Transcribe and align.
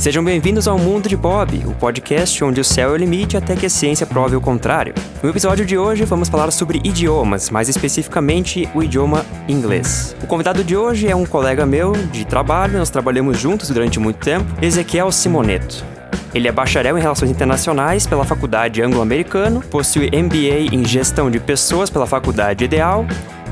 Sejam 0.00 0.24
bem-vindos 0.24 0.66
ao 0.66 0.78
Mundo 0.78 1.10
de 1.10 1.14
Bob, 1.14 1.62
o 1.66 1.74
podcast 1.74 2.42
onde 2.42 2.58
o 2.58 2.64
céu 2.64 2.88
é 2.88 2.92
o 2.92 2.96
limite 2.96 3.36
até 3.36 3.54
que 3.54 3.66
a 3.66 3.68
ciência 3.68 4.06
prove 4.06 4.34
o 4.34 4.40
contrário. 4.40 4.94
No 5.22 5.28
episódio 5.28 5.66
de 5.66 5.76
hoje 5.76 6.06
vamos 6.06 6.30
falar 6.30 6.50
sobre 6.52 6.80
idiomas, 6.82 7.50
mais 7.50 7.68
especificamente 7.68 8.66
o 8.74 8.82
idioma 8.82 9.26
inglês. 9.46 10.16
O 10.22 10.26
convidado 10.26 10.64
de 10.64 10.74
hoje 10.74 11.06
é 11.06 11.14
um 11.14 11.26
colega 11.26 11.66
meu 11.66 11.92
de 11.92 12.24
trabalho, 12.24 12.78
nós 12.78 12.88
trabalhamos 12.88 13.38
juntos 13.38 13.68
durante 13.68 14.00
muito 14.00 14.24
tempo, 14.24 14.46
Ezequiel 14.62 15.12
Simoneto. 15.12 15.84
Ele 16.32 16.48
é 16.48 16.52
bacharel 16.52 16.96
em 16.96 17.02
Relações 17.02 17.30
Internacionais 17.30 18.06
pela 18.06 18.24
Faculdade 18.24 18.80
Anglo-Americano, 18.80 19.60
possui 19.60 20.06
MBA 20.06 20.74
em 20.74 20.82
Gestão 20.82 21.30
de 21.30 21.38
Pessoas 21.38 21.90
pela 21.90 22.06
Faculdade 22.06 22.64
Ideal, 22.64 23.04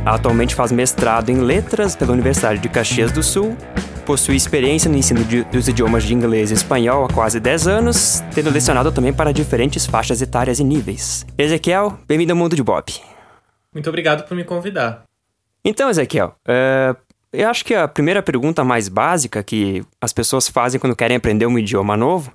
atualmente 0.02 0.54
faz 0.54 0.72
mestrado 0.72 1.28
em 1.28 1.40
Letras 1.40 1.94
pela 1.94 2.14
Universidade 2.14 2.58
de 2.58 2.70
Caxias 2.70 3.12
do 3.12 3.22
Sul 3.22 3.54
possui 4.08 4.36
experiência 4.36 4.90
no 4.90 4.96
ensino 4.96 5.22
de, 5.22 5.44
dos 5.44 5.68
idiomas 5.68 6.02
de 6.02 6.14
inglês 6.14 6.50
e 6.50 6.54
espanhol 6.54 7.04
há 7.04 7.12
quase 7.12 7.38
10 7.38 7.68
anos, 7.68 8.22
tendo 8.34 8.48
lecionado 8.48 8.90
também 8.90 9.12
para 9.12 9.34
diferentes 9.34 9.84
faixas 9.84 10.22
etárias 10.22 10.58
e 10.58 10.64
níveis. 10.64 11.26
Ezequiel, 11.36 11.98
bem-vindo 12.08 12.32
ao 12.32 12.38
mundo 12.38 12.56
de 12.56 12.62
Bob. 12.62 12.90
Muito 13.70 13.86
obrigado 13.86 14.26
por 14.26 14.34
me 14.34 14.44
convidar. 14.44 15.02
Então, 15.62 15.90
Ezequiel, 15.90 16.34
uh, 16.48 16.96
eu 17.30 17.50
acho 17.50 17.62
que 17.62 17.74
a 17.74 17.86
primeira 17.86 18.22
pergunta 18.22 18.64
mais 18.64 18.88
básica 18.88 19.42
que 19.42 19.84
as 20.00 20.14
pessoas 20.14 20.48
fazem 20.48 20.80
quando 20.80 20.96
querem 20.96 21.18
aprender 21.18 21.44
um 21.44 21.58
idioma 21.58 21.94
novo 21.94 22.32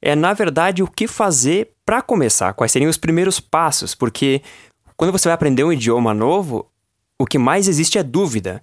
é, 0.00 0.16
na 0.16 0.32
verdade, 0.32 0.82
o 0.82 0.88
que 0.88 1.06
fazer 1.06 1.72
para 1.84 2.00
começar? 2.00 2.54
Quais 2.54 2.72
seriam 2.72 2.88
os 2.88 2.96
primeiros 2.96 3.38
passos? 3.38 3.94
Porque 3.94 4.40
quando 4.96 5.12
você 5.12 5.28
vai 5.28 5.34
aprender 5.34 5.64
um 5.64 5.72
idioma 5.72 6.14
novo, 6.14 6.66
o 7.18 7.26
que 7.26 7.36
mais 7.36 7.68
existe 7.68 7.98
é 7.98 8.02
dúvida. 8.02 8.62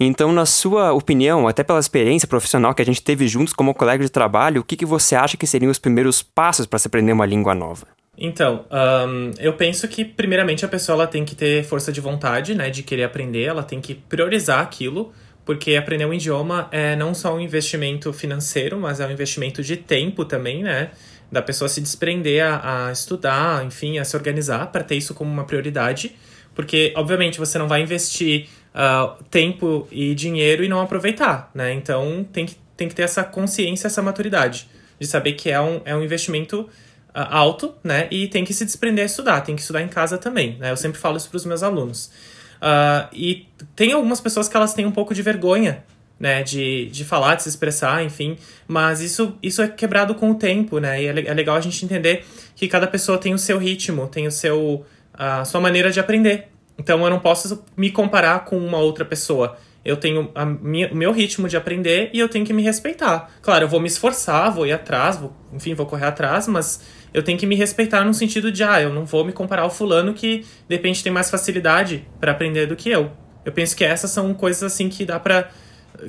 Então, 0.00 0.32
na 0.32 0.46
sua 0.46 0.92
opinião, 0.92 1.48
até 1.48 1.64
pela 1.64 1.80
experiência 1.80 2.28
profissional 2.28 2.72
que 2.72 2.80
a 2.80 2.84
gente 2.84 3.02
teve 3.02 3.26
juntos 3.26 3.52
como 3.52 3.74
colega 3.74 4.04
de 4.04 4.10
trabalho, 4.10 4.60
o 4.60 4.64
que, 4.64 4.76
que 4.76 4.86
você 4.86 5.16
acha 5.16 5.36
que 5.36 5.44
seriam 5.44 5.72
os 5.72 5.78
primeiros 5.78 6.22
passos 6.22 6.66
para 6.66 6.78
se 6.78 6.86
aprender 6.86 7.12
uma 7.12 7.26
língua 7.26 7.52
nova? 7.52 7.88
Então, 8.16 8.64
um, 8.70 9.32
eu 9.40 9.54
penso 9.54 9.88
que 9.88 10.04
primeiramente 10.04 10.64
a 10.64 10.68
pessoa 10.68 10.94
ela 10.94 11.06
tem 11.06 11.24
que 11.24 11.34
ter 11.34 11.64
força 11.64 11.90
de 11.90 12.00
vontade, 12.00 12.54
né, 12.54 12.70
de 12.70 12.84
querer 12.84 13.04
aprender, 13.04 13.44
ela 13.44 13.62
tem 13.64 13.80
que 13.80 13.94
priorizar 13.94 14.60
aquilo, 14.60 15.12
porque 15.44 15.74
aprender 15.74 16.04
um 16.04 16.14
idioma 16.14 16.68
é 16.70 16.94
não 16.94 17.12
só 17.12 17.34
um 17.34 17.40
investimento 17.40 18.12
financeiro, 18.12 18.78
mas 18.78 19.00
é 19.00 19.06
um 19.06 19.10
investimento 19.10 19.62
de 19.64 19.76
tempo 19.76 20.24
também, 20.24 20.62
né, 20.62 20.90
da 21.30 21.42
pessoa 21.42 21.68
se 21.68 21.80
desprender 21.80 22.44
a, 22.44 22.88
a 22.88 22.92
estudar, 22.92 23.64
enfim, 23.64 23.98
a 23.98 24.04
se 24.04 24.16
organizar 24.16 24.70
para 24.70 24.84
ter 24.84 24.96
isso 24.96 25.12
como 25.12 25.30
uma 25.30 25.44
prioridade, 25.44 26.14
porque 26.54 26.92
obviamente 26.96 27.38
você 27.38 27.56
não 27.56 27.68
vai 27.68 27.82
investir 27.82 28.48
uh, 28.74 29.22
tempo 29.24 29.88
e 29.90 30.14
dinheiro 30.14 30.64
e 30.64 30.68
não 30.68 30.80
aproveitar, 30.80 31.50
né? 31.54 31.72
Então 31.72 32.26
tem 32.32 32.46
que, 32.46 32.56
tem 32.76 32.88
que 32.88 32.94
ter 32.94 33.02
essa 33.02 33.24
consciência, 33.24 33.86
essa 33.86 34.02
maturidade 34.02 34.68
de 34.98 35.06
saber 35.06 35.32
que 35.32 35.50
é 35.50 35.60
um, 35.60 35.80
é 35.84 35.94
um 35.94 36.02
investimento 36.02 36.62
uh, 36.62 36.68
alto, 37.14 37.74
né? 37.82 38.08
E 38.10 38.28
tem 38.28 38.44
que 38.44 38.52
se 38.52 38.64
desprender 38.64 39.02
a 39.02 39.06
estudar, 39.06 39.40
tem 39.42 39.54
que 39.54 39.60
estudar 39.60 39.82
em 39.82 39.88
casa 39.88 40.18
também, 40.18 40.56
né? 40.58 40.70
Eu 40.70 40.76
sempre 40.76 40.98
falo 40.98 41.16
isso 41.16 41.28
para 41.28 41.36
os 41.36 41.44
meus 41.44 41.62
alunos. 41.62 42.10
Uh, 42.56 43.08
e 43.12 43.46
tem 43.76 43.92
algumas 43.92 44.20
pessoas 44.20 44.48
que 44.48 44.56
elas 44.56 44.74
têm 44.74 44.84
um 44.84 44.90
pouco 44.90 45.14
de 45.14 45.22
vergonha, 45.22 45.84
né? 46.18 46.42
De, 46.42 46.86
de 46.86 47.04
falar, 47.04 47.36
de 47.36 47.44
se 47.44 47.48
expressar, 47.48 48.02
enfim. 48.04 48.36
Mas 48.66 49.00
isso, 49.00 49.36
isso 49.42 49.62
é 49.62 49.68
quebrado 49.68 50.14
com 50.14 50.30
o 50.30 50.34
tempo, 50.34 50.78
né? 50.78 51.02
E 51.02 51.06
é, 51.06 51.26
é 51.28 51.34
legal 51.34 51.56
a 51.56 51.60
gente 51.60 51.84
entender 51.84 52.24
que 52.56 52.66
cada 52.66 52.86
pessoa 52.86 53.18
tem 53.18 53.32
o 53.32 53.38
seu 53.38 53.58
ritmo, 53.58 54.08
tem 54.08 54.26
o 54.26 54.32
seu, 54.32 54.84
a 55.14 55.44
sua 55.44 55.60
maneira 55.60 55.92
de 55.92 56.00
aprender, 56.00 56.48
então 56.78 57.02
eu 57.02 57.10
não 57.10 57.18
posso 57.18 57.64
me 57.76 57.90
comparar 57.90 58.44
com 58.44 58.56
uma 58.56 58.78
outra 58.78 59.04
pessoa. 59.04 59.56
Eu 59.84 59.96
tenho 59.96 60.30
minha, 60.60 60.92
o 60.92 60.96
meu 60.96 61.12
ritmo 61.12 61.48
de 61.48 61.56
aprender 61.56 62.10
e 62.12 62.18
eu 62.18 62.28
tenho 62.28 62.44
que 62.44 62.52
me 62.52 62.62
respeitar. 62.62 63.30
Claro, 63.42 63.64
eu 63.64 63.68
vou 63.68 63.80
me 63.80 63.88
esforçar, 63.88 64.52
vou 64.52 64.66
ir 64.66 64.72
atrás, 64.72 65.16
vou, 65.16 65.32
enfim, 65.52 65.74
vou 65.74 65.86
correr 65.86 66.06
atrás, 66.06 66.46
mas 66.46 66.82
eu 67.12 67.22
tenho 67.22 67.38
que 67.38 67.46
me 67.46 67.54
respeitar 67.54 68.04
no 68.04 68.12
sentido 68.12 68.52
de, 68.52 68.62
ah, 68.62 68.80
eu 68.80 68.92
não 68.92 69.04
vou 69.04 69.24
me 69.24 69.32
comparar 69.32 69.62
ao 69.62 69.70
fulano 69.70 70.12
que 70.12 70.44
de 70.68 70.76
repente 70.76 71.02
tem 71.02 71.12
mais 71.12 71.30
facilidade 71.30 72.06
para 72.20 72.32
aprender 72.32 72.66
do 72.66 72.76
que 72.76 72.90
eu. 72.90 73.10
Eu 73.44 73.52
penso 73.52 73.74
que 73.74 73.84
essas 73.84 74.10
são 74.10 74.32
coisas 74.34 74.62
assim 74.62 74.88
que 74.88 75.04
dá 75.04 75.18
para 75.18 75.48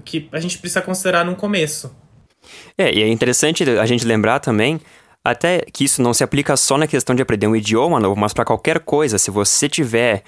que 0.03 0.27
a 0.31 0.39
gente 0.39 0.57
precisa 0.57 0.81
considerar 0.81 1.23
no 1.25 1.35
começo. 1.35 1.95
É, 2.77 2.93
e 2.93 3.01
é 3.01 3.07
interessante 3.07 3.63
a 3.63 3.85
gente 3.85 4.05
lembrar 4.05 4.39
também 4.39 4.79
até 5.23 5.59
que 5.71 5.83
isso 5.83 6.01
não 6.01 6.13
se 6.13 6.23
aplica 6.23 6.55
só 6.57 6.77
na 6.77 6.87
questão 6.87 7.15
de 7.15 7.21
aprender 7.21 7.47
um 7.47 7.55
idioma 7.55 7.99
novo, 7.99 8.19
mas 8.19 8.33
para 8.33 8.45
qualquer 8.45 8.79
coisa. 8.79 9.17
Se 9.17 9.29
você 9.31 9.69
tiver 9.69 10.23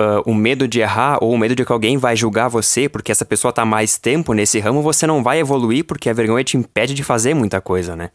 uh, 0.00 0.22
o 0.24 0.34
medo 0.34 0.66
de 0.66 0.80
errar 0.80 1.18
ou 1.22 1.32
o 1.32 1.38
medo 1.38 1.54
de 1.54 1.64
que 1.64 1.72
alguém 1.72 1.98
vai 1.98 2.16
julgar 2.16 2.48
você 2.48 2.88
porque 2.88 3.12
essa 3.12 3.24
pessoa 3.24 3.50
está 3.50 3.64
mais 3.64 3.98
tempo 3.98 4.32
nesse 4.32 4.58
ramo, 4.58 4.82
você 4.82 5.06
não 5.06 5.22
vai 5.22 5.38
evoluir 5.38 5.84
porque 5.84 6.08
a 6.08 6.12
vergonha 6.14 6.42
te 6.42 6.56
impede 6.56 6.94
de 6.94 7.04
fazer 7.04 7.34
muita 7.34 7.60
coisa, 7.60 7.94
né? 7.94 8.10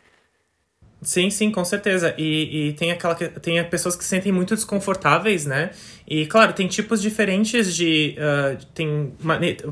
Sim, 1.01 1.29
sim, 1.29 1.51
com 1.51 1.63
certeza. 1.63 2.15
E, 2.17 2.69
e 2.69 2.73
tem 2.73 2.91
aquela 2.91 3.13
tem 3.13 3.63
pessoas 3.65 3.95
que 3.95 4.03
se 4.03 4.09
sentem 4.09 4.31
muito 4.31 4.55
desconfortáveis, 4.55 5.45
né? 5.45 5.69
E 6.07 6.25
claro, 6.25 6.51
tem 6.53 6.67
tipos 6.67 6.99
diferentes 6.99 7.75
de 7.75 8.15
uh, 8.17 8.65
tem 8.73 9.13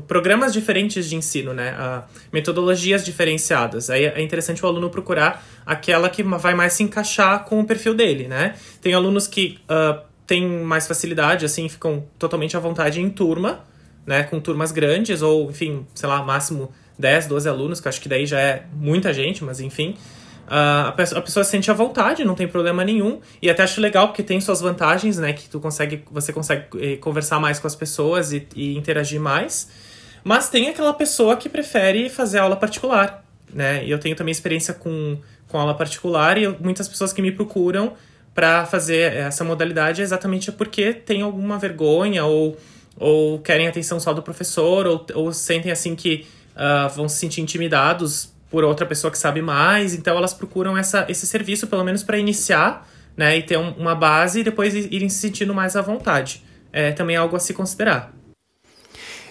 programas 0.06 0.52
diferentes 0.52 1.08
de 1.08 1.16
ensino, 1.16 1.52
né? 1.52 1.72
Uh, 1.72 2.02
metodologias 2.32 3.04
diferenciadas. 3.04 3.90
Aí 3.90 4.04
é 4.04 4.22
interessante 4.22 4.64
o 4.64 4.68
aluno 4.68 4.88
procurar 4.90 5.44
aquela 5.66 6.08
que 6.08 6.22
vai 6.22 6.54
mais 6.54 6.74
se 6.74 6.84
encaixar 6.84 7.44
com 7.44 7.58
o 7.58 7.64
perfil 7.64 7.94
dele, 7.94 8.28
né? 8.28 8.54
Tem 8.80 8.94
alunos 8.94 9.26
que 9.26 9.58
uh, 9.64 10.00
têm 10.26 10.48
mais 10.48 10.86
facilidade, 10.86 11.44
assim, 11.44 11.68
ficam 11.68 12.04
totalmente 12.18 12.56
à 12.56 12.60
vontade 12.60 13.00
em 13.00 13.10
turma, 13.10 13.60
né, 14.06 14.22
com 14.22 14.40
turmas 14.40 14.72
grandes, 14.72 15.22
ou, 15.22 15.50
enfim, 15.50 15.86
sei 15.94 16.08
lá, 16.08 16.22
máximo 16.22 16.72
10, 16.98 17.26
12 17.26 17.48
alunos, 17.48 17.80
que 17.80 17.88
acho 17.88 18.00
que 18.00 18.08
daí 18.08 18.26
já 18.26 18.40
é 18.40 18.64
muita 18.74 19.12
gente, 19.12 19.42
mas 19.44 19.60
enfim. 19.60 19.96
Uh, 20.46 20.88
a, 20.88 20.92
pessoa, 20.92 21.18
a 21.18 21.22
pessoa 21.22 21.42
se 21.42 21.50
sente 21.50 21.70
à 21.70 21.74
vontade, 21.74 22.24
não 22.24 22.34
tem 22.34 22.46
problema 22.46 22.84
nenhum. 22.84 23.20
E 23.40 23.48
até 23.50 23.62
acho 23.62 23.80
legal 23.80 24.08
porque 24.08 24.22
tem 24.22 24.40
suas 24.40 24.60
vantagens, 24.60 25.18
né? 25.18 25.32
Que 25.32 25.48
tu 25.48 25.58
consegue, 25.58 26.04
você 26.10 26.32
consegue 26.32 26.66
eh, 26.78 26.96
conversar 26.96 27.40
mais 27.40 27.58
com 27.58 27.66
as 27.66 27.74
pessoas 27.74 28.32
e, 28.32 28.46
e, 28.54 28.76
interagir 28.76 29.20
mais. 29.20 29.70
Mas 30.22 30.48
tem 30.48 30.68
aquela 30.68 30.92
pessoa 30.92 31.36
que 31.36 31.48
prefere 31.48 32.08
fazer 32.10 32.38
aula 32.38 32.56
particular, 32.56 33.24
né? 33.52 33.84
E 33.84 33.90
eu 33.90 33.98
tenho 33.98 34.14
também 34.14 34.32
experiência 34.32 34.74
com, 34.74 35.18
com 35.48 35.58
aula 35.58 35.74
particular 35.74 36.36
e 36.36 36.46
muitas 36.46 36.88
pessoas 36.88 37.12
que 37.12 37.22
me 37.22 37.32
procuram 37.32 37.94
para 38.34 38.66
fazer 38.66 39.12
essa 39.12 39.44
modalidade 39.44 40.00
é 40.00 40.04
exatamente 40.04 40.50
porque 40.50 40.92
tem 40.92 41.22
alguma 41.22 41.58
vergonha 41.58 42.24
ou, 42.24 42.56
ou 42.96 43.38
querem 43.38 43.68
atenção 43.68 44.00
só 44.00 44.12
do 44.12 44.22
professor 44.22 44.86
ou, 44.86 45.06
ou 45.14 45.32
sentem 45.32 45.70
assim 45.70 45.94
que 45.94 46.26
uh, 46.56 46.88
vão 46.94 47.08
se 47.08 47.16
sentir 47.18 47.40
intimidados 47.40 48.34
por 48.50 48.64
outra 48.64 48.86
pessoa 48.86 49.10
que 49.10 49.18
sabe 49.18 49.42
mais, 49.42 49.94
então 49.94 50.16
elas 50.16 50.32
procuram 50.32 50.78
essa, 50.78 51.04
esse 51.08 51.26
serviço 51.26 51.66
pelo 51.66 51.82
menos 51.82 52.02
para 52.02 52.18
iniciar, 52.18 52.88
né, 53.16 53.36
e 53.36 53.42
ter 53.42 53.56
um, 53.56 53.70
uma 53.70 53.94
base 53.94 54.40
e 54.40 54.44
depois 54.44 54.74
irem 54.74 55.08
se 55.08 55.18
sentindo 55.18 55.54
mais 55.54 55.74
à 55.76 55.82
vontade. 55.82 56.42
É 56.72 56.92
também 56.92 57.16
algo 57.16 57.34
a 57.36 57.40
se 57.40 57.52
considerar. 57.52 58.12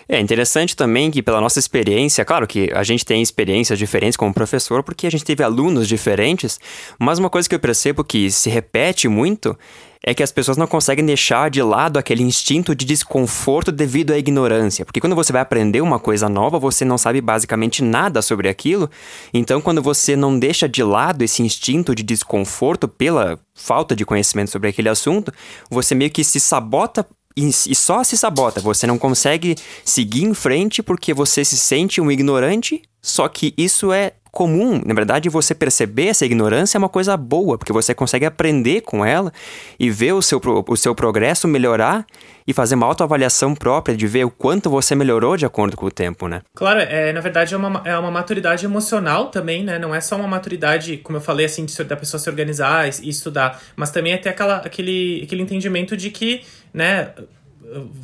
É 0.08 0.20
interessante 0.20 0.76
também 0.76 1.10
que, 1.10 1.22
pela 1.22 1.40
nossa 1.40 1.60
experiência, 1.60 2.26
claro 2.26 2.46
que 2.46 2.70
a 2.74 2.84
gente 2.84 3.06
tem 3.06 3.22
experiências 3.22 3.80
diferentes 3.80 4.18
como 4.18 4.34
professor, 4.34 4.84
porque 4.84 5.08
a 5.08 5.12
gente 5.12 5.24
teve 5.24 5.44
alunos 5.44 5.88
diferentes, 5.88 6.60
mas 7.00 7.20
uma 7.20 7.30
coisa 7.30 7.48
que 7.48 7.56
eu 7.56 7.60
percebo 7.60 8.04
que 8.04 8.30
se 8.30 8.50
repete 8.50 9.08
muito 9.08 9.58
é 10.06 10.14
que 10.14 10.22
as 10.22 10.32
pessoas 10.32 10.58
não 10.58 10.68
conseguem 10.68 11.06
deixar 11.06 11.50
de 11.50 11.62
lado 11.62 11.98
aquele 11.98 12.22
instinto 12.22 12.76
de 12.76 12.86
desconforto 12.86 13.72
devido 13.72 14.12
à 14.12 14.18
ignorância. 14.18 14.84
Porque 14.84 15.00
quando 15.00 15.16
você 15.16 15.32
vai 15.32 15.42
aprender 15.42 15.80
uma 15.80 15.98
coisa 15.98 16.28
nova, 16.28 16.60
você 16.60 16.84
não 16.84 16.98
sabe 16.98 17.22
basicamente 17.22 17.82
nada 17.82 18.22
sobre 18.22 18.50
aquilo. 18.50 18.90
Então, 19.34 19.62
quando 19.62 19.82
você 19.82 20.18
não 20.18 20.38
deixa 20.38 20.68
de 20.68 20.84
lado 20.84 21.22
esse 21.24 21.42
instinto 21.42 21.96
de 21.96 22.04
desconforto 22.04 22.86
pela 22.86 23.40
falta 23.56 23.96
de 23.96 24.06
conhecimento 24.06 24.52
sobre 24.52 24.68
aquele 24.68 24.90
assunto, 24.90 25.32
você 25.70 25.96
meio 25.96 26.12
que 26.12 26.24
se 26.24 26.40
sabota 26.40 27.08
e, 27.36 27.48
e 27.48 27.76
só 27.76 28.04
se 28.04 28.18
sabota. 28.18 28.62
Você 28.62 28.88
não 28.88 28.98
consegue 28.98 29.56
seguir 29.84 30.24
em 30.24 30.34
frente 30.34 30.84
porque 30.84 31.14
você 31.14 31.44
se 31.44 31.58
sente 31.58 32.00
um 32.00 32.12
ignorante. 32.12 32.82
Só 33.02 33.28
que 33.28 33.54
isso 33.58 33.92
é 33.92 34.14
comum. 34.34 34.82
Na 34.84 34.96
verdade, 34.96 35.30
você 35.30 35.54
perceber 35.54 36.08
essa 36.08 36.26
ignorância 36.26 36.76
é 36.76 36.80
uma 36.80 36.90
coisa 36.90 37.16
boa, 37.16 37.56
porque 37.56 37.72
você 37.72 37.94
consegue 37.94 38.26
aprender 38.26 38.82
com 38.82 39.06
ela 39.06 39.32
e 39.80 39.92
ver 39.92 40.14
o 40.14 40.24
seu, 40.24 40.42
o 40.68 40.76
seu 40.76 40.96
progresso 40.96 41.48
melhorar 41.48 42.04
e 42.48 42.52
fazer 42.52 42.74
uma 42.74 42.88
autoavaliação 42.88 43.54
própria 43.54 43.96
de 43.96 44.08
ver 44.08 44.26
o 44.26 44.32
quanto 44.32 44.72
você 44.72 44.96
melhorou 44.96 45.38
de 45.38 45.46
acordo 45.46 45.78
com 45.78 45.86
o 45.86 45.92
tempo, 45.92 46.28
né? 46.28 46.42
Claro, 46.56 46.80
é, 46.80 47.14
na 47.14 47.22
verdade 47.22 47.54
é 47.54 47.58
uma, 47.58 47.84
é 47.86 47.96
uma 47.96 48.10
maturidade 48.10 48.66
emocional 48.66 49.28
também, 49.28 49.64
né? 49.64 49.78
Não 49.78 49.94
é 49.94 50.02
só 50.02 50.16
uma 50.16 50.28
maturidade, 50.28 50.98
como 50.98 51.18
eu 51.18 51.22
falei, 51.22 51.46
assim, 51.46 51.64
de, 51.64 51.84
da 51.84 51.96
pessoa 51.96 52.20
se 52.20 52.28
organizar 52.28 52.88
e, 52.88 53.08
estudar, 53.08 53.62
mas 53.76 53.92
também 53.92 54.14
é 54.14 54.18
ter 54.18 54.30
aquela, 54.30 54.58
aquele, 54.58 55.22
aquele 55.24 55.44
entendimento 55.44 55.96
de 55.96 56.10
que, 56.10 56.42
né, 56.74 57.12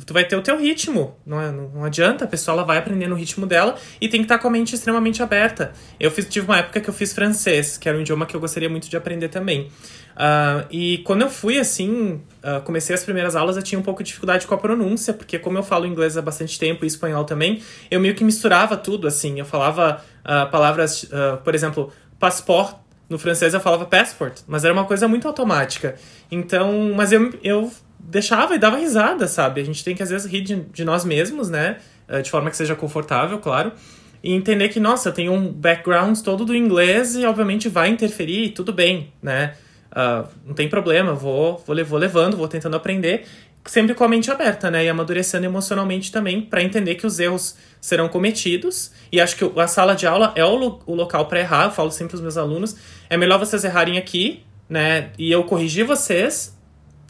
tu 0.06 0.12
vai 0.12 0.24
ter 0.24 0.36
o 0.36 0.42
teu 0.42 0.58
ritmo. 0.58 1.16
Não, 1.24 1.40
é, 1.40 1.50
não 1.50 1.84
adianta, 1.84 2.24
a 2.24 2.28
pessoa 2.28 2.54
ela 2.54 2.64
vai 2.64 2.78
aprender 2.78 3.06
no 3.06 3.14
ritmo 3.14 3.46
dela 3.46 3.76
e 4.00 4.08
tem 4.08 4.20
que 4.20 4.24
estar 4.24 4.38
com 4.38 4.48
a 4.48 4.50
mente 4.50 4.74
extremamente 4.74 5.22
aberta. 5.22 5.72
Eu 5.98 6.10
fiz, 6.10 6.26
tive 6.28 6.46
uma 6.46 6.58
época 6.58 6.80
que 6.80 6.88
eu 6.88 6.94
fiz 6.94 7.12
francês, 7.12 7.76
que 7.76 7.88
era 7.88 7.96
um 7.96 8.00
idioma 8.00 8.26
que 8.26 8.34
eu 8.34 8.40
gostaria 8.40 8.68
muito 8.68 8.88
de 8.88 8.96
aprender 8.96 9.28
também. 9.28 9.70
Uh, 10.10 10.66
e 10.70 10.98
quando 10.98 11.22
eu 11.22 11.30
fui, 11.30 11.58
assim, 11.58 12.20
uh, 12.42 12.60
comecei 12.64 12.94
as 12.94 13.04
primeiras 13.04 13.36
aulas, 13.36 13.56
eu 13.56 13.62
tinha 13.62 13.78
um 13.78 13.82
pouco 13.82 14.02
de 14.02 14.08
dificuldade 14.08 14.46
com 14.46 14.54
a 14.54 14.58
pronúncia, 14.58 15.14
porque 15.14 15.38
como 15.38 15.56
eu 15.56 15.62
falo 15.62 15.86
inglês 15.86 16.16
há 16.16 16.22
bastante 16.22 16.58
tempo 16.58 16.84
e 16.84 16.88
espanhol 16.88 17.24
também, 17.24 17.62
eu 17.90 18.00
meio 18.00 18.14
que 18.14 18.24
misturava 18.24 18.76
tudo, 18.76 19.06
assim. 19.06 19.38
Eu 19.38 19.44
falava 19.44 20.02
uh, 20.24 20.50
palavras, 20.50 21.08
por 21.44 21.54
exemplo, 21.54 21.92
passport, 22.18 22.76
no 23.08 23.18
francês 23.18 23.54
eu 23.54 23.60
falava 23.60 23.86
passport, 23.86 24.40
mas 24.46 24.64
era 24.64 24.72
uma 24.72 24.84
coisa 24.84 25.08
muito 25.08 25.26
automática. 25.26 25.96
Então, 26.30 26.92
mas 26.94 27.10
eu, 27.10 27.32
eu 27.42 27.72
deixava 28.04 28.54
e 28.54 28.58
dava 28.58 28.76
risada, 28.76 29.28
sabe? 29.28 29.60
A 29.60 29.64
gente 29.64 29.84
tem 29.84 29.94
que 29.94 30.02
às 30.02 30.10
vezes 30.10 30.30
rir 30.30 30.40
de, 30.40 30.56
de 30.56 30.84
nós 30.84 31.04
mesmos, 31.04 31.48
né? 31.48 31.78
De 32.22 32.28
forma 32.28 32.50
que 32.50 32.56
seja 32.56 32.74
confortável, 32.74 33.38
claro. 33.38 33.72
E 34.22 34.34
entender 34.34 34.68
que, 34.68 34.78
nossa, 34.78 35.08
eu 35.08 35.12
tenho 35.12 35.32
um 35.32 35.50
background 35.50 36.18
todo 36.20 36.44
do 36.44 36.54
inglês 36.54 37.14
e 37.14 37.24
obviamente 37.24 37.68
vai 37.68 37.88
interferir 37.88 38.44
e 38.44 38.50
tudo 38.50 38.72
bem, 38.72 39.12
né? 39.22 39.54
Uh, 39.90 40.28
não 40.46 40.54
tem 40.54 40.68
problema, 40.68 41.14
vou, 41.14 41.62
vou, 41.66 41.84
vou 41.84 41.98
levando, 41.98 42.36
vou 42.36 42.46
tentando 42.46 42.76
aprender, 42.76 43.26
sempre 43.64 43.94
com 43.94 44.04
a 44.04 44.08
mente 44.08 44.30
aberta, 44.30 44.70
né? 44.70 44.84
E 44.84 44.88
amadurecendo 44.88 45.46
emocionalmente 45.46 46.12
também, 46.12 46.42
para 46.42 46.62
entender 46.62 46.96
que 46.96 47.06
os 47.06 47.18
erros 47.18 47.56
serão 47.80 48.08
cometidos. 48.08 48.92
E 49.10 49.20
acho 49.20 49.36
que 49.36 49.58
a 49.58 49.66
sala 49.66 49.94
de 49.94 50.06
aula 50.06 50.32
é 50.36 50.44
o, 50.44 50.80
o 50.84 50.94
local 50.94 51.26
para 51.26 51.40
errar, 51.40 51.64
eu 51.66 51.70
falo 51.70 51.90
sempre 51.90 52.10
para 52.10 52.16
os 52.16 52.20
meus 52.20 52.36
alunos. 52.36 52.76
É 53.08 53.16
melhor 53.16 53.38
vocês 53.38 53.64
errarem 53.64 53.96
aqui, 53.96 54.44
né? 54.68 55.10
E 55.18 55.32
eu 55.32 55.44
corrigir 55.44 55.86
vocês 55.86 56.56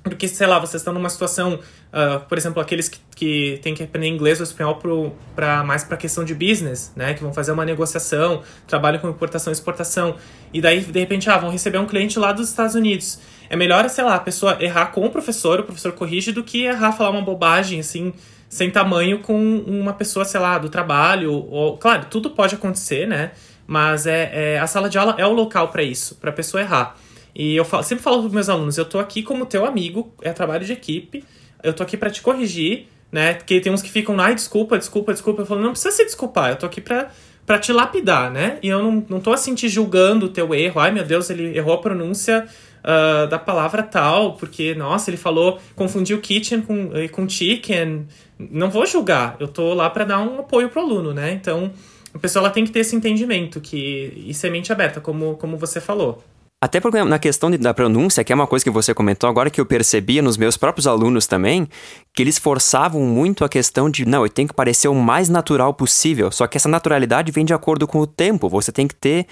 porque, 0.02 0.26
sei 0.28 0.46
lá, 0.46 0.58
vocês 0.58 0.80
estão 0.80 0.94
numa 0.94 1.10
situação, 1.10 1.54
uh, 1.54 2.20
por 2.26 2.38
exemplo, 2.38 2.60
aqueles 2.60 2.88
que, 2.88 2.98
que 3.14 3.58
têm 3.62 3.74
que 3.74 3.82
aprender 3.82 4.08
inglês 4.08 4.40
ou 4.40 4.44
espanhol 4.44 4.76
pro, 4.76 5.12
pra, 5.36 5.62
mais 5.62 5.84
para 5.84 5.96
questão 5.96 6.24
de 6.24 6.34
business, 6.34 6.90
né? 6.96 7.12
Que 7.12 7.22
vão 7.22 7.34
fazer 7.34 7.52
uma 7.52 7.66
negociação, 7.66 8.42
trabalham 8.66 8.98
com 8.98 9.10
importação 9.10 9.50
e 9.50 9.54
exportação. 9.54 10.16
E 10.54 10.60
daí, 10.60 10.80
de 10.80 10.98
repente, 10.98 11.28
ah, 11.28 11.36
vão 11.36 11.50
receber 11.50 11.78
um 11.78 11.86
cliente 11.86 12.18
lá 12.18 12.32
dos 12.32 12.48
Estados 12.48 12.74
Unidos. 12.74 13.20
É 13.50 13.56
melhor, 13.56 13.88
sei 13.90 14.02
lá, 14.02 14.14
a 14.14 14.20
pessoa 14.20 14.56
errar 14.58 14.86
com 14.86 15.04
o 15.04 15.10
professor, 15.10 15.60
o 15.60 15.64
professor 15.64 15.92
corrige, 15.92 16.32
do 16.32 16.42
que 16.42 16.64
errar, 16.64 16.92
falar 16.92 17.10
uma 17.10 17.22
bobagem, 17.22 17.80
assim, 17.80 18.14
sem 18.48 18.70
tamanho 18.70 19.18
com 19.18 19.58
uma 19.58 19.92
pessoa, 19.92 20.24
sei 20.24 20.40
lá, 20.40 20.56
do 20.56 20.70
trabalho. 20.70 21.30
Ou, 21.30 21.76
claro, 21.76 22.06
tudo 22.08 22.30
pode 22.30 22.54
acontecer, 22.54 23.06
né? 23.06 23.32
Mas 23.66 24.06
é, 24.06 24.54
é 24.54 24.58
a 24.58 24.66
sala 24.66 24.88
de 24.88 24.96
aula 24.96 25.14
é 25.18 25.26
o 25.26 25.32
local 25.32 25.68
para 25.68 25.82
isso, 25.82 26.14
para 26.14 26.30
a 26.30 26.32
pessoa 26.32 26.62
errar. 26.62 26.96
E 27.34 27.56
eu 27.56 27.64
falo, 27.64 27.82
sempre 27.82 28.02
falo 28.02 28.22
para 28.22 28.30
meus 28.30 28.48
alunos, 28.48 28.76
eu 28.78 28.84
tô 28.84 28.98
aqui 28.98 29.22
como 29.22 29.46
teu 29.46 29.64
amigo, 29.64 30.12
é 30.22 30.32
trabalho 30.32 30.64
de 30.64 30.72
equipe, 30.72 31.24
eu 31.62 31.72
tô 31.72 31.82
aqui 31.82 31.96
para 31.96 32.10
te 32.10 32.22
corrigir, 32.22 32.86
né? 33.12 33.34
Porque 33.34 33.60
tem 33.60 33.72
uns 33.72 33.82
que 33.82 33.90
ficam, 33.90 34.18
ai, 34.20 34.34
desculpa, 34.34 34.78
desculpa, 34.78 35.12
desculpa. 35.12 35.42
Eu 35.42 35.46
falo, 35.46 35.60
não 35.60 35.70
precisa 35.70 35.90
se 35.90 36.04
desculpar, 36.04 36.50
eu 36.50 36.56
tô 36.56 36.66
aqui 36.66 36.80
pra 36.80 37.58
te 37.58 37.72
lapidar, 37.72 38.30
né? 38.30 38.58
E 38.62 38.68
eu 38.68 38.82
não, 38.82 39.04
não 39.08 39.20
tô 39.20 39.32
assim 39.32 39.54
te 39.54 39.68
julgando 39.68 40.26
o 40.26 40.28
teu 40.28 40.54
erro, 40.54 40.80
ai 40.80 40.90
meu 40.90 41.04
Deus, 41.04 41.30
ele 41.30 41.56
errou 41.56 41.74
a 41.74 41.78
pronúncia 41.78 42.46
uh, 42.80 43.26
da 43.28 43.38
palavra 43.38 43.82
tal, 43.82 44.34
porque, 44.34 44.74
nossa, 44.74 45.10
ele 45.10 45.16
falou, 45.16 45.58
confundiu 45.74 46.20
kitchen 46.20 46.62
com, 46.62 46.90
com 47.12 47.28
chicken. 47.28 48.06
Não 48.38 48.70
vou 48.70 48.86
julgar, 48.86 49.36
eu 49.38 49.48
tô 49.48 49.74
lá 49.74 49.90
para 49.90 50.04
dar 50.04 50.20
um 50.20 50.40
apoio 50.40 50.68
pro 50.68 50.80
aluno, 50.80 51.12
né? 51.12 51.32
Então, 51.32 51.72
a 52.14 52.18
pessoa 52.18 52.44
ela 52.44 52.50
tem 52.50 52.64
que 52.64 52.70
ter 52.70 52.80
esse 52.80 52.96
entendimento 52.96 53.60
que 53.60 54.12
e 54.26 54.34
semente 54.34 54.72
aberta, 54.72 55.00
como, 55.00 55.36
como 55.36 55.56
você 55.56 55.80
falou. 55.80 56.22
Até 56.62 56.78
porque 56.78 57.02
na 57.02 57.18
questão 57.18 57.50
de, 57.50 57.56
da 57.56 57.72
pronúncia, 57.72 58.22
que 58.22 58.30
é 58.30 58.34
uma 58.34 58.46
coisa 58.46 58.62
que 58.62 58.70
você 58.70 58.92
comentou 58.92 59.30
agora 59.30 59.48
que 59.48 59.58
eu 59.58 59.64
percebia 59.64 60.20
nos 60.20 60.36
meus 60.36 60.58
próprios 60.58 60.86
alunos 60.86 61.26
também, 61.26 61.66
que 62.12 62.22
eles 62.22 62.38
forçavam 62.38 63.00
muito 63.00 63.46
a 63.46 63.48
questão 63.48 63.88
de, 63.88 64.04
não, 64.04 64.24
eu 64.24 64.28
tenho 64.28 64.46
que 64.46 64.52
parecer 64.52 64.88
o 64.88 64.94
mais 64.94 65.30
natural 65.30 65.72
possível. 65.72 66.30
Só 66.30 66.46
que 66.46 66.58
essa 66.58 66.68
naturalidade 66.68 67.32
vem 67.32 67.46
de 67.46 67.54
acordo 67.54 67.86
com 67.86 67.98
o 67.98 68.06
tempo. 68.06 68.46
Você 68.50 68.70
tem 68.70 68.86
que 68.86 68.94
ter 68.94 69.26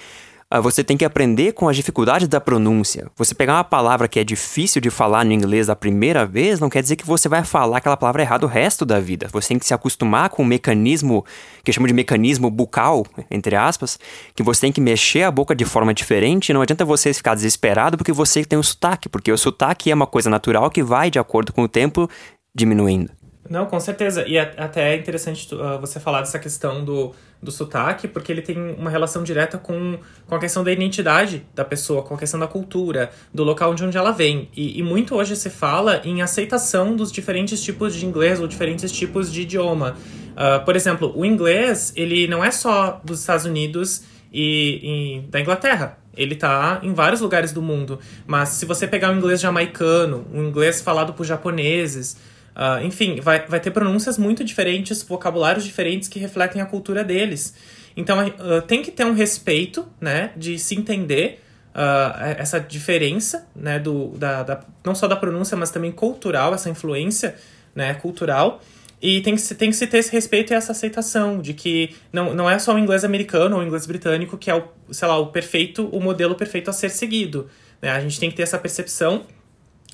você 0.63 0.83
tem 0.83 0.97
que 0.97 1.05
aprender 1.05 1.51
com 1.51 1.69
as 1.69 1.75
dificuldades 1.75 2.27
da 2.27 2.41
pronúncia. 2.41 3.07
Você 3.15 3.35
pegar 3.35 3.57
uma 3.57 3.63
palavra 3.63 4.07
que 4.07 4.19
é 4.19 4.23
difícil 4.23 4.81
de 4.81 4.89
falar 4.89 5.23
no 5.23 5.31
inglês 5.31 5.69
a 5.69 5.75
primeira 5.75 6.25
vez, 6.25 6.59
não 6.59 6.69
quer 6.69 6.81
dizer 6.81 6.95
que 6.95 7.05
você 7.05 7.29
vai 7.29 7.43
falar 7.43 7.77
aquela 7.77 7.95
palavra 7.95 8.23
errada 8.23 8.47
o 8.47 8.49
resto 8.49 8.83
da 8.83 8.99
vida. 8.99 9.27
Você 9.31 9.49
tem 9.49 9.59
que 9.59 9.65
se 9.65 9.75
acostumar 9.75 10.29
com 10.29 10.41
o 10.41 10.45
mecanismo, 10.45 11.23
que 11.63 11.71
chamo 11.71 11.85
de 11.85 11.93
mecanismo 11.93 12.49
bucal, 12.49 13.05
entre 13.29 13.55
aspas, 13.55 13.99
que 14.33 14.41
você 14.41 14.61
tem 14.61 14.71
que 14.71 14.81
mexer 14.81 15.21
a 15.21 15.29
boca 15.29 15.55
de 15.55 15.65
forma 15.65 15.93
diferente. 15.93 16.51
Não 16.51 16.61
adianta 16.61 16.83
você 16.83 17.13
ficar 17.13 17.35
desesperado 17.35 17.95
porque 17.95 18.11
você 18.11 18.43
tem 18.43 18.57
o 18.57 18.63
sotaque, 18.63 19.07
porque 19.07 19.31
o 19.31 19.37
sotaque 19.37 19.91
é 19.91 19.93
uma 19.93 20.07
coisa 20.07 20.31
natural 20.31 20.71
que 20.71 20.81
vai 20.81 21.11
de 21.11 21.19
acordo 21.19 21.53
com 21.53 21.61
o 21.61 21.67
tempo 21.67 22.09
diminuindo. 22.55 23.11
Não, 23.47 23.65
com 23.65 23.79
certeza. 23.79 24.27
E 24.27 24.37
até 24.37 24.93
é 24.93 24.97
interessante 24.97 25.53
uh, 25.53 25.79
você 25.79 25.99
falar 25.99 26.21
dessa 26.21 26.37
questão 26.37 26.85
do, 26.85 27.13
do 27.41 27.51
sotaque, 27.51 28.07
porque 28.07 28.31
ele 28.31 28.41
tem 28.41 28.57
uma 28.77 28.89
relação 28.89 29.23
direta 29.23 29.57
com, 29.57 29.97
com 30.27 30.35
a 30.35 30.39
questão 30.39 30.63
da 30.63 30.71
identidade 30.71 31.45
da 31.55 31.63
pessoa, 31.63 32.03
com 32.03 32.13
a 32.13 32.17
questão 32.17 32.39
da 32.39 32.47
cultura, 32.47 33.11
do 33.33 33.43
local 33.43 33.73
de 33.73 33.83
onde 33.83 33.97
ela 33.97 34.11
vem. 34.11 34.49
E, 34.55 34.79
e 34.79 34.83
muito 34.83 35.15
hoje 35.15 35.35
se 35.35 35.49
fala 35.49 36.01
em 36.03 36.21
aceitação 36.21 36.95
dos 36.95 37.11
diferentes 37.11 37.61
tipos 37.63 37.95
de 37.95 38.05
inglês 38.05 38.39
ou 38.39 38.47
diferentes 38.47 38.91
tipos 38.91 39.31
de 39.31 39.41
idioma. 39.41 39.95
Uh, 40.31 40.63
por 40.65 40.75
exemplo, 40.75 41.13
o 41.15 41.25
inglês, 41.25 41.93
ele 41.95 42.27
não 42.27 42.43
é 42.43 42.51
só 42.51 42.99
dos 43.03 43.21
Estados 43.21 43.45
Unidos 43.45 44.03
e, 44.33 45.21
e 45.23 45.29
da 45.29 45.39
Inglaterra. 45.39 45.97
Ele 46.15 46.35
tá 46.35 46.79
em 46.83 46.93
vários 46.93 47.21
lugares 47.21 47.53
do 47.53 47.61
mundo. 47.61 47.99
Mas 48.27 48.49
se 48.49 48.65
você 48.65 48.85
pegar 48.85 49.11
o 49.11 49.15
inglês 49.15 49.39
jamaicano, 49.39 50.25
o 50.33 50.41
inglês 50.41 50.81
falado 50.81 51.13
por 51.13 51.25
japoneses, 51.25 52.17
Uh, 52.59 52.85
enfim, 52.85 53.21
vai, 53.21 53.45
vai 53.47 53.61
ter 53.61 53.71
pronúncias 53.71 54.17
muito 54.17 54.43
diferentes, 54.43 55.01
vocabulários 55.01 55.63
diferentes 55.63 56.09
que 56.09 56.19
refletem 56.19 56.61
a 56.61 56.65
cultura 56.65 57.05
deles. 57.05 57.55
Então, 57.95 58.19
uh, 58.27 58.61
tem 58.63 58.81
que 58.81 58.91
ter 58.91 59.05
um 59.05 59.13
respeito, 59.13 59.87
né, 60.01 60.33
de 60.35 60.59
se 60.59 60.75
entender 60.75 61.41
uh, 61.73 62.35
essa 62.37 62.59
diferença, 62.59 63.47
né, 63.55 63.79
do, 63.79 64.09
da, 64.09 64.43
da, 64.43 64.59
não 64.83 64.93
só 64.93 65.07
da 65.07 65.15
pronúncia, 65.15 65.55
mas 65.55 65.71
também 65.71 65.89
cultural, 65.89 66.53
essa 66.53 66.69
influência, 66.69 67.33
né, 67.73 67.93
cultural. 67.93 68.61
E 69.01 69.21
tem 69.21 69.35
que, 69.35 69.41
se, 69.41 69.55
tem 69.55 69.69
que 69.69 69.77
se 69.77 69.87
ter 69.87 69.99
esse 69.99 70.11
respeito 70.11 70.51
e 70.51 70.53
essa 70.53 70.73
aceitação 70.73 71.39
de 71.39 71.53
que 71.53 71.95
não, 72.11 72.33
não 72.33 72.49
é 72.49 72.59
só 72.59 72.75
o 72.75 72.77
inglês 72.77 73.05
americano 73.05 73.55
ou 73.55 73.61
o 73.61 73.65
inglês 73.65 73.85
britânico 73.85 74.37
que 74.37 74.51
é 74.51 74.55
o, 74.55 74.65
sei 74.91 75.07
lá, 75.07 75.17
o 75.17 75.27
perfeito, 75.27 75.87
o 75.93 76.01
modelo 76.01 76.35
perfeito 76.35 76.69
a 76.69 76.73
ser 76.73 76.89
seguido. 76.89 77.49
Né? 77.81 77.89
A 77.89 78.01
gente 78.01 78.19
tem 78.19 78.29
que 78.29 78.35
ter 78.35 78.43
essa 78.43 78.57
percepção 78.57 79.23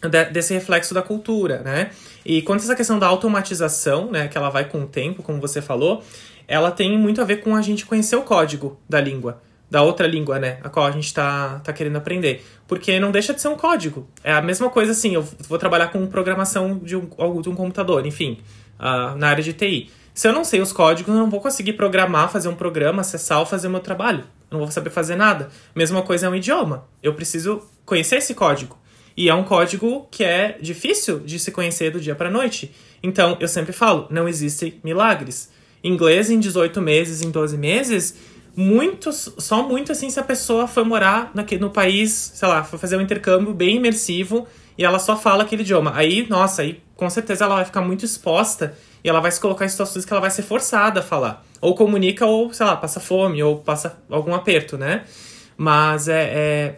desse 0.10 0.54
reflexo 0.54 0.94
da 0.94 1.02
cultura, 1.02 1.60
né? 1.60 1.92
E 2.26 2.42
quanto 2.42 2.62
a 2.62 2.64
essa 2.64 2.76
questão 2.76 2.98
da 2.98 3.08
automatização, 3.08 4.12
né, 4.12 4.28
que 4.28 4.38
ela 4.38 4.50
vai 4.50 4.66
com 4.66 4.82
o 4.82 4.88
tempo, 4.88 5.22
como 5.22 5.40
você 5.40 5.62
falou, 5.62 6.04
ela 6.48 6.72
tem 6.72 6.98
muito 6.98 7.22
a 7.22 7.24
ver 7.24 7.38
com 7.38 7.56
a 7.56 7.62
gente 7.62 7.86
conhecer 7.86 8.16
o 8.16 8.24
código 8.24 8.80
da 8.90 9.00
língua, 9.00 9.42
da 9.70 9.82
outra 9.84 10.08
língua, 10.08 10.40
né, 10.40 10.58
a 10.64 10.70
qual 10.70 10.86
a 10.86 10.92
gente 10.92 11.06
está 11.06 11.60
tá 11.60 11.72
querendo 11.72 11.98
aprender. 11.98 12.44
Porque 12.68 13.00
não 13.00 13.12
deixa 13.12 13.34
de 13.34 13.42
ser 13.42 13.48
um 13.48 13.56
código. 13.56 14.08
É 14.24 14.34
a 14.34 14.42
mesma 14.42 14.70
coisa 14.70 14.92
assim, 14.92 15.14
eu 15.14 15.22
vou 15.48 15.58
trabalhar 15.60 15.88
com 15.88 16.06
programação 16.08 16.80
de 16.80 16.96
um, 16.96 17.08
de 17.42 17.50
um 17.50 17.56
computador, 17.56 18.06
enfim, 18.06 18.40
uh, 18.80 19.16
na 19.18 19.30
área 19.30 19.44
de 19.44 19.54
TI. 19.54 19.92
Se 20.14 20.28
eu 20.28 20.34
não 20.34 20.46
sei 20.46 20.62
os 20.62 20.72
códigos, 20.72 21.14
eu 21.14 21.20
não 21.20 21.30
vou 21.30 21.42
conseguir 21.42 21.74
programar, 21.74 22.32
fazer 22.32 22.48
um 22.48 22.56
programa, 22.56 23.02
acessar 23.02 23.40
ou 23.40 23.46
fazer 23.46 23.68
o 23.68 23.72
meu 23.72 23.82
trabalho. 23.82 24.24
Eu 24.50 24.58
não 24.58 24.60
vou 24.60 24.72
saber 24.72 24.90
fazer 24.90 25.16
nada. 25.16 25.50
Mesma 25.76 26.02
coisa 26.02 26.28
é 26.28 26.30
um 26.30 26.36
idioma. 26.36 26.86
Eu 27.04 27.14
preciso 27.14 27.62
conhecer 27.86 28.18
esse 28.18 28.34
código. 28.34 28.78
E 29.18 29.30
é 29.30 29.34
um 29.34 29.44
código 29.44 30.08
que 30.12 30.24
é 30.24 30.58
difícil 30.62 31.20
de 31.20 31.40
se 31.40 31.52
conhecer 31.52 31.92
do 31.92 32.00
dia 32.00 32.16
para 32.16 32.30
noite. 32.30 32.72
Então, 33.02 33.38
eu 33.40 33.48
sempre 33.48 33.72
falo, 33.72 34.08
não 34.10 34.28
existem 34.28 34.80
milagres. 34.84 35.50
Inglês 35.84 36.30
em 36.30 36.40
18 36.40 36.82
meses, 36.82 37.22
em 37.22 37.30
12 37.30 37.58
meses, 37.58 38.18
muitos, 38.56 39.34
só 39.38 39.68
muito 39.68 39.92
assim 39.92 40.10
se 40.10 40.20
a 40.20 40.24
pessoa 40.24 40.68
foi 40.68 40.84
morar 40.84 41.32
naquele, 41.34 41.62
no 41.62 41.70
país, 41.70 42.32
sei 42.34 42.48
lá, 42.48 42.64
foi 42.64 42.80
fazer 42.80 42.98
um 42.98 43.02
intercâmbio 43.02 43.54
bem 43.54 43.76
imersivo 43.76 44.48
e 44.78 44.84
ela 44.84 44.98
só 45.00 45.16
fala 45.16 45.44
aquele 45.44 45.62
idioma. 45.62 45.94
Aí, 45.96 46.28
nossa, 46.30 46.62
aí 46.62 46.82
com 46.96 47.10
certeza 47.10 47.46
ela 47.46 47.56
vai 47.56 47.66
ficar 47.66 47.82
muito 47.82 48.04
exposta 48.04 48.76
e 49.04 49.10
ela 49.10 49.20
vai 49.20 49.32
se 49.32 49.40
colocar 49.40 49.66
em 49.66 49.70
situações 49.70 50.06
que 50.06 50.12
ela 50.12 50.22
vai 50.22 50.32
ser 50.32 50.42
forçada 50.42 51.02
a 51.02 51.04
falar. 51.04 51.46
Ou 51.62 51.76
comunica, 51.76 52.26
ou, 52.26 52.52
sei 52.54 52.66
lá, 52.66 52.76
passa 52.76 53.00
fome, 53.00 53.44
ou 53.44 53.58
passa 53.60 53.98
algum 54.10 54.34
aperto, 54.34 54.78
né? 54.78 55.04
Mas 55.58 56.08
é, 56.08 56.24
é 56.34 56.76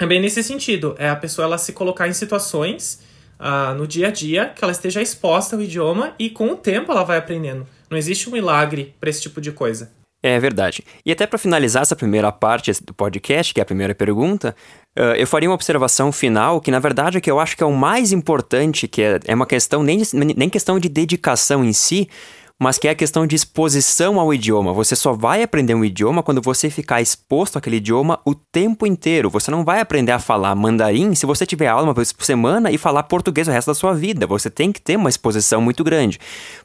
é 0.00 0.06
bem 0.06 0.20
nesse 0.20 0.42
sentido. 0.42 0.94
É 0.98 1.08
a 1.08 1.16
pessoa 1.16 1.44
ela 1.44 1.58
se 1.58 1.72
colocar 1.72 2.08
em 2.08 2.12
situações 2.12 3.00
uh, 3.38 3.74
no 3.74 3.86
dia 3.86 4.08
a 4.08 4.10
dia 4.10 4.46
que 4.48 4.64
ela 4.64 4.72
esteja 4.72 5.02
exposta 5.02 5.54
ao 5.54 5.62
idioma 5.62 6.14
e 6.18 6.30
com 6.30 6.50
o 6.50 6.56
tempo 6.56 6.90
ela 6.90 7.04
vai 7.04 7.18
aprendendo. 7.18 7.66
Não 7.90 7.98
existe 7.98 8.28
um 8.28 8.32
milagre 8.32 8.94
para 8.98 9.10
esse 9.10 9.20
tipo 9.20 9.40
de 9.40 9.52
coisa. 9.52 9.92
É 10.22 10.38
verdade. 10.38 10.84
E 11.04 11.12
até 11.12 11.26
para 11.26 11.38
finalizar 11.38 11.82
essa 11.82 11.96
primeira 11.96 12.30
parte 12.30 12.72
do 12.84 12.92
podcast, 12.92 13.54
que 13.54 13.60
é 13.60 13.62
a 13.62 13.66
primeira 13.66 13.94
pergunta, 13.94 14.54
uh, 14.98 15.14
eu 15.16 15.26
faria 15.26 15.48
uma 15.48 15.54
observação 15.54 16.10
final 16.10 16.60
que, 16.60 16.70
na 16.70 16.78
verdade, 16.78 17.18
é 17.18 17.20
que 17.20 17.30
eu 17.30 17.38
acho 17.38 17.56
que 17.56 17.62
é 17.62 17.66
o 17.66 17.72
mais 17.72 18.10
importante, 18.10 18.88
que 18.88 19.02
é, 19.02 19.20
é 19.26 19.34
uma 19.34 19.46
questão, 19.46 19.82
nem, 19.82 20.02
nem 20.14 20.48
questão 20.48 20.78
de 20.78 20.88
dedicação 20.88 21.62
em 21.62 21.72
si, 21.72 22.08
mas 22.62 22.78
que 22.78 22.86
é 22.86 22.90
a 22.90 22.94
questão 22.94 23.26
de 23.26 23.34
exposição 23.34 24.20
ao 24.20 24.34
idioma. 24.34 24.74
Você 24.74 24.94
só 24.94 25.14
vai 25.14 25.42
aprender 25.42 25.74
um 25.74 25.82
idioma 25.82 26.22
quando 26.22 26.42
você 26.42 26.68
ficar 26.68 27.00
exposto 27.00 27.56
àquele 27.56 27.76
idioma 27.76 28.20
o 28.22 28.34
tempo 28.34 28.86
inteiro. 28.86 29.30
Você 29.30 29.50
não 29.50 29.64
vai 29.64 29.80
aprender 29.80 30.12
a 30.12 30.18
falar 30.18 30.54
mandarim 30.54 31.14
se 31.14 31.24
você 31.24 31.46
tiver 31.46 31.68
aula 31.68 31.84
uma 31.84 31.94
vez 31.94 32.12
por 32.12 32.22
semana 32.22 32.70
e 32.70 32.76
falar 32.76 33.04
português 33.04 33.48
o 33.48 33.50
resto 33.50 33.68
da 33.68 33.74
sua 33.74 33.94
vida. 33.94 34.26
Você 34.26 34.50
tem 34.50 34.70
que 34.70 34.80
ter 34.80 34.96
uma 34.96 35.08
exposição 35.08 35.62
muito 35.62 35.82
grande. 35.82 36.20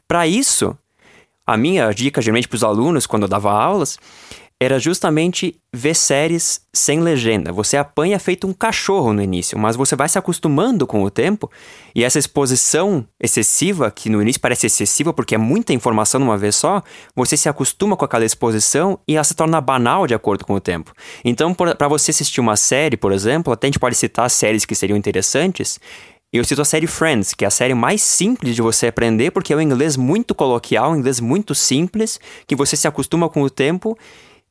Para 0.06 0.26
isso, 0.26 0.76
a 1.46 1.56
minha 1.56 1.90
dica 1.92 2.20
geralmente 2.20 2.46
para 2.46 2.56
os 2.56 2.64
alunos 2.64 3.06
quando 3.06 3.22
eu 3.22 3.28
dava 3.28 3.50
aulas 3.50 3.98
era 4.58 4.78
justamente 4.78 5.60
ver 5.72 5.94
séries 5.94 6.62
sem 6.72 7.00
legenda. 7.00 7.52
Você 7.52 7.76
apanha 7.76 8.18
feito 8.18 8.46
um 8.46 8.54
cachorro 8.54 9.12
no 9.12 9.20
início, 9.20 9.58
mas 9.58 9.76
você 9.76 9.94
vai 9.94 10.08
se 10.08 10.18
acostumando 10.18 10.86
com 10.86 11.02
o 11.02 11.10
tempo 11.10 11.50
e 11.94 12.02
essa 12.02 12.18
exposição 12.18 13.06
excessiva, 13.20 13.90
que 13.90 14.08
no 14.08 14.22
início 14.22 14.40
parece 14.40 14.66
excessiva 14.66 15.12
porque 15.12 15.34
é 15.34 15.38
muita 15.38 15.74
informação 15.74 16.18
numa 16.18 16.38
vez 16.38 16.56
só, 16.56 16.82
você 17.14 17.36
se 17.36 17.50
acostuma 17.50 17.96
com 17.96 18.04
aquela 18.06 18.24
exposição 18.24 18.98
e 19.06 19.16
ela 19.16 19.24
se 19.24 19.34
torna 19.34 19.60
banal 19.60 20.06
de 20.06 20.14
acordo 20.14 20.46
com 20.46 20.54
o 20.54 20.60
tempo. 20.60 20.92
Então, 21.22 21.52
para 21.52 21.88
você 21.88 22.10
assistir 22.10 22.40
uma 22.40 22.56
série, 22.56 22.96
por 22.96 23.12
exemplo, 23.12 23.52
até 23.52 23.66
a 23.66 23.68
gente 23.68 23.78
pode 23.78 23.94
citar 23.94 24.30
séries 24.30 24.64
que 24.64 24.74
seriam 24.74 24.96
interessantes. 24.96 25.78
Eu 26.32 26.44
cito 26.44 26.60
a 26.60 26.64
série 26.64 26.86
Friends, 26.86 27.34
que 27.34 27.44
é 27.44 27.48
a 27.48 27.50
série 27.50 27.74
mais 27.74 28.02
simples 28.02 28.54
de 28.54 28.62
você 28.62 28.88
aprender, 28.88 29.30
porque 29.30 29.52
é 29.52 29.56
um 29.56 29.60
inglês 29.60 29.96
muito 29.96 30.34
coloquial, 30.34 30.92
um 30.92 30.96
inglês 30.96 31.20
muito 31.20 31.54
simples, 31.54 32.18
que 32.46 32.56
você 32.56 32.76
se 32.76 32.88
acostuma 32.88 33.28
com 33.28 33.42
o 33.42 33.50
tempo 33.50 33.96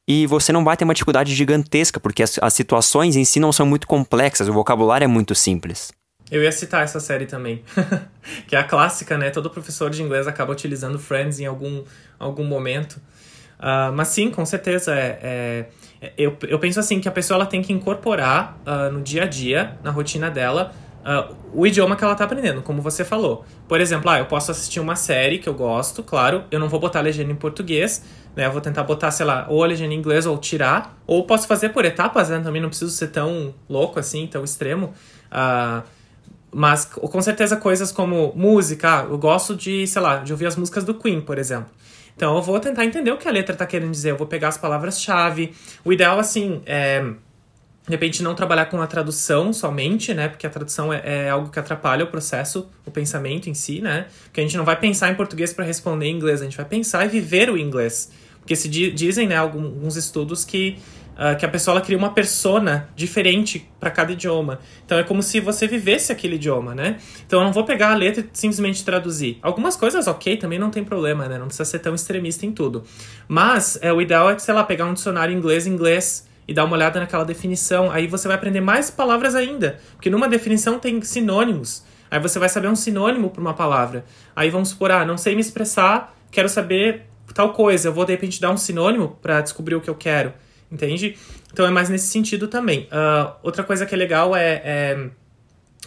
e 0.07 0.27
você 0.27 0.51
não 0.51 0.63
vai 0.63 0.77
ter 0.77 0.83
uma 0.83 0.93
dificuldade 0.93 1.33
gigantesca, 1.33 1.99
porque 1.99 2.21
as, 2.21 2.37
as 2.41 2.53
situações 2.53 3.15
em 3.15 3.25
si 3.25 3.39
não 3.39 3.51
são 3.51 3.65
muito 3.65 3.87
complexas, 3.87 4.47
o 4.47 4.53
vocabulário 4.53 5.05
é 5.05 5.07
muito 5.07 5.33
simples. 5.33 5.91
Eu 6.29 6.41
ia 6.41 6.51
citar 6.51 6.83
essa 6.83 6.99
série 6.99 7.25
também, 7.25 7.63
que 8.47 8.55
é 8.55 8.59
a 8.59 8.63
clássica, 8.63 9.17
né? 9.17 9.29
Todo 9.29 9.49
professor 9.49 9.89
de 9.89 10.01
inglês 10.01 10.27
acaba 10.27 10.51
utilizando 10.51 10.97
Friends 10.97 11.39
em 11.39 11.45
algum, 11.45 11.83
algum 12.17 12.43
momento. 12.43 12.93
Uh, 13.59 13.93
mas 13.93 14.09
sim, 14.09 14.31
com 14.31 14.45
certeza. 14.45 14.93
É, 14.95 15.67
é, 16.01 16.13
eu, 16.17 16.35
eu 16.47 16.59
penso 16.59 16.79
assim 16.79 16.99
que 16.99 17.07
a 17.07 17.11
pessoa 17.11 17.37
ela 17.37 17.45
tem 17.45 17.61
que 17.61 17.71
incorporar 17.71 18.59
uh, 18.65 18.91
no 18.91 19.01
dia 19.01 19.23
a 19.23 19.27
dia, 19.27 19.77
na 19.83 19.91
rotina 19.91 20.29
dela, 20.29 20.73
uh, 21.05 21.35
o 21.53 21.65
idioma 21.67 21.95
que 21.95 22.03
ela 22.03 22.13
está 22.13 22.25
aprendendo, 22.25 22.61
como 22.61 22.81
você 22.81 23.05
falou. 23.05 23.45
Por 23.67 23.79
exemplo, 23.79 24.09
ah, 24.09 24.19
eu 24.19 24.25
posso 24.25 24.51
assistir 24.51 24.79
uma 24.79 24.95
série 24.95 25.37
que 25.37 25.47
eu 25.47 25.53
gosto, 25.53 26.03
claro, 26.03 26.43
eu 26.49 26.59
não 26.59 26.67
vou 26.67 26.79
botar 26.79 26.99
a 26.99 27.01
legenda 27.03 27.31
em 27.31 27.35
português, 27.35 28.03
né? 28.35 28.47
Eu 28.47 28.51
vou 28.51 28.61
tentar 28.61 28.83
botar, 28.83 29.11
sei 29.11 29.25
lá, 29.25 29.45
ou 29.47 29.63
a 29.63 29.67
legenda 29.67 29.93
em 29.93 29.97
inglês 29.97 30.25
ou 30.25 30.37
tirar, 30.37 30.97
ou 31.05 31.25
posso 31.25 31.47
fazer 31.47 31.69
por 31.69 31.85
etapas, 31.85 32.29
né? 32.29 32.39
Também 32.39 32.61
não 32.61 32.69
preciso 32.69 32.91
ser 32.91 33.07
tão 33.09 33.53
louco 33.69 33.99
assim, 33.99 34.27
tão 34.27 34.43
extremo. 34.43 34.93
Uh, 35.27 35.83
mas 36.51 36.85
com 36.85 37.21
certeza 37.21 37.57
coisas 37.57 37.91
como 37.91 38.31
música, 38.35 39.01
ah, 39.01 39.03
eu 39.03 39.17
gosto 39.17 39.55
de, 39.55 39.85
sei 39.85 40.01
lá, 40.01 40.17
de 40.17 40.31
ouvir 40.31 40.45
as 40.45 40.55
músicas 40.55 40.83
do 40.83 40.93
Queen, 40.93 41.21
por 41.21 41.37
exemplo. 41.37 41.69
Então 42.15 42.33
eu 42.35 42.41
vou 42.41 42.57
tentar 42.61 42.85
entender 42.85 43.11
o 43.11 43.17
que 43.17 43.27
a 43.27 43.31
letra 43.31 43.51
está 43.53 43.65
querendo 43.65 43.91
dizer, 43.91 44.11
eu 44.11 44.17
vou 44.17 44.25
pegar 44.25 44.47
as 44.47 44.57
palavras-chave. 44.57 45.53
O 45.83 45.91
ideal, 45.91 46.17
assim, 46.17 46.61
é 46.65 47.03
de 47.85 47.91
repente 47.91 48.23
não 48.23 48.33
trabalhar 48.33 48.65
com 48.65 48.81
a 48.81 48.87
tradução 48.87 49.53
somente, 49.53 50.13
né? 50.13 50.27
Porque 50.27 50.47
a 50.47 50.49
tradução 50.49 50.91
é, 50.91 51.01
é, 51.03 51.29
algo 51.29 51.49
que 51.49 51.59
atrapalha 51.59 52.03
o 52.03 52.07
processo, 52.07 52.67
o 52.83 52.89
pensamento 52.89 53.47
em 53.47 53.53
si, 53.53 53.79
né? 53.79 54.07
Porque 54.23 54.41
a 54.41 54.43
gente 54.43 54.57
não 54.57 54.65
vai 54.65 54.79
pensar 54.79 55.11
em 55.11 55.15
português 55.15 55.53
para 55.53 55.63
responder 55.63 56.07
em 56.07 56.15
inglês, 56.15 56.41
a 56.41 56.45
gente 56.45 56.57
vai 56.57 56.65
pensar 56.65 57.05
e 57.05 57.09
viver 57.09 57.49
o 57.49 57.57
inglês. 57.57 58.11
Porque 58.39 58.55
se 58.55 58.67
dizem, 58.67 59.27
né, 59.27 59.35
alguns 59.35 59.95
estudos 59.95 60.45
que, 60.45 60.77
uh, 61.13 61.35
que 61.35 61.43
a 61.43 61.49
pessoa 61.49 61.81
cria 61.81 61.97
uma 61.97 62.13
persona 62.13 62.87
diferente 62.95 63.67
para 63.79 63.89
cada 63.89 64.11
idioma. 64.11 64.59
Então 64.85 64.99
é 64.99 65.03
como 65.03 65.23
se 65.23 65.39
você 65.39 65.67
vivesse 65.67 66.11
aquele 66.11 66.35
idioma, 66.35 66.73
né? 66.75 66.97
Então 67.25 67.39
eu 67.39 67.45
não 67.45 67.53
vou 67.53 67.65
pegar 67.65 67.91
a 67.91 67.95
letra 67.95 68.21
e 68.21 68.29
simplesmente 68.33 68.83
traduzir. 68.83 69.39
Algumas 69.41 69.75
coisas, 69.75 70.07
ok, 70.07 70.37
também 70.37 70.59
não 70.59 70.69
tem 70.69 70.83
problema, 70.83 71.27
né? 71.27 71.37
Não 71.39 71.47
precisa 71.47 71.65
ser 71.65 71.79
tão 71.79 71.93
extremista 71.93 72.45
em 72.45 72.51
tudo. 72.51 72.83
Mas 73.27 73.79
é, 73.81 73.91
o 73.93 74.01
ideal 74.01 74.29
é, 74.29 74.37
sei 74.37 74.53
lá, 74.53 74.63
pegar 74.63 74.85
um 74.85 74.93
dicionário 74.93 75.35
inglês-inglês 75.35 76.27
e 76.47 76.53
dar 76.53 76.65
uma 76.65 76.75
olhada 76.75 76.99
naquela 76.99 77.25
definição. 77.25 77.91
Aí 77.91 78.07
você 78.07 78.27
vai 78.27 78.35
aprender 78.35 78.61
mais 78.61 78.89
palavras 78.89 79.35
ainda, 79.35 79.79
porque 79.93 80.09
numa 80.09 80.27
definição 80.27 80.79
tem 80.79 81.01
sinônimos. 81.01 81.83
Aí 82.09 82.19
você 82.19 82.37
vai 82.39 82.49
saber 82.49 82.67
um 82.67 82.75
sinônimo 82.75 83.29
para 83.29 83.41
uma 83.41 83.53
palavra. 83.53 84.05
Aí 84.35 84.49
vamos 84.49 84.69
supor, 84.69 84.91
ah, 84.91 85.05
não 85.05 85.17
sei 85.17 85.35
me 85.35 85.41
expressar, 85.41 86.15
quero 86.31 86.47
saber 86.47 87.03
tal 87.33 87.53
coisa. 87.53 87.87
Eu 87.87 87.93
vou 87.93 88.05
de 88.05 88.11
repente 88.11 88.39
dar 88.39 88.51
um 88.51 88.57
sinônimo 88.57 89.17
para 89.21 89.41
descobrir 89.41 89.75
o 89.75 89.81
que 89.81 89.89
eu 89.89 89.95
quero, 89.95 90.33
entende? 90.71 91.17
Então 91.51 91.65
é 91.65 91.69
mais 91.69 91.89
nesse 91.89 92.07
sentido 92.07 92.47
também. 92.47 92.87
Uh, 92.91 93.33
outra 93.41 93.63
coisa 93.63 93.85
que 93.85 93.95
é 93.95 93.97
legal 93.97 94.35
é, 94.35 94.61
é, 94.63 95.09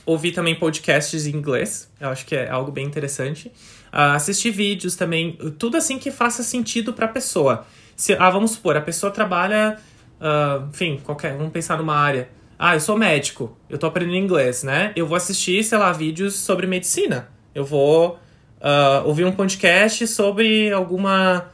ouvir 0.04 0.32
também 0.32 0.54
podcasts 0.54 1.26
em 1.26 1.36
inglês. 1.36 1.90
Eu 2.00 2.08
acho 2.08 2.26
que 2.26 2.34
é 2.34 2.48
algo 2.48 2.72
bem 2.72 2.86
interessante. 2.86 3.48
Uh, 3.92 4.14
assistir 4.14 4.50
vídeos 4.50 4.96
também, 4.96 5.38
tudo 5.58 5.76
assim 5.76 5.98
que 5.98 6.10
faça 6.10 6.42
sentido 6.42 6.92
para 6.92 7.06
a 7.06 7.08
pessoa. 7.08 7.66
Se, 7.96 8.14
ah, 8.14 8.30
vamos 8.30 8.52
supor, 8.52 8.76
a 8.76 8.80
pessoa 8.80 9.10
trabalha 9.10 9.78
uh, 10.20 10.68
enfim, 10.68 11.00
qualquer, 11.04 11.36
vamos 11.36 11.52
pensar 11.52 11.76
numa 11.78 11.96
área. 11.96 12.28
Ah, 12.58 12.74
eu 12.74 12.80
sou 12.80 12.98
médico, 12.98 13.56
eu 13.70 13.78
tô 13.78 13.86
aprendendo 13.86 14.16
inglês, 14.16 14.64
né? 14.64 14.92
Eu 14.96 15.06
vou 15.06 15.16
assistir, 15.16 15.62
sei 15.62 15.78
lá, 15.78 15.92
vídeos 15.92 16.34
sobre 16.34 16.66
medicina. 16.66 17.28
Eu 17.54 17.64
vou 17.64 18.18
uh, 18.60 19.06
ouvir 19.06 19.24
um 19.24 19.32
podcast 19.32 20.06
sobre 20.08 20.72
alguma, 20.72 21.46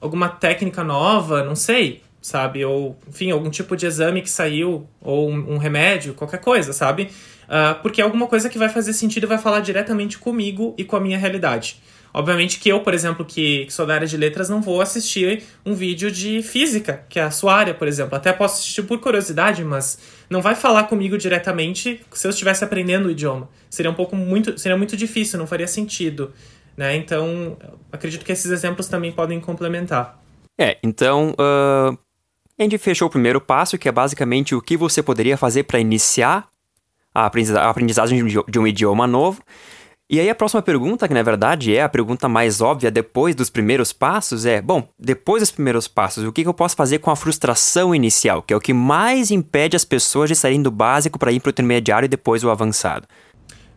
alguma 0.00 0.28
técnica 0.28 0.84
nova, 0.84 1.42
não 1.42 1.56
sei, 1.56 2.02
sabe? 2.20 2.64
Ou, 2.64 2.96
enfim, 3.08 3.30
algum 3.32 3.50
tipo 3.50 3.76
de 3.76 3.86
exame 3.86 4.22
que 4.22 4.30
saiu, 4.30 4.86
ou 5.00 5.28
um, 5.28 5.54
um 5.54 5.58
remédio, 5.58 6.14
qualquer 6.14 6.38
coisa, 6.38 6.72
sabe? 6.72 7.10
Uh, 7.44 7.82
porque 7.82 8.00
é 8.00 8.04
alguma 8.04 8.26
coisa 8.26 8.48
que 8.48 8.56
vai 8.56 8.68
fazer 8.68 8.92
sentido 8.92 9.24
e 9.24 9.26
vai 9.26 9.38
falar 9.38 9.60
diretamente 9.60 10.16
comigo 10.16 10.74
e 10.78 10.84
com 10.84 10.96
a 10.96 11.00
minha 11.00 11.18
realidade. 11.18 11.82
Obviamente 12.14 12.60
que 12.60 12.68
eu, 12.68 12.80
por 12.80 12.92
exemplo, 12.92 13.24
que, 13.24 13.64
que, 13.64 13.72
sou 13.72 13.86
da 13.86 13.94
área 13.94 14.06
de 14.06 14.16
letras, 14.16 14.48
não 14.48 14.60
vou 14.60 14.80
assistir 14.82 15.44
um 15.64 15.74
vídeo 15.74 16.10
de 16.10 16.42
física, 16.42 17.04
que 17.08 17.18
é 17.18 17.22
a 17.22 17.30
sua 17.30 17.54
área, 17.54 17.72
por 17.72 17.88
exemplo. 17.88 18.14
Até 18.14 18.32
posso 18.32 18.60
assistir 18.60 18.82
por 18.82 18.98
curiosidade, 18.98 19.64
mas 19.64 19.98
não 20.28 20.42
vai 20.42 20.54
falar 20.54 20.84
comigo 20.84 21.16
diretamente 21.16 22.00
se 22.12 22.26
eu 22.26 22.30
estivesse 22.30 22.62
aprendendo 22.64 23.06
o 23.06 23.10
idioma. 23.10 23.48
Seria 23.70 23.90
um 23.90 23.94
pouco 23.94 24.14
muito, 24.14 24.58
seria 24.58 24.76
muito 24.76 24.96
difícil, 24.96 25.38
não 25.38 25.46
faria 25.46 25.66
sentido, 25.66 26.32
né? 26.76 26.94
Então, 26.96 27.56
acredito 27.90 28.24
que 28.24 28.32
esses 28.32 28.50
exemplos 28.50 28.88
também 28.88 29.10
podem 29.10 29.40
complementar. 29.40 30.20
É, 30.60 30.76
então, 30.82 31.30
uh, 31.30 31.98
a 32.58 32.62
gente 32.62 32.76
fechou 32.76 33.08
o 33.08 33.10
primeiro 33.10 33.40
passo, 33.40 33.78
que 33.78 33.88
é 33.88 33.92
basicamente 33.92 34.54
o 34.54 34.60
que 34.60 34.76
você 34.76 35.02
poderia 35.02 35.38
fazer 35.38 35.62
para 35.62 35.80
iniciar 35.80 36.46
a 37.14 37.26
aprendizagem 37.26 38.24
de 38.26 38.58
um 38.58 38.66
idioma 38.66 39.06
novo. 39.06 39.42
E 40.10 40.20
aí 40.20 40.28
a 40.28 40.34
próxima 40.34 40.60
pergunta, 40.60 41.08
que 41.08 41.14
na 41.14 41.22
verdade 41.22 41.74
é 41.74 41.82
a 41.82 41.88
pergunta 41.88 42.28
mais 42.28 42.60
óbvia 42.60 42.90
depois 42.90 43.34
dos 43.34 43.48
primeiros 43.48 43.92
passos, 43.92 44.44
é: 44.44 44.60
bom, 44.60 44.86
depois 44.98 45.42
dos 45.42 45.50
primeiros 45.50 45.88
passos, 45.88 46.24
o 46.24 46.32
que, 46.32 46.46
eu 46.46 46.52
posso 46.52 46.76
fazer 46.76 46.98
com 46.98 47.10
a 47.10 47.16
frustração 47.16 47.94
inicial, 47.94 48.42
que 48.42 48.52
é 48.52 48.56
o 48.56 48.60
que 48.60 48.74
mais 48.74 49.30
impede 49.30 49.76
as 49.76 49.84
pessoas 49.84 50.28
de 50.28 50.36
saírem 50.36 50.62
do 50.62 50.70
básico 50.70 51.18
para 51.18 51.32
ir 51.32 51.40
para 51.40 51.48
o 51.48 51.50
intermediário 51.50 52.06
e 52.06 52.08
depois 52.08 52.44
o 52.44 52.50
avançado? 52.50 53.06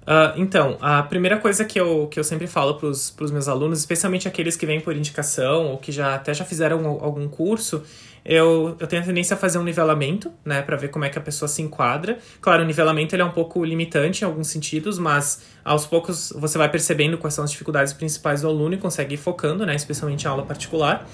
Uh, 0.05 0.38
então, 0.38 0.77
a 0.82 1.01
primeira 1.01 1.38
coisa 1.38 1.65
que 1.65 1.79
eu, 1.79 2.08
que 2.08 2.20
eu 2.20 2.24
sempre 2.24 2.46
falo 2.46 2.75
para 2.75 2.89
os 2.89 3.32
meus 3.32 3.48
alunos, 3.48 3.79
especialmente 3.79 4.27
aqueles 4.27 4.55
que 4.55 4.65
vêm 4.65 4.79
por 4.79 4.96
indicação 4.96 5.72
ou 5.72 5.77
que 5.77 5.91
já 5.91 6.13
até 6.13 6.32
já 6.32 6.46
fizeram 6.46 6.86
algum 7.01 7.27
curso, 7.27 7.82
eu, 8.25 8.75
eu 8.79 8.88
tenho 8.88 9.03
a 9.03 9.05
tendência 9.05 9.36
a 9.36 9.38
fazer 9.38 9.60
um 9.60 9.63
nivelamento, 9.63 10.32
né, 10.44 10.62
para 10.63 10.75
ver 10.75 10.88
como 10.88 11.05
é 11.05 11.10
que 11.10 11.17
a 11.17 11.22
pessoa 11.22 11.48
se 11.48 11.62
enquadra. 11.62 12.17
Claro, 12.41 12.63
o 12.63 12.65
nivelamento 12.65 13.13
ele 13.13 13.22
é 13.22 13.25
um 13.25 13.32
pouco 13.32 13.63
limitante 13.63 14.24
em 14.24 14.25
alguns 14.25 14.48
sentidos, 14.48 14.98
mas 14.98 15.44
aos 15.63 15.86
poucos 15.86 16.34
você 16.36 16.58
vai 16.58 16.67
percebendo 16.67 17.20
quais 17.20 17.36
são 17.36 17.44
as 17.44 17.51
dificuldades 17.51 17.94
principais 17.94 18.41
do 18.41 18.48
aluno 18.48 18.74
e 18.74 18.77
consegue 18.77 19.13
ir 19.13 19.17
focando, 19.17 19.63
né, 19.63 19.75
especialmente 19.75 20.25
em 20.25 20.27
aula 20.27 20.44
particular. 20.44 21.08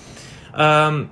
Um, 0.54 1.08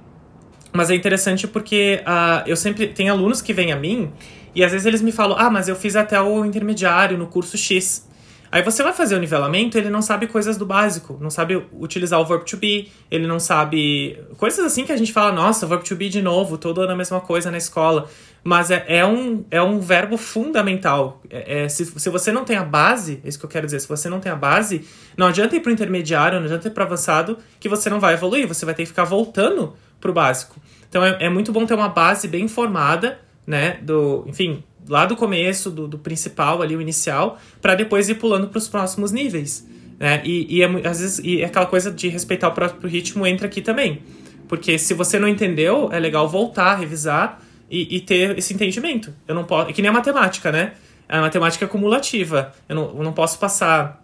mas 0.71 0.89
é 0.89 0.95
interessante 0.95 1.47
porque 1.47 2.01
uh, 2.05 2.47
eu 2.47 2.55
sempre 2.55 2.87
tenho 2.87 3.11
alunos 3.11 3.41
que 3.41 3.53
vêm 3.53 3.71
a 3.71 3.75
mim 3.75 4.11
e 4.55 4.63
às 4.63 4.71
vezes 4.71 4.85
eles 4.85 5.01
me 5.01 5.11
falam: 5.11 5.37
ah, 5.37 5.49
mas 5.49 5.67
eu 5.67 5.75
fiz 5.75 5.95
até 5.95 6.19
o 6.21 6.45
intermediário 6.45 7.17
no 7.17 7.27
curso 7.27 7.57
X. 7.57 8.08
Aí 8.51 8.63
você 8.63 8.81
vai 8.81 8.93
fazer 8.93 9.15
o 9.15 9.19
nivelamento, 9.19 9.77
ele 9.77 9.89
não 9.89 10.01
sabe 10.01 10.25
coisas 10.25 10.57
do 10.57 10.65
básico, 10.65 11.17
não 11.21 11.29
sabe 11.29 11.63
utilizar 11.73 12.19
o 12.19 12.25
verb 12.25 12.43
to 12.45 12.57
be, 12.57 12.91
ele 13.11 13.27
não 13.27 13.39
sabe. 13.39 14.19
Coisas 14.37 14.65
assim 14.65 14.85
que 14.85 14.91
a 14.91 14.97
gente 14.97 15.13
fala, 15.13 15.31
nossa, 15.31 15.67
verb 15.67 15.83
to 15.83 15.95
be 15.95 16.09
de 16.09 16.21
novo, 16.21 16.57
todo 16.57 16.81
ano 16.81 16.93
a 16.93 16.95
mesma 16.95 17.21
coisa 17.21 17.51
na 17.51 17.57
escola. 17.57 18.09
Mas 18.43 18.71
é, 18.71 18.83
é, 18.87 19.05
um, 19.05 19.45
é 19.51 19.61
um 19.61 19.79
verbo 19.79 20.17
fundamental. 20.17 21.21
É, 21.29 21.63
é, 21.63 21.69
se, 21.69 21.85
se 21.85 22.09
você 22.09 22.31
não 22.31 22.43
tem 22.43 22.55
a 22.55 22.63
base, 22.63 23.21
é 23.23 23.29
isso 23.29 23.37
que 23.37 23.45
eu 23.45 23.49
quero 23.49 23.65
dizer, 23.65 23.81
se 23.81 23.87
você 23.87 24.09
não 24.09 24.19
tem 24.19 24.31
a 24.31 24.35
base, 24.35 24.87
não 25.15 25.27
adianta 25.27 25.55
ir 25.55 25.59
para 25.59 25.69
o 25.69 25.73
intermediário, 25.73 26.39
não 26.39 26.45
adianta 26.45 26.67
ir 26.67 26.71
para 26.71 26.85
avançado, 26.85 27.37
que 27.59 27.69
você 27.69 27.89
não 27.89 27.99
vai 27.99 28.13
evoluir, 28.13 28.47
você 28.47 28.65
vai 28.65 28.73
ter 28.73 28.83
que 28.83 28.89
ficar 28.89 29.03
voltando 29.03 29.73
para 29.99 30.09
o 30.09 30.13
básico. 30.13 30.55
Então 30.89 31.03
é, 31.03 31.25
é 31.25 31.29
muito 31.29 31.51
bom 31.51 31.65
ter 31.65 31.75
uma 31.75 31.89
base 31.89 32.27
bem 32.27 32.47
formada, 32.47 33.19
né? 33.45 33.79
Do, 33.81 34.23
enfim, 34.27 34.63
lá 34.89 35.05
do 35.05 35.15
começo, 35.15 35.69
do, 35.69 35.87
do 35.87 35.99
principal 35.99 36.61
ali, 36.61 36.75
o 36.75 36.81
inicial, 36.81 37.39
para 37.61 37.75
depois 37.75 38.09
ir 38.09 38.15
pulando 38.15 38.47
para 38.47 38.57
os 38.57 38.67
próximos 38.67 39.11
níveis. 39.11 39.65
Né? 39.99 40.21
E, 40.25 40.57
e, 40.57 40.63
é, 40.63 40.65
às 40.87 40.99
vezes, 40.99 41.19
e 41.23 41.43
aquela 41.43 41.67
coisa 41.67 41.91
de 41.91 42.07
respeitar 42.07 42.47
o 42.47 42.51
próprio 42.51 42.89
ritmo 42.89 43.27
entra 43.27 43.45
aqui 43.45 43.61
também. 43.61 44.01
Porque 44.47 44.79
se 44.79 44.95
você 44.95 45.19
não 45.19 45.27
entendeu, 45.27 45.89
é 45.91 45.99
legal 45.99 46.27
voltar, 46.27 46.75
revisar 46.75 47.39
e, 47.69 47.97
e 47.97 47.99
ter 47.99 48.35
esse 48.37 48.51
entendimento. 48.51 49.13
Eu 49.27 49.35
não 49.35 49.43
posso. 49.43 49.69
É 49.69 49.73
que 49.73 49.81
nem 49.81 49.89
a 49.89 49.93
matemática, 49.93 50.51
né? 50.51 50.73
A 51.07 51.21
matemática 51.21 51.65
é 51.65 51.67
cumulativa. 51.67 52.51
Eu 52.67 52.75
não, 52.75 52.97
eu 52.97 53.03
não 53.03 53.13
posso 53.13 53.37
passar. 53.37 54.03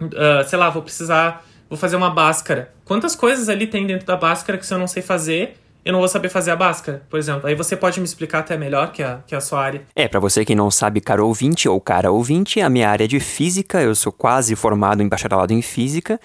Uh, 0.00 0.48
sei 0.48 0.58
lá, 0.58 0.70
vou 0.70 0.82
precisar. 0.82 1.44
vou 1.68 1.76
fazer 1.76 1.96
uma 1.96 2.08
báscara. 2.08 2.72
Quantas 2.84 3.14
coisas 3.14 3.50
ali 3.50 3.66
tem 3.66 3.86
dentro 3.86 4.06
da 4.06 4.16
báscara 4.16 4.56
que 4.56 4.64
se 4.64 4.72
eu 4.72 4.78
não 4.78 4.86
sei 4.86 5.02
fazer, 5.02 5.58
eu 5.84 5.92
não 5.92 6.00
vou 6.00 6.08
saber 6.08 6.28
fazer 6.28 6.50
a 6.50 6.56
báscara, 6.56 7.02
por 7.10 7.18
exemplo. 7.18 7.46
Aí 7.46 7.54
você 7.54 7.76
pode 7.76 8.00
me 8.00 8.06
explicar 8.06 8.40
até 8.40 8.56
melhor 8.56 8.90
que 8.90 9.02
a, 9.02 9.20
que 9.26 9.34
a 9.34 9.40
sua 9.40 9.60
área. 9.62 9.82
É, 9.94 10.08
para 10.08 10.18
você 10.18 10.44
que 10.44 10.54
não 10.54 10.70
sabe, 10.70 11.00
caro 11.00 11.26
ouvinte 11.26 11.68
ou 11.68 11.80
cara 11.80 12.10
ouvinte, 12.10 12.60
a 12.60 12.70
minha 12.70 12.88
área 12.88 13.04
é 13.04 13.06
de 13.06 13.20
física, 13.20 13.82
eu 13.82 13.94
sou 13.94 14.12
quase 14.12 14.56
formado 14.56 15.02
em 15.02 15.08
bacharelado 15.08 15.52
em 15.52 15.60
física. 15.60 16.18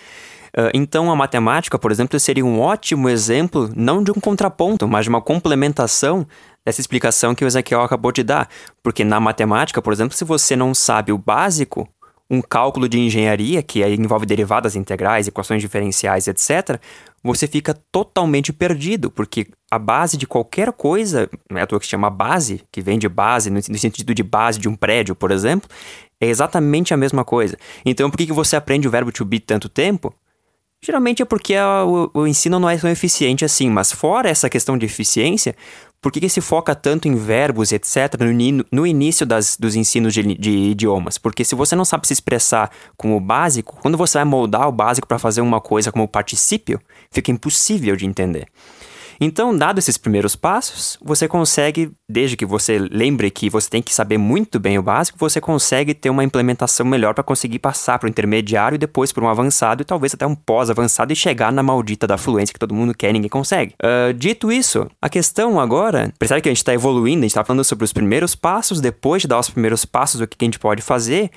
Uh, 0.50 0.72
então, 0.74 1.12
a 1.12 1.16
matemática, 1.16 1.78
por 1.78 1.92
exemplo, 1.92 2.20
seria 2.20 2.46
um 2.46 2.60
ótimo 2.60 3.08
exemplo, 3.10 3.70
não 3.76 4.04
de 4.04 4.12
um 4.12 4.16
contraponto, 4.16 4.88
mas 4.88 5.06
de 5.06 5.10
uma 5.10 5.22
complementação 5.22 6.26
dessa 6.66 6.82
explicação 6.82 7.36
que 7.36 7.44
o 7.44 7.48
Ezequiel 7.48 7.82
acabou 7.82 8.12
de 8.12 8.24
dar. 8.24 8.50
Porque 8.82 9.04
na 9.04 9.20
matemática, 9.20 9.82
por 9.82 9.94
exemplo, 9.94 10.16
se 10.16 10.24
você 10.24 10.56
não 10.56 10.74
sabe 10.74 11.12
o 11.12 11.18
básico, 11.18 11.88
um 12.30 12.42
cálculo 12.42 12.88
de 12.88 13.00
engenharia, 13.00 13.64
que 13.64 13.84
envolve 13.86 14.26
derivadas 14.26 14.76
integrais, 14.76 15.28
equações 15.28 15.62
diferenciais, 15.62 16.28
etc., 16.28 16.80
você 17.24 17.48
fica 17.48 17.74
totalmente 17.92 18.54
perdido, 18.54 19.12
porque 19.12 19.48
a 19.70 19.78
base 19.78 20.16
de 20.16 20.26
qualquer 20.26 20.72
coisa, 20.72 21.30
é 21.52 21.62
à 21.62 21.68
toa 21.68 21.80
que 21.80 21.86
se 21.86 21.92
chama 21.92 22.10
base, 22.10 22.62
que 22.72 22.82
vem 22.82 22.98
de 22.98 23.10
base, 23.10 23.50
no 23.50 23.78
sentido 23.78 24.14
de 24.14 24.24
base 24.24 24.60
de 24.60 24.70
um 24.70 24.76
prédio, 24.76 25.16
por 25.16 25.32
exemplo, 25.32 25.70
é 26.22 26.28
exatamente 26.28 26.94
a 26.94 26.98
mesma 26.98 27.26
coisa. 27.26 27.58
Então, 27.86 28.10
por 28.10 28.18
que 28.18 28.32
você 28.32 28.56
aprende 28.56 28.88
o 28.88 28.92
verbo 28.92 29.12
to 29.12 29.26
be 29.26 29.40
tanto 29.40 29.68
tempo? 29.68 30.14
Geralmente 30.82 31.22
é 31.22 31.26
porque 31.26 31.56
a, 31.56 31.84
o, 31.84 32.26
ensino 32.26 32.58
não 32.58 32.70
é 32.70 32.78
tão 32.78 32.90
eficiente 32.90 33.44
assim, 33.44 33.70
mas 33.70 33.92
fora 33.92 34.30
essa 34.30 34.50
questão 34.50 34.78
de 34.78 34.86
eficiência, 34.86 35.54
por 36.02 36.12
que, 36.12 36.20
que 36.20 36.30
se 36.30 36.40
foca 36.40 36.74
tanto 36.74 37.08
em 37.08 37.16
verbos, 37.16 37.72
etc., 37.72 38.16
no, 38.20 38.66
no 38.72 38.88
início 38.88 39.26
das, 39.26 39.58
dos 39.58 39.76
ensinos 39.76 40.14
de, 40.14 40.24
de, 40.36 40.52
idiomas? 40.52 41.18
Porque 41.18 41.44
se 41.44 41.56
você 41.56 41.76
não 41.76 41.84
sabe 41.84 42.08
se 42.08 42.14
expressar 42.14 42.72
com 42.96 43.16
o 43.16 43.20
básico, 43.20 43.78
quando 43.82 43.98
você 43.98 44.18
vai 44.18 44.26
moldar 44.26 44.68
o 44.68 44.72
básico 44.72 45.08
para 45.08 45.20
fazer 45.20 45.42
uma 45.42 45.60
coisa 45.60 45.92
como 45.92 46.06
o 46.06 46.08
particípio, 46.08 46.80
fica 47.12 47.32
impossível 47.32 47.96
de 47.96 48.06
entender. 48.06 48.48
Então, 49.22 49.56
dado 49.56 49.80
esses 49.80 49.98
primeiros 49.98 50.36
passos, 50.36 50.98
você 51.02 51.28
consegue, 51.28 51.92
desde 52.10 52.38
que 52.38 52.46
você 52.46 52.80
lembre 52.80 53.30
que 53.30 53.50
você 53.50 53.70
tem 53.70 53.82
que 53.82 53.94
saber 53.94 54.18
muito 54.18 54.60
bem 54.60 54.78
o 54.78 54.82
básico, 54.82 55.20
você 55.20 55.42
consegue 55.42 55.94
ter 55.94 56.10
uma 56.10 56.24
implementação 56.24 56.86
melhor 56.86 57.14
para 57.14 57.24
conseguir 57.24 57.60
passar 57.60 58.00
para 58.00 58.08
o 58.08 58.10
intermediário 58.10 58.76
e 58.76 58.80
depois 58.80 59.12
para 59.12 59.24
um 59.24 59.28
avançado 59.28 59.82
e 59.82 59.86
talvez 59.86 60.14
até 60.14 60.26
um 60.26 60.36
pós-avançado 60.36 61.12
e 61.12 61.16
chegar 61.16 61.52
na 61.52 61.62
maldita 61.62 62.08
da 62.08 62.18
fluência 62.18 62.54
que 62.54 62.60
todo 62.60 62.74
mundo 62.74 62.94
quer 62.94 63.10
e 63.10 63.14
ninguém 63.14 63.30
consegue. 63.30 63.74
Uh, 63.84 64.14
dito 64.14 64.52
isso, 64.52 64.90
a 65.02 65.10
questão 65.10 65.60
agora, 65.60 66.14
percebe 66.18 66.42
que 66.42 66.48
a 66.48 66.52
gente 66.52 66.58
está 66.58 66.74
evoluindo, 66.74 67.20
a 67.20 67.24
gente 67.24 67.32
está 67.32 67.44
falando 67.44 67.64
sobre 67.66 67.84
os 67.84 67.92
primeiros 67.92 68.36
passos, 68.36 68.80
depois 68.80 69.24
de 69.24 69.28
dar 69.28 69.40
os 69.40 69.50
primeiros 69.50 69.84
passos, 69.84 70.22
o 70.22 70.28
que 70.28 70.38
a 70.40 70.46
gente 70.46 70.60
pode 70.60 70.82
fazer. 70.82 71.30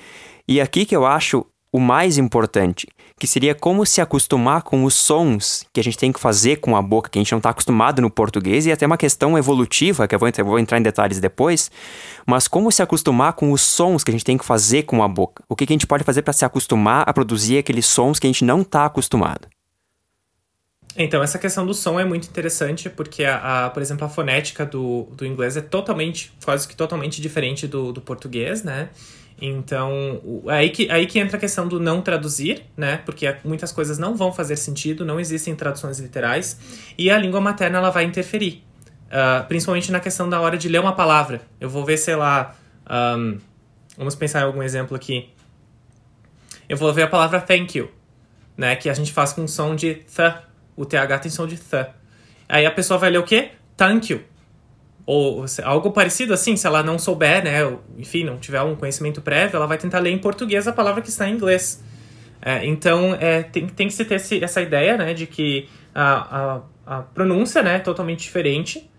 E 0.47 0.61
aqui 0.61 0.85
que 0.85 0.95
eu 0.95 1.05
acho 1.05 1.45
o 1.73 1.79
mais 1.79 2.17
importante, 2.17 2.87
que 3.23 3.27
seria 3.27 3.55
como 3.55 3.85
se 3.85 4.01
acostumar 4.01 4.63
com 4.63 4.83
os 4.83 4.93
sons 4.93 5.65
que 5.71 5.79
a 5.79 5.83
gente 5.83 5.97
tem 5.97 6.11
que 6.11 6.19
fazer 6.19 6.57
com 6.57 6.75
a 6.75 6.81
boca, 6.81 7.09
que 7.09 7.17
a 7.17 7.21
gente 7.21 7.31
não 7.31 7.37
está 7.37 7.51
acostumado 7.51 8.01
no 8.01 8.09
português, 8.09 8.65
e 8.65 8.71
até 8.73 8.85
uma 8.85 8.97
questão 8.97 9.37
evolutiva, 9.37 10.05
que 10.09 10.13
eu 10.13 10.19
vou, 10.19 10.27
eu 10.37 10.43
vou, 10.45 10.59
entrar 10.59 10.77
em 10.77 10.81
detalhes 10.81 11.21
depois, 11.21 11.71
mas 12.25 12.49
como 12.49 12.69
se 12.69 12.81
acostumar 12.83 13.31
com 13.31 13.53
os 13.53 13.61
sons 13.61 14.03
que 14.03 14.11
a 14.11 14.13
gente 14.13 14.25
tem 14.25 14.37
que 14.37 14.43
fazer 14.43 14.83
com 14.83 15.01
a 15.01 15.07
boca. 15.07 15.41
O 15.47 15.55
que, 15.55 15.65
que 15.65 15.71
a 15.71 15.75
gente 15.75 15.87
pode 15.87 16.03
fazer 16.03 16.21
para 16.21 16.33
se 16.33 16.43
acostumar 16.43 17.07
a 17.07 17.13
produzir 17.13 17.59
aqueles 17.59 17.85
sons 17.85 18.19
que 18.19 18.27
a 18.27 18.29
gente 18.29 18.43
não 18.43 18.61
está 18.61 18.83
acostumado. 18.83 19.47
Então, 20.97 21.23
essa 21.23 21.39
questão 21.39 21.65
do 21.65 21.73
som 21.73 21.97
é 21.97 22.03
muito 22.03 22.27
interessante, 22.27 22.89
porque, 22.89 23.23
a, 23.23 23.67
a, 23.67 23.69
por 23.69 23.81
exemplo, 23.81 24.05
a 24.05 24.09
fonética 24.09 24.65
do, 24.65 25.07
do 25.13 25.25
inglês 25.25 25.55
é 25.55 25.61
totalmente, 25.61 26.33
quase 26.43 26.67
que 26.67 26.75
totalmente 26.75 27.21
diferente 27.21 27.69
do, 27.69 27.93
do 27.93 28.01
português, 28.01 28.65
né? 28.65 28.89
Então, 29.45 30.21
aí 30.47 30.69
que, 30.69 30.89
aí 30.89 31.05
que 31.05 31.19
entra 31.19 31.35
a 31.35 31.39
questão 31.39 31.67
do 31.67 31.77
não 31.77 32.01
traduzir, 32.01 32.63
né? 32.77 33.01
Porque 33.05 33.35
muitas 33.43 33.73
coisas 33.73 33.97
não 33.97 34.15
vão 34.15 34.31
fazer 34.31 34.55
sentido, 34.55 35.03
não 35.03 35.19
existem 35.19 35.53
traduções 35.53 35.99
literais, 35.99 36.57
e 36.97 37.11
a 37.11 37.17
língua 37.17 37.41
materna 37.41 37.77
ela 37.77 37.89
vai 37.89 38.05
interferir. 38.05 38.63
Uh, 39.07 39.45
principalmente 39.45 39.91
na 39.91 39.99
questão 39.99 40.29
da 40.29 40.39
hora 40.39 40.57
de 40.57 40.69
ler 40.69 40.79
uma 40.79 40.95
palavra. 40.95 41.41
Eu 41.59 41.69
vou 41.69 41.83
ver, 41.83 41.97
sei 41.97 42.15
lá. 42.15 42.55
Um, 42.89 43.37
vamos 43.97 44.15
pensar 44.15 44.39
em 44.39 44.43
algum 44.43 44.63
exemplo 44.63 44.95
aqui. 44.95 45.29
Eu 46.69 46.77
vou 46.77 46.93
ver 46.93 47.01
a 47.01 47.07
palavra 47.07 47.41
thank 47.41 47.77
you, 47.77 47.91
né? 48.55 48.77
Que 48.77 48.89
a 48.89 48.93
gente 48.93 49.11
faz 49.11 49.33
com 49.33 49.45
som 49.45 49.75
de 49.75 49.95
th. 49.95 50.35
O 50.73 50.85
TH 50.85 51.19
tem 51.19 51.29
som 51.29 51.45
de 51.45 51.57
th. 51.57 51.85
Aí 52.47 52.65
a 52.65 52.71
pessoa 52.71 52.97
vai 52.97 53.09
ler 53.09 53.17
o 53.17 53.23
quê? 53.23 53.51
Thank 53.75 54.13
you 54.13 54.32
ou 55.05 55.45
algo 55.63 55.91
parecido 55.91 56.33
assim, 56.33 56.55
se 56.55 56.65
ela 56.65 56.81
não 56.81 56.97
souber, 56.97 57.43
né, 57.43 57.59
enfim, 57.97 58.23
não 58.23 58.37
tiver 58.37 58.61
um 58.61 58.75
conhecimento 58.75 59.21
prévio, 59.21 59.57
ela 59.57 59.67
vai 59.67 59.77
tentar 59.77 59.99
ler 59.99 60.11
em 60.11 60.17
português 60.17 60.67
a 60.67 60.71
palavra 60.71 61.01
que 61.01 61.09
está 61.09 61.27
em 61.27 61.33
inglês. 61.33 61.83
É, 62.41 62.65
então, 62.65 63.15
é, 63.19 63.43
tem, 63.43 63.67
tem 63.67 63.87
que 63.87 63.93
se 63.93 64.03
ter 64.05 64.15
esse, 64.15 64.43
essa 64.43 64.61
ideia, 64.61 64.97
né, 64.97 65.13
de 65.13 65.27
que 65.27 65.69
a, 65.93 66.61
a, 66.85 66.97
a 66.97 67.01
pronúncia, 67.01 67.61
né, 67.61 67.75
é 67.75 67.79
totalmente 67.79 68.21
diferente 68.21 68.89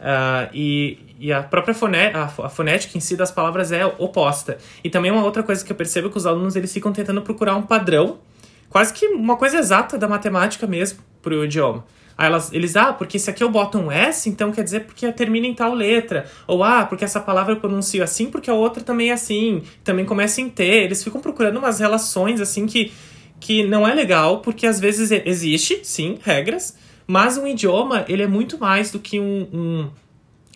uh, 0.00 0.48
e, 0.52 0.98
e 1.18 1.32
a 1.32 1.42
própria 1.42 1.74
foné, 1.74 2.12
a, 2.14 2.24
a, 2.24 2.48
fonética 2.48 2.96
em 2.96 3.00
si 3.00 3.16
das 3.16 3.30
palavras 3.30 3.72
é 3.72 3.84
oposta. 3.86 4.58
E 4.82 4.90
também 4.90 5.10
uma 5.10 5.24
outra 5.24 5.42
coisa 5.42 5.64
que 5.64 5.72
eu 5.72 5.76
percebo 5.76 6.08
é 6.08 6.10
que 6.10 6.16
os 6.16 6.26
alunos, 6.26 6.56
eles 6.56 6.72
ficam 6.72 6.92
tentando 6.92 7.22
procurar 7.22 7.56
um 7.56 7.62
padrão, 7.62 8.18
quase 8.68 8.92
que 8.92 9.06
uma 9.06 9.36
coisa 9.36 9.58
exata 9.58 9.98
da 9.98 10.08
matemática 10.08 10.66
mesmo, 10.66 11.00
para 11.22 11.34
o 11.34 11.44
idioma. 11.44 11.84
Aí 12.20 12.26
elas, 12.26 12.52
eles, 12.52 12.76
ah, 12.76 12.92
porque 12.92 13.18
se 13.18 13.30
aqui 13.30 13.42
eu 13.42 13.48
boto 13.48 13.78
um 13.78 13.90
S, 13.90 14.28
então 14.28 14.52
quer 14.52 14.62
dizer 14.62 14.80
porque 14.80 15.10
termina 15.10 15.46
em 15.46 15.54
tal 15.54 15.72
letra. 15.72 16.26
Ou, 16.46 16.62
ah, 16.62 16.84
porque 16.84 17.02
essa 17.02 17.18
palavra 17.18 17.54
eu 17.54 17.56
pronuncio 17.58 18.04
assim, 18.04 18.30
porque 18.30 18.50
a 18.50 18.52
outra 18.52 18.82
também 18.82 19.08
é 19.08 19.14
assim. 19.14 19.62
Também 19.82 20.04
começa 20.04 20.38
em 20.42 20.50
T. 20.50 20.62
Eles 20.62 21.02
ficam 21.02 21.18
procurando 21.18 21.56
umas 21.56 21.80
relações, 21.80 22.38
assim, 22.38 22.66
que, 22.66 22.92
que 23.40 23.62
não 23.66 23.88
é 23.88 23.94
legal, 23.94 24.40
porque 24.40 24.66
às 24.66 24.78
vezes 24.78 25.10
existe, 25.10 25.80
sim, 25.82 26.18
regras, 26.20 26.76
mas 27.06 27.38
um 27.38 27.46
idioma, 27.46 28.04
ele 28.06 28.22
é 28.22 28.26
muito 28.26 28.58
mais 28.58 28.90
do 28.90 28.98
que 28.98 29.18
um... 29.18 29.48
um 29.50 29.90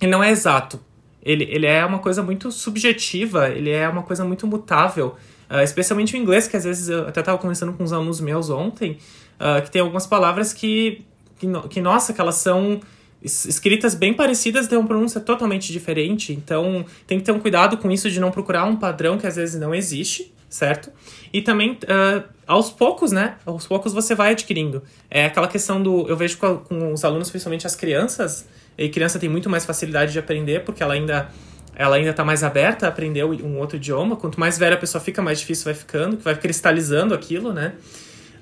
ele 0.02 0.10
não 0.10 0.22
é 0.22 0.30
exato. 0.30 0.78
Ele, 1.22 1.44
ele 1.44 1.64
é 1.64 1.82
uma 1.86 1.98
coisa 1.98 2.22
muito 2.22 2.52
subjetiva, 2.52 3.48
ele 3.48 3.70
é 3.70 3.88
uma 3.88 4.02
coisa 4.02 4.22
muito 4.22 4.46
mutável. 4.46 5.14
Uh, 5.50 5.62
especialmente 5.62 6.14
o 6.14 6.18
inglês, 6.18 6.46
que 6.46 6.58
às 6.58 6.64
vezes 6.64 6.90
eu 6.90 7.08
até 7.08 7.20
estava 7.20 7.38
conversando 7.38 7.72
com 7.72 7.82
uns 7.82 7.92
alunos 7.92 8.20
meus 8.20 8.50
ontem, 8.50 8.98
uh, 9.40 9.62
que 9.62 9.70
tem 9.70 9.80
algumas 9.80 10.06
palavras 10.06 10.52
que 10.52 11.06
que, 11.38 11.46
que 11.68 11.80
nossa, 11.80 12.12
que 12.12 12.20
elas 12.20 12.36
são 12.36 12.80
escritas 13.24 13.94
bem 13.94 14.12
parecidas, 14.12 14.68
tem 14.68 14.76
uma 14.76 14.86
pronúncia 14.86 15.20
totalmente 15.20 15.72
diferente. 15.72 16.32
Então, 16.32 16.84
tem 17.06 17.18
que 17.18 17.24
ter 17.24 17.32
um 17.32 17.40
cuidado 17.40 17.78
com 17.78 17.90
isso 17.90 18.10
de 18.10 18.20
não 18.20 18.30
procurar 18.30 18.64
um 18.64 18.76
padrão 18.76 19.16
que 19.16 19.26
às 19.26 19.36
vezes 19.36 19.58
não 19.58 19.74
existe, 19.74 20.32
certo? 20.48 20.90
E 21.32 21.40
também, 21.40 21.72
uh, 21.72 22.22
aos 22.46 22.70
poucos, 22.70 23.12
né? 23.12 23.36
Aos 23.46 23.66
poucos 23.66 23.94
você 23.94 24.14
vai 24.14 24.32
adquirindo. 24.32 24.82
É 25.10 25.24
aquela 25.24 25.48
questão 25.48 25.82
do. 25.82 26.06
Eu 26.06 26.16
vejo 26.16 26.36
com, 26.36 26.58
com 26.58 26.92
os 26.92 27.02
alunos, 27.02 27.30
principalmente 27.30 27.66
as 27.66 27.74
crianças, 27.74 28.46
e 28.76 28.88
criança 28.90 29.18
tem 29.18 29.28
muito 29.28 29.48
mais 29.48 29.64
facilidade 29.64 30.12
de 30.12 30.18
aprender, 30.18 30.62
porque 30.64 30.82
ela 30.82 30.94
ainda. 30.94 31.30
Ela 31.76 31.96
ainda 31.96 32.10
está 32.10 32.24
mais 32.24 32.44
aberta 32.44 32.86
a 32.86 32.88
aprender 32.88 33.24
um 33.24 33.58
outro 33.58 33.78
idioma. 33.78 34.14
Quanto 34.14 34.38
mais 34.38 34.56
velha 34.56 34.74
a 34.74 34.78
pessoa 34.78 35.02
fica, 35.02 35.20
mais 35.20 35.40
difícil 35.40 35.64
vai 35.64 35.74
ficando, 35.74 36.16
que 36.16 36.22
vai 36.22 36.36
cristalizando 36.36 37.12
aquilo, 37.12 37.52
né? 37.52 37.74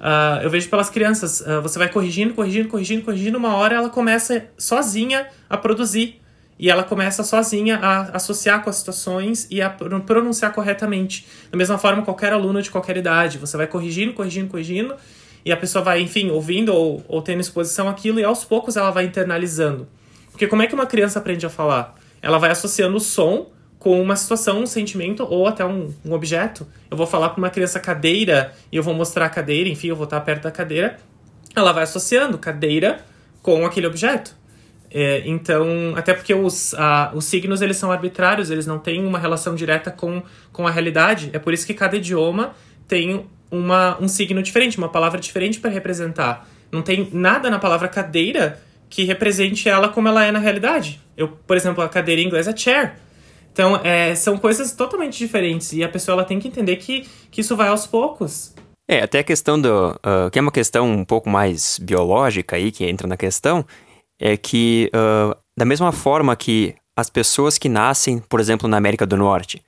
Uh, 0.02 0.42
eu 0.42 0.50
vejo 0.50 0.68
pelas 0.68 0.90
crianças, 0.90 1.40
uh, 1.42 1.62
você 1.62 1.78
vai 1.78 1.88
corrigindo, 1.88 2.34
corrigindo, 2.34 2.68
corrigindo, 2.68 3.04
corrigindo, 3.04 3.38
uma 3.38 3.54
hora 3.54 3.76
ela 3.76 3.88
começa 3.88 4.46
sozinha 4.58 5.28
a 5.48 5.56
produzir. 5.56 6.20
E 6.58 6.68
ela 6.68 6.82
começa 6.82 7.22
sozinha 7.22 7.78
a 7.78 8.16
associar 8.16 8.62
com 8.62 8.70
as 8.70 8.76
situações 8.76 9.46
e 9.50 9.62
a 9.62 9.70
pronunciar 9.70 10.52
corretamente. 10.52 11.26
Da 11.50 11.56
mesma 11.56 11.78
forma, 11.78 12.02
qualquer 12.02 12.32
aluno 12.32 12.60
de 12.60 12.70
qualquer 12.70 12.96
idade. 12.96 13.38
Você 13.38 13.56
vai 13.56 13.66
corrigindo, 13.66 14.12
corrigindo, 14.12 14.48
corrigindo, 14.48 14.94
e 15.44 15.50
a 15.50 15.56
pessoa 15.56 15.82
vai, 15.82 16.00
enfim, 16.00 16.30
ouvindo 16.30 16.72
ou, 16.72 17.04
ou 17.08 17.22
tendo 17.22 17.40
exposição 17.40 17.88
àquilo, 17.88 18.20
e 18.20 18.24
aos 18.24 18.44
poucos 18.44 18.76
ela 18.76 18.90
vai 18.90 19.04
internalizando. 19.04 19.88
Porque 20.30 20.46
como 20.46 20.62
é 20.62 20.66
que 20.66 20.74
uma 20.74 20.86
criança 20.86 21.18
aprende 21.18 21.46
a 21.46 21.50
falar? 21.50 21.96
Ela 22.20 22.38
vai 22.38 22.50
associando 22.50 22.96
o 22.96 23.00
som 23.00 23.50
com 23.82 24.00
uma 24.00 24.14
situação, 24.14 24.60
um 24.60 24.66
sentimento 24.66 25.26
ou 25.28 25.44
até 25.44 25.66
um, 25.66 25.92
um 26.04 26.12
objeto. 26.12 26.64
Eu 26.88 26.96
vou 26.96 27.04
falar 27.04 27.30
para 27.30 27.38
uma 27.38 27.50
criança 27.50 27.80
cadeira 27.80 28.52
e 28.70 28.76
eu 28.76 28.82
vou 28.82 28.94
mostrar 28.94 29.26
a 29.26 29.28
cadeira, 29.28 29.68
enfim, 29.68 29.88
eu 29.88 29.96
vou 29.96 30.04
estar 30.04 30.20
perto 30.20 30.44
da 30.44 30.52
cadeira. 30.52 30.98
Ela 31.52 31.72
vai 31.72 31.82
associando 31.82 32.38
cadeira 32.38 33.00
com 33.42 33.66
aquele 33.66 33.88
objeto. 33.88 34.36
É, 34.88 35.24
então, 35.26 35.94
até 35.96 36.14
porque 36.14 36.32
os, 36.32 36.74
a, 36.74 37.10
os 37.12 37.24
signos 37.24 37.60
eles 37.60 37.76
são 37.76 37.90
arbitrários, 37.90 38.52
eles 38.52 38.68
não 38.68 38.78
têm 38.78 39.04
uma 39.04 39.18
relação 39.18 39.56
direta 39.56 39.90
com, 39.90 40.22
com 40.52 40.64
a 40.64 40.70
realidade. 40.70 41.30
É 41.32 41.40
por 41.40 41.52
isso 41.52 41.66
que 41.66 41.74
cada 41.74 41.96
idioma 41.96 42.54
tem 42.86 43.26
uma, 43.50 44.00
um 44.00 44.06
signo 44.06 44.40
diferente, 44.44 44.78
uma 44.78 44.90
palavra 44.90 45.18
diferente 45.18 45.58
para 45.58 45.70
representar. 45.72 46.48
Não 46.70 46.82
tem 46.82 47.08
nada 47.12 47.50
na 47.50 47.58
palavra 47.58 47.88
cadeira 47.88 48.62
que 48.88 49.02
represente 49.02 49.68
ela 49.68 49.88
como 49.88 50.06
ela 50.06 50.24
é 50.24 50.30
na 50.30 50.38
realidade. 50.38 51.00
Eu, 51.16 51.26
por 51.26 51.56
exemplo, 51.56 51.82
a 51.82 51.88
cadeira 51.88 52.20
em 52.20 52.26
inglês 52.26 52.46
é 52.46 52.56
chair. 52.56 52.92
Então, 53.52 53.76
é, 53.84 54.14
são 54.14 54.38
coisas 54.38 54.72
totalmente 54.72 55.18
diferentes 55.18 55.72
e 55.72 55.84
a 55.84 55.88
pessoa 55.88 56.14
ela 56.14 56.24
tem 56.24 56.40
que 56.40 56.48
entender 56.48 56.76
que, 56.76 57.06
que 57.30 57.42
isso 57.42 57.54
vai 57.54 57.68
aos 57.68 57.86
poucos. 57.86 58.54
É, 58.88 59.02
até 59.02 59.20
a 59.20 59.24
questão 59.24 59.60
do. 59.60 59.90
Uh, 59.90 60.30
que 60.30 60.38
é 60.38 60.42
uma 60.42 60.50
questão 60.50 60.90
um 60.90 61.04
pouco 61.04 61.28
mais 61.28 61.78
biológica 61.78 62.56
aí, 62.56 62.72
que 62.72 62.84
entra 62.84 63.06
na 63.06 63.16
questão, 63.16 63.64
é 64.18 64.36
que, 64.36 64.90
uh, 64.94 65.36
da 65.56 65.64
mesma 65.64 65.92
forma 65.92 66.34
que 66.34 66.74
as 66.96 67.08
pessoas 67.08 67.58
que 67.58 67.68
nascem, 67.68 68.18
por 68.18 68.40
exemplo, 68.40 68.68
na 68.68 68.76
América 68.76 69.06
do 69.06 69.16
Norte, 69.16 69.62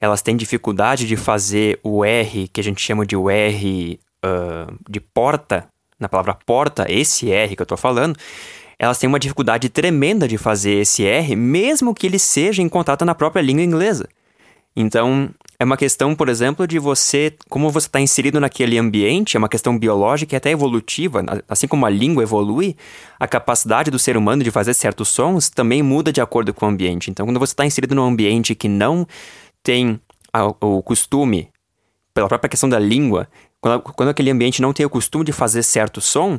elas 0.00 0.22
têm 0.22 0.36
dificuldade 0.36 1.06
de 1.06 1.16
fazer 1.16 1.80
o 1.82 2.04
R, 2.04 2.48
que 2.48 2.60
a 2.60 2.64
gente 2.64 2.80
chama 2.80 3.04
de 3.04 3.16
o 3.16 3.28
R 3.28 3.98
uh, 4.24 4.78
de 4.88 5.00
porta, 5.00 5.68
na 5.98 6.08
palavra 6.08 6.34
porta, 6.46 6.86
esse 6.88 7.30
R 7.30 7.56
que 7.56 7.62
eu 7.62 7.64
estou 7.64 7.76
falando, 7.76 8.16
elas 8.78 8.98
têm 8.98 9.08
uma 9.08 9.18
dificuldade 9.18 9.68
tremenda 9.68 10.28
de 10.28 10.38
fazer 10.38 10.74
esse 10.74 11.04
R, 11.04 11.34
mesmo 11.34 11.94
que 11.94 12.06
ele 12.06 12.18
seja 12.18 12.62
em 12.62 12.68
contato 12.68 13.04
na 13.04 13.14
própria 13.14 13.42
língua 13.42 13.62
inglesa. 13.62 14.08
Então, 14.76 15.30
é 15.58 15.64
uma 15.64 15.76
questão, 15.76 16.14
por 16.14 16.28
exemplo, 16.28 16.64
de 16.64 16.78
você, 16.78 17.34
como 17.48 17.68
você 17.68 17.88
está 17.88 18.00
inserido 18.00 18.38
naquele 18.38 18.78
ambiente, 18.78 19.36
é 19.36 19.38
uma 19.38 19.48
questão 19.48 19.76
biológica 19.76 20.36
e 20.36 20.36
até 20.36 20.50
evolutiva. 20.52 21.24
Assim 21.48 21.66
como 21.66 21.84
a 21.84 21.90
língua 21.90 22.22
evolui, 22.22 22.76
a 23.18 23.26
capacidade 23.26 23.90
do 23.90 23.98
ser 23.98 24.16
humano 24.16 24.44
de 24.44 24.52
fazer 24.52 24.72
certos 24.74 25.08
sons 25.08 25.50
também 25.50 25.82
muda 25.82 26.12
de 26.12 26.20
acordo 26.20 26.54
com 26.54 26.64
o 26.64 26.68
ambiente. 26.68 27.10
Então, 27.10 27.26
quando 27.26 27.40
você 27.40 27.54
está 27.54 27.66
inserido 27.66 27.96
num 27.96 28.04
ambiente 28.04 28.54
que 28.54 28.68
não 28.68 29.04
tem 29.64 30.00
o 30.60 30.80
costume, 30.80 31.48
pela 32.14 32.28
própria 32.28 32.48
questão 32.48 32.68
da 32.68 32.78
língua, 32.78 33.28
quando 33.60 34.10
aquele 34.10 34.30
ambiente 34.30 34.62
não 34.62 34.72
tem 34.72 34.86
o 34.86 34.90
costume 34.90 35.24
de 35.24 35.32
fazer 35.32 35.64
certo 35.64 36.00
som, 36.00 36.38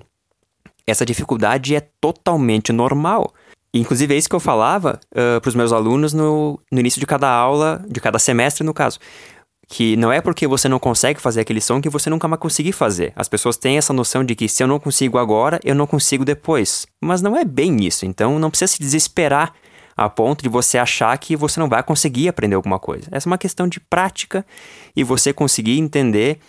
essa 0.89 1.05
dificuldade 1.05 1.75
é 1.75 1.81
totalmente 2.01 2.71
normal. 2.71 3.33
Inclusive, 3.73 4.13
é 4.13 4.17
isso 4.17 4.29
que 4.29 4.35
eu 4.35 4.39
falava 4.39 4.99
uh, 5.11 5.39
para 5.39 5.49
os 5.49 5.55
meus 5.55 5.71
alunos 5.71 6.13
no, 6.13 6.59
no 6.71 6.79
início 6.79 6.99
de 6.99 7.05
cada 7.05 7.29
aula, 7.29 7.83
de 7.87 7.99
cada 7.99 8.17
semestre, 8.17 8.63
no 8.63 8.73
caso. 8.73 8.99
Que 9.67 9.95
não 9.95 10.11
é 10.11 10.19
porque 10.19 10.47
você 10.47 10.67
não 10.67 10.79
consegue 10.79 11.21
fazer 11.21 11.41
aquele 11.41 11.61
som 11.61 11.79
que 11.79 11.89
você 11.89 12.09
nunca 12.09 12.27
mais 12.27 12.39
conseguir 12.39 12.71
fazer. 12.71 13.13
As 13.15 13.29
pessoas 13.29 13.57
têm 13.57 13.77
essa 13.77 13.93
noção 13.93 14.23
de 14.23 14.33
que 14.33 14.49
se 14.49 14.63
eu 14.63 14.67
não 14.67 14.79
consigo 14.79 15.19
agora, 15.19 15.59
eu 15.63 15.75
não 15.75 15.85
consigo 15.85 16.25
depois. 16.25 16.87
Mas 16.99 17.21
não 17.21 17.37
é 17.37 17.45
bem 17.45 17.85
isso. 17.85 18.05
Então, 18.05 18.39
não 18.39 18.49
precisa 18.49 18.73
se 18.73 18.79
desesperar 18.79 19.53
a 19.95 20.09
ponto 20.09 20.41
de 20.41 20.49
você 20.49 20.77
achar 20.77 21.15
que 21.17 21.35
você 21.35 21.59
não 21.59 21.69
vai 21.69 21.83
conseguir 21.83 22.29
aprender 22.29 22.55
alguma 22.55 22.79
coisa. 22.79 23.07
Essa 23.11 23.27
é 23.27 23.31
uma 23.31 23.37
questão 23.37 23.67
de 23.67 23.79
prática 23.79 24.45
e 24.95 25.03
você 25.03 25.33
conseguir 25.33 25.77
entender 25.77 26.39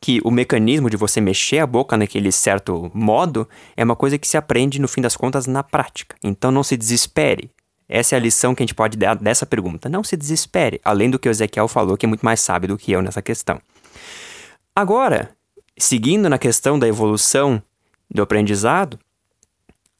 que 0.00 0.20
o 0.24 0.30
mecanismo 0.30 0.90
de 0.90 0.96
você 0.96 1.20
mexer 1.20 1.58
a 1.58 1.66
boca 1.66 1.96
naquele 1.96 2.30
certo 2.30 2.90
modo 2.94 3.48
é 3.76 3.82
uma 3.82 3.96
coisa 3.96 4.18
que 4.18 4.28
se 4.28 4.36
aprende, 4.36 4.80
no 4.80 4.88
fim 4.88 5.00
das 5.00 5.16
contas, 5.16 5.46
na 5.46 5.62
prática. 5.62 6.16
Então 6.22 6.50
não 6.50 6.62
se 6.62 6.76
desespere. 6.76 7.50
Essa 7.88 8.14
é 8.14 8.18
a 8.18 8.20
lição 8.20 8.54
que 8.54 8.62
a 8.62 8.66
gente 8.66 8.74
pode 8.74 8.96
dar 8.96 9.14
dessa 9.14 9.46
pergunta. 9.46 9.88
Não 9.88 10.02
se 10.02 10.16
desespere, 10.16 10.80
além 10.84 11.08
do 11.08 11.18
que 11.18 11.28
o 11.28 11.30
Ezequiel 11.30 11.68
falou, 11.68 11.96
que 11.96 12.04
é 12.04 12.08
muito 12.08 12.24
mais 12.24 12.40
sábio 12.40 12.68
do 12.68 12.78
que 12.78 12.92
eu 12.92 13.00
nessa 13.00 13.22
questão. 13.22 13.60
Agora, 14.74 15.30
seguindo 15.78 16.28
na 16.28 16.38
questão 16.38 16.78
da 16.78 16.88
evolução 16.88 17.62
do 18.10 18.22
aprendizado, 18.22 18.98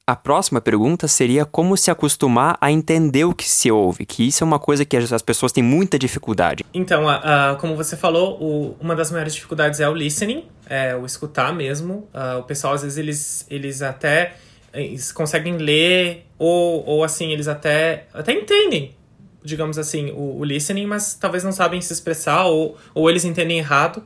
a 0.09 0.15
próxima 0.15 0.61
pergunta 0.61 1.09
seria 1.09 1.45
como 1.45 1.77
se 1.77 1.91
acostumar 1.91 2.57
a 2.61 2.71
entender 2.71 3.25
o 3.25 3.35
que 3.35 3.49
se 3.49 3.73
ouve, 3.73 4.07
que 4.07 4.29
isso 4.29 4.45
é 4.45 4.47
uma 4.47 4.59
coisa 4.59 4.85
que 4.85 4.97
as 4.97 5.21
pessoas 5.21 5.51
têm 5.51 5.65
muita 5.65 5.99
dificuldade. 5.99 6.65
Então, 6.73 7.07
uh, 7.07 7.09
uh, 7.09 7.57
como 7.59 7.75
você 7.75 7.97
falou, 7.97 8.41
o, 8.41 8.77
uma 8.81 8.95
das 8.95 9.11
maiores 9.11 9.35
dificuldades 9.35 9.81
é 9.81 9.89
o 9.89 9.93
listening, 9.93 10.45
é 10.69 10.95
o 10.95 11.05
escutar 11.05 11.53
mesmo. 11.53 12.09
Uh, 12.15 12.39
o 12.39 12.45
pessoal, 12.45 12.75
às 12.75 12.83
vezes, 12.83 12.99
eles, 12.99 13.47
eles 13.51 13.83
até 13.83 14.37
eles 14.73 15.11
conseguem 15.11 15.57
ler, 15.57 16.27
ou, 16.39 16.85
ou 16.87 17.03
assim, 17.03 17.33
eles 17.33 17.49
até, 17.49 18.07
até 18.15 18.33
entendem, 18.33 18.95
digamos 19.43 19.77
assim, 19.77 20.13
o, 20.13 20.39
o 20.39 20.45
listening, 20.45 20.87
mas 20.87 21.15
talvez 21.15 21.43
não 21.43 21.53
sabem 21.53 21.81
se 21.81 21.93
expressar, 21.93 22.45
ou, 22.45 22.77
ou 22.95 23.11
eles 23.11 23.25
entendem 23.25 23.59
errado, 23.59 24.05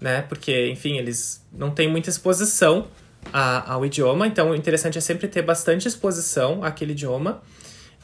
né? 0.00 0.22
Porque, 0.22 0.70
enfim, 0.70 0.96
eles 0.96 1.44
não 1.52 1.70
têm 1.70 1.90
muita 1.90 2.08
exposição 2.08 2.86
a, 3.32 3.72
ao 3.74 3.84
idioma, 3.84 4.26
então 4.26 4.50
o 4.50 4.54
interessante 4.54 4.98
é 4.98 5.00
sempre 5.00 5.28
ter 5.28 5.42
bastante 5.42 5.88
exposição 5.88 6.62
àquele 6.62 6.92
idioma. 6.92 7.42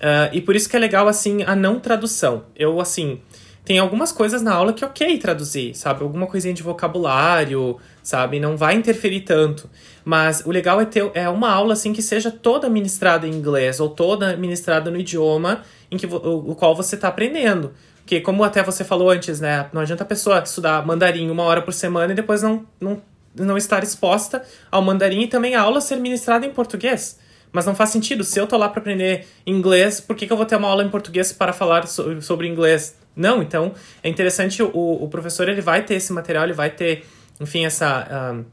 Uh, 0.01 0.33
e 0.33 0.41
por 0.41 0.57
isso 0.57 0.69
que 0.69 0.77
é 0.77 0.79
legal, 0.79 1.07
assim, 1.09 1.43
a 1.43 1.55
não 1.55 1.79
tradução. 1.79 2.45
Eu, 2.57 2.81
assim, 2.81 3.21
tem 3.65 3.79
algumas 3.79 4.11
coisas 4.11 4.41
na 4.41 4.53
aula 4.53 4.73
que 4.73 4.83
é 4.83 4.87
ok 4.87 5.19
traduzir, 5.19 5.75
sabe? 5.75 6.03
Alguma 6.03 6.27
coisinha 6.27 6.55
de 6.55 6.63
vocabulário, 6.63 7.77
sabe? 8.03 8.41
Não 8.41 8.57
vai 8.57 8.75
interferir 8.75 9.21
tanto. 9.21 9.69
Mas 10.05 10.43
o 10.47 10.51
legal 10.51 10.81
é 10.81 10.87
ter 10.87 11.09
é 11.15 11.29
uma 11.29 11.51
aula, 11.51 11.75
assim, 11.75 11.93
que 11.93 12.03
seja 12.03 12.31
toda 12.31 12.69
ministrada 12.71 13.27
em 13.27 13.31
inglês 13.31 13.79
ou 13.79 13.91
toda 13.91 14.37
ministrada 14.37 14.91
no 14.91 14.97
idioma 14.97 15.63
em 15.91 15.99
que 15.99 16.07
o, 16.07 16.51
o 16.51 16.55
qual 16.55 16.75
você 16.75 16.95
está 16.95 17.09
aprendendo. 17.09 17.73
Porque, 17.99 18.21
como 18.21 18.43
até 18.43 18.63
você 18.63 18.83
falou 18.83 19.11
antes, 19.11 19.39
né? 19.39 19.69
Não 19.73 19.83
adianta 19.83 20.03
a 20.03 20.07
pessoa 20.07 20.41
estudar 20.41 20.85
mandarim 20.85 21.31
uma 21.31 21.45
hora 21.45 21.63
por 21.63 21.73
semana 21.75 22.13
e 22.13 22.17
depois 22.17 22.43
não, 22.43 22.67
não 22.81 23.01
não 23.35 23.57
estar 23.57 23.83
exposta 23.83 24.43
ao 24.71 24.83
mandarim 24.83 25.23
e 25.23 25.27
também 25.27 25.55
a 25.55 25.63
aula 25.63 25.81
ser 25.81 25.97
ministrada 25.97 26.47
em 26.47 26.51
português. 26.51 27.19
Mas 27.53 27.67
não 27.67 27.75
faz 27.75 27.91
sentido. 27.91 28.23
Se 28.23 28.39
eu 28.39 28.47
tô 28.47 28.57
lá 28.57 28.69
para 28.69 28.81
aprender 28.81 29.27
inglês, 29.47 30.01
por 30.01 30.15
que, 30.15 30.27
que 30.27 30.33
eu 30.33 30.37
vou 30.37 30.47
ter 30.47 30.57
uma 30.57 30.69
aula 30.69 30.85
em 30.85 30.89
português 30.89 31.33
para 31.33 31.53
falar 31.53 31.87
so 31.87 32.21
sobre 32.23 32.47
inglês? 32.47 32.97
Não, 33.15 33.43
então 33.43 33.75
é 34.03 34.09
interessante, 34.09 34.63
o, 34.63 34.71
o 34.73 35.09
professor 35.09 35.49
ele 35.49 35.61
vai 35.61 35.83
ter 35.83 35.95
esse 35.95 36.13
material, 36.13 36.45
ele 36.45 36.53
vai 36.53 36.71
ter, 36.71 37.05
enfim, 37.41 37.67
essa, 37.67 38.07
uh, 38.37 38.45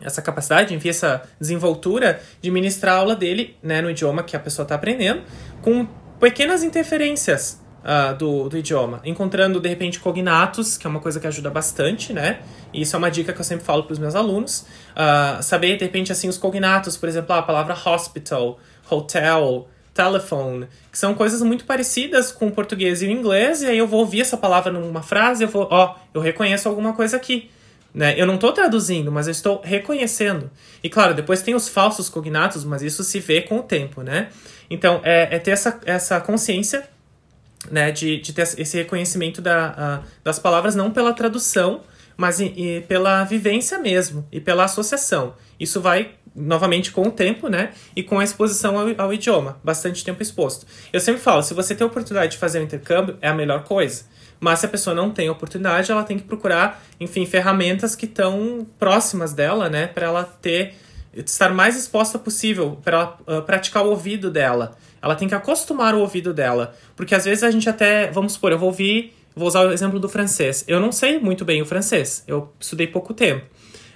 essa 0.00 0.20
capacidade, 0.20 0.74
enfim, 0.74 0.90
essa 0.90 1.22
desenvoltura 1.40 2.20
de 2.40 2.50
ministrar 2.50 2.94
a 2.94 2.98
aula 2.98 3.16
dele 3.16 3.56
né, 3.62 3.80
no 3.80 3.90
idioma 3.90 4.22
que 4.22 4.36
a 4.36 4.38
pessoa 4.38 4.64
está 4.64 4.74
aprendendo, 4.74 5.22
com 5.62 5.86
pequenas 6.20 6.62
interferências 6.62 7.60
uh, 7.86 8.16
do, 8.16 8.48
do 8.48 8.58
idioma, 8.58 9.00
encontrando 9.04 9.60
de 9.60 9.68
repente 9.68 10.00
cognatos, 10.00 10.76
que 10.76 10.86
é 10.86 10.90
uma 10.90 10.98
coisa 10.98 11.20
que 11.20 11.26
ajuda 11.26 11.48
bastante, 11.48 12.12
né? 12.12 12.40
E 12.72 12.82
isso 12.82 12.96
é 12.96 12.98
uma 12.98 13.10
dica 13.10 13.32
que 13.32 13.40
eu 13.40 13.44
sempre 13.44 13.64
falo 13.64 13.84
para 13.84 13.92
os 13.92 13.98
meus 13.98 14.16
alunos. 14.16 14.66
Uh, 14.92 15.42
saber 15.42 15.76
de 15.76 15.84
repente 15.84 16.10
assim 16.10 16.28
os 16.28 16.36
cognatos, 16.36 16.96
por 16.96 17.08
exemplo, 17.08 17.34
a 17.34 17.42
palavra 17.42 17.76
hospital, 17.86 18.58
hotel, 18.90 19.68
telephone, 19.94 20.66
que 20.90 20.98
são 20.98 21.14
coisas 21.14 21.40
muito 21.40 21.64
parecidas 21.64 22.32
com 22.32 22.48
o 22.48 22.52
português 22.52 23.02
e 23.02 23.06
o 23.06 23.10
inglês, 23.10 23.62
e 23.62 23.66
aí 23.66 23.78
eu 23.78 23.86
vou 23.86 24.00
ouvir 24.00 24.20
essa 24.20 24.36
palavra 24.36 24.70
numa 24.70 25.02
frase, 25.02 25.44
eu 25.44 25.48
vou, 25.48 25.66
ó, 25.70 25.94
eu 26.12 26.20
reconheço 26.20 26.68
alguma 26.68 26.92
coisa 26.92 27.16
aqui. 27.16 27.50
Né? 27.94 28.14
Eu 28.18 28.26
não 28.26 28.34
estou 28.34 28.52
traduzindo, 28.52 29.10
mas 29.10 29.26
eu 29.26 29.30
estou 29.30 29.62
reconhecendo. 29.64 30.50
E 30.84 30.90
claro, 30.90 31.14
depois 31.14 31.40
tem 31.40 31.54
os 31.54 31.66
falsos 31.66 32.10
cognatos, 32.10 32.62
mas 32.62 32.82
isso 32.82 33.02
se 33.02 33.18
vê 33.20 33.40
com 33.40 33.60
o 33.60 33.62
tempo, 33.62 34.02
né? 34.02 34.28
Então, 34.68 35.00
é, 35.02 35.36
é 35.36 35.38
ter 35.38 35.52
essa, 35.52 35.80
essa 35.86 36.20
consciência 36.20 36.86
né, 37.70 37.90
de, 37.90 38.18
de 38.20 38.32
ter 38.32 38.42
esse 38.42 38.76
reconhecimento 38.76 39.40
da, 39.40 40.02
das 40.22 40.38
palavras 40.38 40.74
não 40.74 40.90
pela 40.90 41.12
tradução, 41.12 41.82
mas 42.16 42.40
e, 42.40 42.46
e 42.56 42.80
pela 42.82 43.24
vivência 43.24 43.78
mesmo 43.78 44.26
e 44.32 44.40
pela 44.40 44.64
associação. 44.64 45.34
Isso 45.58 45.80
vai 45.80 46.12
novamente 46.34 46.92
com 46.92 47.08
o 47.08 47.10
tempo, 47.10 47.48
né? 47.48 47.72
E 47.94 48.02
com 48.02 48.18
a 48.18 48.24
exposição 48.24 48.78
ao, 48.78 48.86
ao, 48.98 49.12
idioma, 49.12 49.58
bastante 49.64 50.04
tempo 50.04 50.22
exposto. 50.22 50.66
Eu 50.92 51.00
sempre 51.00 51.20
falo, 51.20 51.42
se 51.42 51.54
você 51.54 51.74
tem 51.74 51.84
a 51.84 51.88
oportunidade 51.88 52.32
de 52.32 52.38
fazer 52.38 52.60
um 52.60 52.62
intercâmbio, 52.62 53.16
é 53.22 53.28
a 53.28 53.34
melhor 53.34 53.64
coisa. 53.64 54.04
Mas 54.38 54.58
se 54.58 54.66
a 54.66 54.68
pessoa 54.68 54.94
não 54.94 55.10
tem 55.10 55.30
oportunidade, 55.30 55.90
ela 55.90 56.04
tem 56.04 56.18
que 56.18 56.24
procurar, 56.24 56.82
enfim, 57.00 57.24
ferramentas 57.24 57.96
que 57.96 58.04
estão 58.04 58.66
próximas 58.78 59.32
dela, 59.32 59.70
né? 59.70 59.86
Para 59.86 60.06
ela 60.06 60.24
ter 60.24 60.74
estar 61.24 61.52
mais 61.52 61.76
exposta 61.76 62.18
possível, 62.18 62.78
para 62.84 63.16
uh, 63.26 63.42
praticar 63.42 63.84
o 63.84 63.90
ouvido 63.90 64.30
dela. 64.30 64.76
Ela 65.00 65.14
tem 65.14 65.26
que 65.28 65.34
acostumar 65.34 65.94
o 65.94 66.00
ouvido 66.00 66.34
dela. 66.34 66.74
Porque 66.94 67.14
às 67.14 67.24
vezes 67.24 67.42
a 67.42 67.50
gente 67.50 67.68
até, 67.68 68.10
vamos 68.10 68.34
supor, 68.34 68.52
eu 68.52 68.58
vou 68.58 68.68
ouvir, 68.68 69.14
vou 69.34 69.48
usar 69.48 69.66
o 69.66 69.72
exemplo 69.72 69.98
do 69.98 70.08
francês. 70.08 70.64
Eu 70.68 70.80
não 70.80 70.92
sei 70.92 71.18
muito 71.18 71.44
bem 71.44 71.62
o 71.62 71.66
francês, 71.66 72.22
eu 72.26 72.52
estudei 72.60 72.86
pouco 72.86 73.14
tempo. 73.14 73.44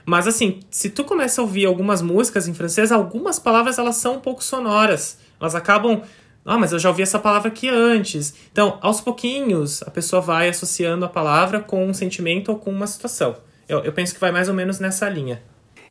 Mas 0.07 0.27
assim, 0.27 0.61
se 0.71 0.91
tu 0.91 1.05
começa 1.05 1.41
a 1.41 1.45
ouvir 1.45 1.67
algumas 1.67 2.03
músicas 2.03 2.49
em 2.49 2.55
francês, 2.55 2.91
algumas 2.91 3.39
palavras 3.39 3.79
elas 3.79 3.97
são 3.97 4.15
um 4.15 4.21
pouco 4.21 4.43
sonoras. 4.43 5.19
Elas 5.39 5.55
acabam 5.55 6.03
ah, 6.45 6.57
mas 6.57 6.73
eu 6.73 6.79
já 6.79 6.89
ouvi 6.89 7.03
essa 7.03 7.19
palavra 7.19 7.49
aqui 7.49 7.69
antes. 7.69 8.35
Então, 8.51 8.79
aos 8.81 9.01
pouquinhos, 9.01 9.83
a 9.83 9.91
pessoa 9.91 10.23
vai 10.23 10.49
associando 10.49 11.05
a 11.05 11.09
palavra 11.09 11.61
com 11.61 11.87
um 11.87 11.93
sentimento 11.93 12.51
ou 12.51 12.59
com 12.59 12.71
uma 12.71 12.87
situação. 12.87 13.37
Eu, 13.69 13.85
eu 13.85 13.93
penso 13.93 14.15
que 14.15 14.21
vai 14.21 14.33
mais 14.33 14.49
ou 14.49 14.55
menos 14.55 14.81
nessa 14.81 15.09
linha. 15.09 15.43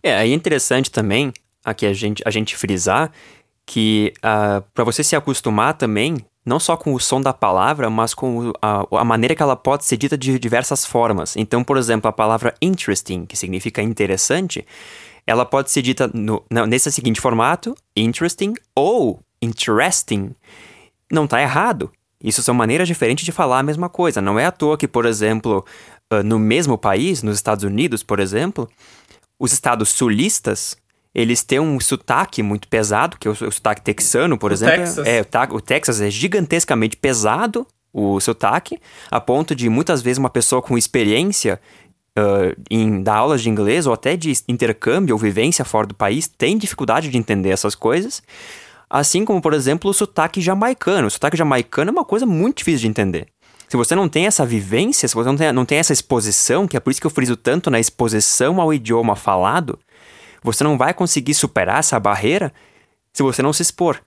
É, 0.01 0.15
aí 0.15 0.31
é 0.31 0.35
interessante 0.35 0.89
também 0.89 1.33
aqui 1.63 1.85
a 1.85 1.93
gente, 1.93 2.23
a 2.25 2.31
gente 2.31 2.55
frisar 2.55 3.11
que 3.65 4.13
uh, 4.17 4.19
ah, 4.23 4.63
para 4.73 4.83
você 4.83 5.03
se 5.03 5.15
acostumar 5.15 5.75
também, 5.75 6.17
não 6.43 6.59
só 6.59 6.75
com 6.75 6.95
o 6.95 6.99
som 6.99 7.21
da 7.21 7.31
palavra, 7.31 7.87
mas 7.87 8.15
com 8.15 8.51
a, 8.59 8.83
a, 8.89 9.05
maneira 9.05 9.35
que 9.35 9.43
ela 9.43 9.55
pode 9.55 9.85
ser 9.85 9.95
dita 9.95 10.17
de 10.17 10.39
diversas 10.39 10.83
formas. 10.83 11.35
Então, 11.35 11.63
por 11.63 11.77
exemplo, 11.77 12.09
a 12.09 12.11
palavra 12.11 12.55
interesting, 12.59 13.27
que 13.27 13.37
significa 13.37 13.79
interessante, 13.79 14.65
ela 15.27 15.45
pode 15.45 15.69
ser 15.69 15.83
dita 15.83 16.09
no, 16.11 16.43
nesse 16.67 16.91
seguinte 16.91 17.21
formato, 17.21 17.75
interesting 17.95 18.55
ou 18.73 19.19
interesting. 19.39 20.31
Não 21.11 21.25
está 21.25 21.39
errado. 21.39 21.91
Isso 22.23 22.41
são 22.41 22.55
maneiras 22.55 22.87
diferentes 22.87 23.23
de 23.23 23.31
falar 23.31 23.59
a 23.59 23.63
mesma 23.63 23.87
coisa. 23.87 24.19
Não 24.19 24.39
é 24.39 24.45
à 24.45 24.51
toa 24.51 24.77
que, 24.77 24.87
por 24.87 25.05
exemplo, 25.05 25.63
uh, 26.11 26.23
no 26.23 26.39
mesmo 26.39 26.75
país, 26.75 27.21
nos 27.21 27.35
Estados 27.35 27.63
Unidos, 27.63 28.01
por 28.01 28.19
exemplo, 28.19 28.67
os 29.39 29.53
estados 29.53 29.89
sulistas 29.89 30.77
eles 31.13 31.43
têm 31.43 31.59
um 31.59 31.79
sotaque 31.79 32.43
muito 32.43 32.67
pesado, 32.67 33.17
que 33.17 33.27
é 33.27 33.31
o, 33.31 33.33
o 33.33 33.51
sotaque 33.51 33.81
texano, 33.81 34.37
por 34.37 34.51
o 34.51 34.53
exemplo. 34.53 34.77
Texas. 34.77 35.07
É, 35.07 35.21
o, 35.21 35.55
o 35.55 35.61
Texas 35.61 36.01
é 36.01 36.09
gigantescamente 36.09 36.95
pesado, 36.95 37.65
o 37.91 38.19
sotaque, 38.19 38.79
a 39.09 39.19
ponto 39.19 39.55
de 39.55 39.67
muitas 39.69 40.01
vezes 40.01 40.19
uma 40.19 40.29
pessoa 40.29 40.61
com 40.61 40.77
experiência 40.77 41.59
uh, 42.17 42.61
em 42.69 43.01
dar 43.01 43.15
aulas 43.15 43.41
de 43.41 43.49
inglês 43.49 43.87
ou 43.87 43.93
até 43.93 44.15
de 44.15 44.31
intercâmbio 44.47 45.15
ou 45.15 45.19
vivência 45.19 45.65
fora 45.65 45.87
do 45.87 45.95
país 45.95 46.27
tem 46.27 46.57
dificuldade 46.57 47.09
de 47.09 47.17
entender 47.17 47.49
essas 47.49 47.73
coisas. 47.73 48.21
Assim 48.87 49.25
como, 49.25 49.41
por 49.41 49.53
exemplo, 49.53 49.89
o 49.89 49.93
sotaque 49.93 50.41
jamaicano. 50.41 51.07
O 51.07 51.11
sotaque 51.11 51.37
jamaicano 51.37 51.89
é 51.89 51.91
uma 51.91 52.05
coisa 52.05 52.25
muito 52.25 52.59
difícil 52.59 52.81
de 52.81 52.87
entender. 52.87 53.27
Se 53.69 53.77
você 53.77 53.93
não 53.93 54.09
tem 54.09 54.25
essa 54.25 54.45
vivência, 54.45 55.07
se 55.07 55.13
você 55.13 55.29
não 55.29 55.37
tem, 55.37 55.51
não 55.53 55.63
tem 55.63 55.77
essa 55.77 55.93
exposição, 55.93 56.67
que 56.67 56.75
é 56.75 56.79
por 56.79 56.89
isso 56.89 56.99
que 56.99 57.05
eu 57.05 57.11
friso 57.11 57.37
tanto 57.37 57.69
na 57.69 57.79
exposição 57.79 58.59
ao 58.59 58.73
idioma 58.73 59.15
falado, 59.15 59.77
você 60.41 60.63
não 60.63 60.75
vai 60.75 60.91
conseguir 60.91 61.35
superar 61.35 61.79
essa 61.79 61.99
barreira 61.99 62.51
se 63.13 63.21
você 63.21 63.43
não 63.43 63.53
se 63.53 63.61
expor. 63.61 64.01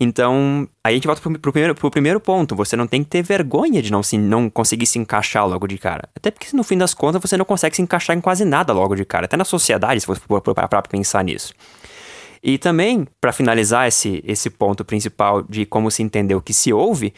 Então, 0.00 0.68
aí 0.84 0.92
a 0.92 0.94
gente 0.94 1.06
volta 1.08 1.20
pro, 1.20 1.36
pro, 1.36 1.52
primeiro, 1.52 1.74
pro 1.74 1.90
primeiro 1.90 2.20
ponto. 2.20 2.54
Você 2.54 2.76
não 2.76 2.86
tem 2.86 3.02
que 3.02 3.10
ter 3.10 3.22
vergonha 3.22 3.82
de 3.82 3.90
não, 3.90 4.04
se, 4.04 4.16
não 4.16 4.48
conseguir 4.48 4.86
se 4.86 5.00
encaixar 5.00 5.44
logo 5.48 5.66
de 5.66 5.76
cara. 5.76 6.08
Até 6.14 6.30
porque, 6.30 6.56
no 6.56 6.62
fim 6.62 6.78
das 6.78 6.94
contas, 6.94 7.20
você 7.20 7.36
não 7.36 7.44
consegue 7.44 7.74
se 7.74 7.82
encaixar 7.82 8.16
em 8.16 8.20
quase 8.20 8.44
nada 8.44 8.72
logo 8.72 8.94
de 8.94 9.04
cara. 9.04 9.24
Até 9.24 9.36
na 9.36 9.44
sociedade, 9.44 10.00
se 10.00 10.06
você 10.06 10.20
for 10.20 10.40
parar 10.54 10.68
pra 10.68 10.82
pensar 10.82 11.24
nisso. 11.24 11.52
E 12.40 12.56
também, 12.56 13.08
para 13.20 13.32
finalizar 13.32 13.88
esse, 13.88 14.22
esse 14.24 14.48
ponto 14.48 14.84
principal 14.84 15.42
de 15.42 15.66
como 15.66 15.90
se 15.90 16.04
entender 16.04 16.36
o 16.36 16.40
que 16.40 16.54
se 16.54 16.72
ouve, 16.72 17.12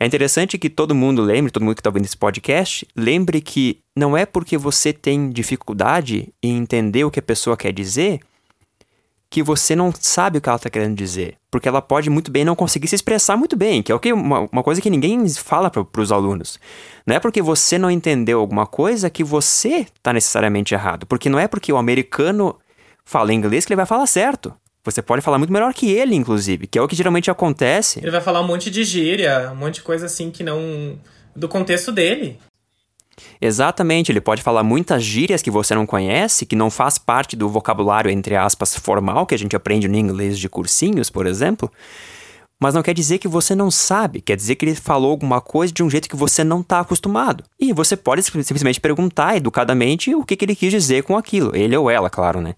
é 0.00 0.06
interessante 0.06 0.56
que 0.56 0.70
todo 0.70 0.94
mundo 0.94 1.22
lembre, 1.22 1.50
todo 1.50 1.64
mundo 1.64 1.74
que 1.74 1.80
está 1.80 1.90
ouvindo 1.90 2.04
esse 2.04 2.16
podcast, 2.16 2.86
lembre 2.94 3.40
que 3.40 3.80
não 3.96 4.16
é 4.16 4.24
porque 4.24 4.56
você 4.56 4.92
tem 4.92 5.30
dificuldade 5.30 6.32
em 6.42 6.56
entender 6.56 7.04
o 7.04 7.10
que 7.10 7.18
a 7.18 7.22
pessoa 7.22 7.56
quer 7.56 7.72
dizer 7.72 8.20
que 9.30 9.42
você 9.42 9.76
não 9.76 9.92
sabe 9.92 10.38
o 10.38 10.40
que 10.40 10.48
ela 10.48 10.56
está 10.56 10.70
querendo 10.70 10.96
dizer. 10.96 11.36
Porque 11.50 11.68
ela 11.68 11.82
pode 11.82 12.08
muito 12.08 12.30
bem 12.30 12.44
não 12.44 12.56
conseguir 12.56 12.88
se 12.88 12.94
expressar 12.94 13.36
muito 13.36 13.56
bem, 13.56 13.82
que 13.82 13.92
é 13.92 13.94
o 13.94 14.00
que, 14.00 14.12
uma, 14.12 14.48
uma 14.50 14.62
coisa 14.62 14.80
que 14.80 14.88
ninguém 14.88 15.28
fala 15.30 15.70
para 15.70 16.00
os 16.00 16.12
alunos. 16.12 16.58
Não 17.06 17.16
é 17.16 17.20
porque 17.20 17.42
você 17.42 17.76
não 17.76 17.90
entendeu 17.90 18.40
alguma 18.40 18.66
coisa 18.66 19.10
que 19.10 19.24
você 19.24 19.86
está 19.94 20.12
necessariamente 20.12 20.74
errado. 20.74 21.06
Porque 21.06 21.28
não 21.28 21.38
é 21.38 21.46
porque 21.46 21.72
o 21.72 21.76
americano 21.76 22.56
fala 23.04 23.34
inglês 23.34 23.66
que 23.66 23.72
ele 23.72 23.78
vai 23.78 23.86
falar 23.86 24.06
certo. 24.06 24.54
Você 24.90 25.02
pode 25.02 25.20
falar 25.20 25.38
muito 25.38 25.52
melhor 25.52 25.74
que 25.74 25.90
ele, 25.90 26.14
inclusive, 26.14 26.66
que 26.66 26.78
é 26.78 26.82
o 26.82 26.88
que 26.88 26.96
geralmente 26.96 27.30
acontece. 27.30 27.98
Ele 28.00 28.10
vai 28.10 28.22
falar 28.22 28.40
um 28.40 28.46
monte 28.46 28.70
de 28.70 28.82
gíria, 28.84 29.50
um 29.52 29.56
monte 29.56 29.74
de 29.74 29.82
coisa 29.82 30.06
assim 30.06 30.30
que 30.30 30.42
não. 30.42 30.98
do 31.36 31.46
contexto 31.46 31.92
dele. 31.92 32.38
Exatamente, 33.40 34.10
ele 34.10 34.20
pode 34.20 34.42
falar 34.42 34.62
muitas 34.62 35.02
gírias 35.02 35.42
que 35.42 35.50
você 35.50 35.74
não 35.74 35.84
conhece, 35.84 36.46
que 36.46 36.56
não 36.56 36.70
faz 36.70 36.96
parte 36.96 37.36
do 37.36 37.48
vocabulário, 37.48 38.10
entre 38.10 38.34
aspas, 38.34 38.76
formal 38.76 39.26
que 39.26 39.34
a 39.34 39.38
gente 39.38 39.54
aprende 39.54 39.88
no 39.88 39.96
inglês 39.96 40.38
de 40.38 40.48
cursinhos, 40.48 41.10
por 41.10 41.26
exemplo. 41.26 41.70
Mas 42.60 42.74
não 42.74 42.82
quer 42.82 42.94
dizer 42.94 43.18
que 43.18 43.28
você 43.28 43.54
não 43.54 43.70
sabe, 43.70 44.20
quer 44.20 44.36
dizer 44.36 44.56
que 44.56 44.64
ele 44.64 44.74
falou 44.74 45.12
alguma 45.12 45.40
coisa 45.40 45.72
de 45.72 45.82
um 45.82 45.90
jeito 45.90 46.08
que 46.08 46.16
você 46.16 46.42
não 46.42 46.60
está 46.60 46.80
acostumado. 46.80 47.44
E 47.58 47.72
você 47.72 47.96
pode 47.96 48.22
simplesmente 48.22 48.80
perguntar 48.80 49.36
educadamente 49.36 50.12
o 50.14 50.24
que, 50.24 50.34
que, 50.34 50.44
ele 50.44 50.56
quis 50.56 50.72
dizer 50.72 51.04
com 51.04 51.16
aquilo, 51.16 51.54
ele 51.54 51.76
ou 51.76 51.88
ela, 51.88 52.10
claro, 52.10 52.40
né? 52.40 52.54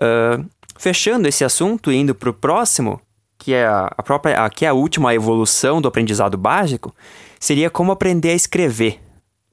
Uh, 0.00 0.48
fechando 0.80 1.28
esse 1.28 1.44
assunto 1.44 1.92
e 1.92 1.96
indo 1.96 2.14
para 2.14 2.30
o 2.30 2.32
próximo, 2.32 2.98
que 3.38 3.52
é 3.52 3.66
a, 3.66 4.02
própria, 4.02 4.42
a, 4.42 4.48
que 4.48 4.64
é 4.64 4.68
a 4.68 4.72
última 4.72 5.14
evolução 5.14 5.78
do 5.78 5.86
aprendizado 5.86 6.38
básico, 6.38 6.94
seria 7.38 7.68
como 7.68 7.92
aprender 7.92 8.30
a 8.30 8.34
escrever. 8.34 8.98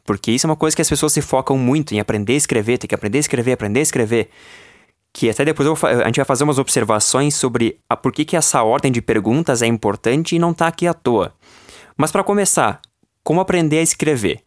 Porque 0.05 0.31
isso 0.31 0.47
é 0.47 0.49
uma 0.49 0.55
coisa 0.55 0.73
que 0.73 0.81
as 0.81 0.87
pessoas 0.87 1.11
se 1.11 1.21
focam 1.21 1.57
muito 1.57 1.93
em 1.93 1.99
aprender 1.99 2.31
a 2.31 2.37
escrever, 2.37 2.77
tem 2.77 2.87
que 2.87 2.95
aprender 2.95 3.17
a 3.17 3.19
escrever, 3.19 3.51
aprender 3.51 3.81
a 3.81 3.83
escrever. 3.83 4.29
Que 5.11 5.29
até 5.29 5.43
depois 5.43 5.67
vou, 5.67 5.89
a 5.89 6.05
gente 6.05 6.15
vai 6.15 6.25
fazer 6.25 6.45
umas 6.45 6.59
observações 6.59 7.35
sobre 7.35 7.77
a, 7.89 7.97
por 7.97 8.13
que, 8.13 8.23
que 8.23 8.37
essa 8.37 8.63
ordem 8.63 8.89
de 8.89 9.01
perguntas 9.01 9.61
é 9.61 9.67
importante 9.67 10.33
e 10.33 10.39
não 10.39 10.51
está 10.51 10.67
aqui 10.67 10.87
à 10.87 10.93
toa. 10.93 11.33
Mas 11.97 12.09
para 12.09 12.23
começar, 12.23 12.79
como 13.21 13.41
aprender 13.41 13.79
a 13.79 13.83
escrever? 13.83 14.39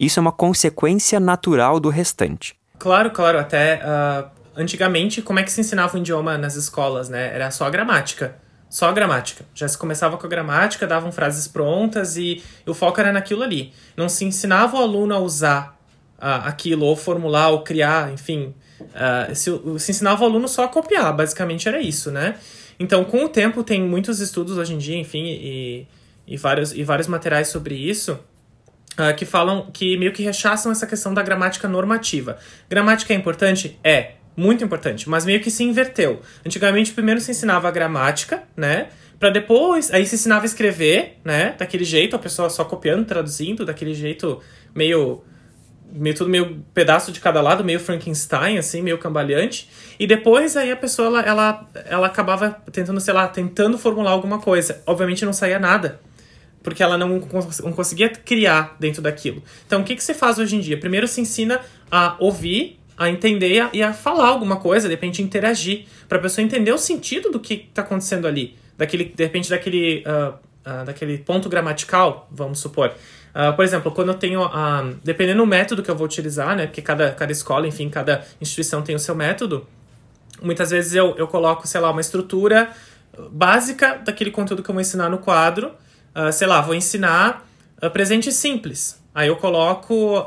Isso 0.00 0.18
é 0.18 0.20
uma 0.20 0.32
consequência 0.32 1.20
natural 1.20 1.78
do 1.78 1.90
restante. 1.90 2.56
Claro, 2.76 3.12
claro. 3.12 3.38
Até 3.38 3.80
uh, 3.84 4.43
antigamente, 4.56 5.22
como 5.22 5.38
é 5.38 5.42
que 5.42 5.52
se 5.52 5.60
ensinava 5.60 5.96
o 5.96 6.00
idioma 6.00 6.38
nas 6.38 6.56
escolas, 6.56 7.08
né? 7.08 7.34
Era 7.34 7.50
só 7.50 7.68
gramática. 7.70 8.36
Só 8.74 8.88
a 8.88 8.92
gramática. 8.92 9.44
Já 9.54 9.68
se 9.68 9.78
começava 9.78 10.16
com 10.16 10.26
a 10.26 10.28
gramática, 10.28 10.84
davam 10.84 11.12
frases 11.12 11.46
prontas 11.46 12.16
e, 12.16 12.42
e 12.66 12.68
o 12.70 12.74
foco 12.74 12.98
era 13.00 13.12
naquilo 13.12 13.44
ali. 13.44 13.72
Não 13.96 14.08
se 14.08 14.24
ensinava 14.24 14.76
o 14.76 14.82
aluno 14.82 15.14
a 15.14 15.18
usar 15.20 15.78
uh, 16.18 16.42
aquilo, 16.48 16.84
ou 16.84 16.96
formular, 16.96 17.50
ou 17.50 17.62
criar, 17.62 18.12
enfim. 18.12 18.52
Uh, 18.80 19.32
se, 19.32 19.50
se 19.78 19.92
ensinava 19.92 20.24
o 20.24 20.26
aluno 20.26 20.48
só 20.48 20.64
a 20.64 20.68
copiar, 20.68 21.14
basicamente 21.14 21.68
era 21.68 21.80
isso, 21.80 22.10
né? 22.10 22.34
Então, 22.76 23.04
com 23.04 23.24
o 23.24 23.28
tempo, 23.28 23.62
tem 23.62 23.80
muitos 23.80 24.18
estudos 24.18 24.58
hoje 24.58 24.74
em 24.74 24.78
dia, 24.78 24.98
enfim, 24.98 25.24
e, 25.24 25.86
e, 26.26 26.36
vários, 26.36 26.72
e 26.72 26.82
vários 26.82 27.06
materiais 27.06 27.46
sobre 27.48 27.76
isso. 27.76 28.18
Uh, 28.98 29.14
que 29.16 29.24
falam 29.24 29.70
que 29.72 29.96
meio 29.96 30.12
que 30.12 30.22
rechaçam 30.22 30.72
essa 30.72 30.86
questão 30.86 31.14
da 31.14 31.22
gramática 31.22 31.68
normativa. 31.68 32.38
Gramática 32.68 33.12
é 33.12 33.16
importante? 33.16 33.78
É 33.84 34.14
muito 34.36 34.64
importante, 34.64 35.08
mas 35.08 35.24
meio 35.24 35.40
que 35.40 35.50
se 35.50 35.62
inverteu. 35.62 36.20
Antigamente, 36.44 36.92
primeiro 36.92 37.20
se 37.20 37.30
ensinava 37.30 37.68
a 37.68 37.70
gramática, 37.70 38.42
né? 38.56 38.88
Para 39.18 39.30
depois, 39.30 39.92
aí 39.92 40.04
se 40.04 40.16
ensinava 40.16 40.44
a 40.44 40.46
escrever, 40.46 41.18
né? 41.24 41.54
Daquele 41.56 41.84
jeito, 41.84 42.16
a 42.16 42.18
pessoa 42.18 42.50
só 42.50 42.64
copiando, 42.64 43.06
traduzindo, 43.06 43.64
daquele 43.64 43.94
jeito 43.94 44.40
meio 44.74 45.22
meio 45.94 46.16
tudo 46.16 46.28
meio 46.28 46.64
pedaço 46.74 47.12
de 47.12 47.20
cada 47.20 47.40
lado, 47.40 47.62
meio 47.62 47.78
Frankenstein, 47.78 48.58
assim, 48.58 48.82
meio 48.82 48.98
cambaleante. 48.98 49.70
E 49.98 50.06
depois 50.06 50.56
aí 50.56 50.72
a 50.72 50.76
pessoa, 50.76 51.06
ela, 51.06 51.20
ela, 51.20 51.70
ela 51.86 52.06
acabava 52.08 52.50
tentando, 52.72 53.00
sei 53.00 53.14
lá, 53.14 53.28
tentando 53.28 53.78
formular 53.78 54.10
alguma 54.10 54.40
coisa. 54.40 54.82
Obviamente 54.86 55.24
não 55.24 55.32
saía 55.32 55.58
nada, 55.60 56.00
porque 56.64 56.82
ela 56.82 56.98
não, 56.98 57.20
não 57.62 57.72
conseguia 57.72 58.08
criar 58.08 58.76
dentro 58.80 59.00
daquilo. 59.00 59.42
Então 59.66 59.82
o 59.82 59.84
que, 59.84 59.94
que 59.94 60.02
se 60.02 60.14
faz 60.14 60.38
hoje 60.38 60.56
em 60.56 60.60
dia? 60.60 60.78
Primeiro 60.78 61.06
se 61.06 61.20
ensina 61.20 61.60
a 61.90 62.16
ouvir 62.18 62.80
a 62.96 63.08
entender 63.08 63.68
e 63.72 63.82
a 63.82 63.92
falar 63.92 64.28
alguma 64.28 64.56
coisa, 64.56 64.88
de 64.88 64.94
repente 64.94 65.20
interagir, 65.22 65.86
para 66.08 66.18
a 66.18 66.20
pessoa 66.20 66.44
entender 66.44 66.72
o 66.72 66.78
sentido 66.78 67.30
do 67.30 67.40
que 67.40 67.66
está 67.68 67.82
acontecendo 67.82 68.26
ali, 68.26 68.56
daquele, 68.76 69.04
de 69.04 69.24
repente 69.24 69.50
daquele, 69.50 70.04
uh, 70.06 70.34
uh, 70.34 70.84
daquele 70.84 71.18
ponto 71.18 71.48
gramatical, 71.48 72.28
vamos 72.30 72.60
supor. 72.60 72.92
Uh, 73.34 73.54
por 73.54 73.64
exemplo, 73.64 73.90
quando 73.90 74.08
eu 74.08 74.14
tenho, 74.14 74.48
dependendo 75.02 75.38
do 75.38 75.46
método 75.46 75.82
que 75.82 75.90
eu 75.90 75.96
vou 75.96 76.06
utilizar, 76.06 76.56
né, 76.56 76.66
porque 76.66 76.80
cada, 76.80 77.10
cada 77.10 77.32
escola, 77.32 77.66
enfim, 77.66 77.88
cada 77.90 78.24
instituição 78.40 78.80
tem 78.80 78.94
o 78.94 78.98
seu 78.98 79.14
método, 79.14 79.66
muitas 80.40 80.70
vezes 80.70 80.94
eu, 80.94 81.16
eu 81.16 81.26
coloco, 81.26 81.66
sei 81.66 81.80
lá, 81.80 81.90
uma 81.90 82.00
estrutura 82.00 82.70
básica 83.30 84.00
daquele 84.04 84.30
conteúdo 84.30 84.62
que 84.62 84.70
eu 84.70 84.74
vou 84.74 84.80
ensinar 84.80 85.08
no 85.08 85.18
quadro, 85.18 85.72
sei 86.32 86.46
lá, 86.46 86.60
vou 86.60 86.74
ensinar 86.74 87.44
presente 87.92 88.30
simples. 88.30 89.00
Aí 89.12 89.28
eu 89.28 89.36
coloco 89.36 90.24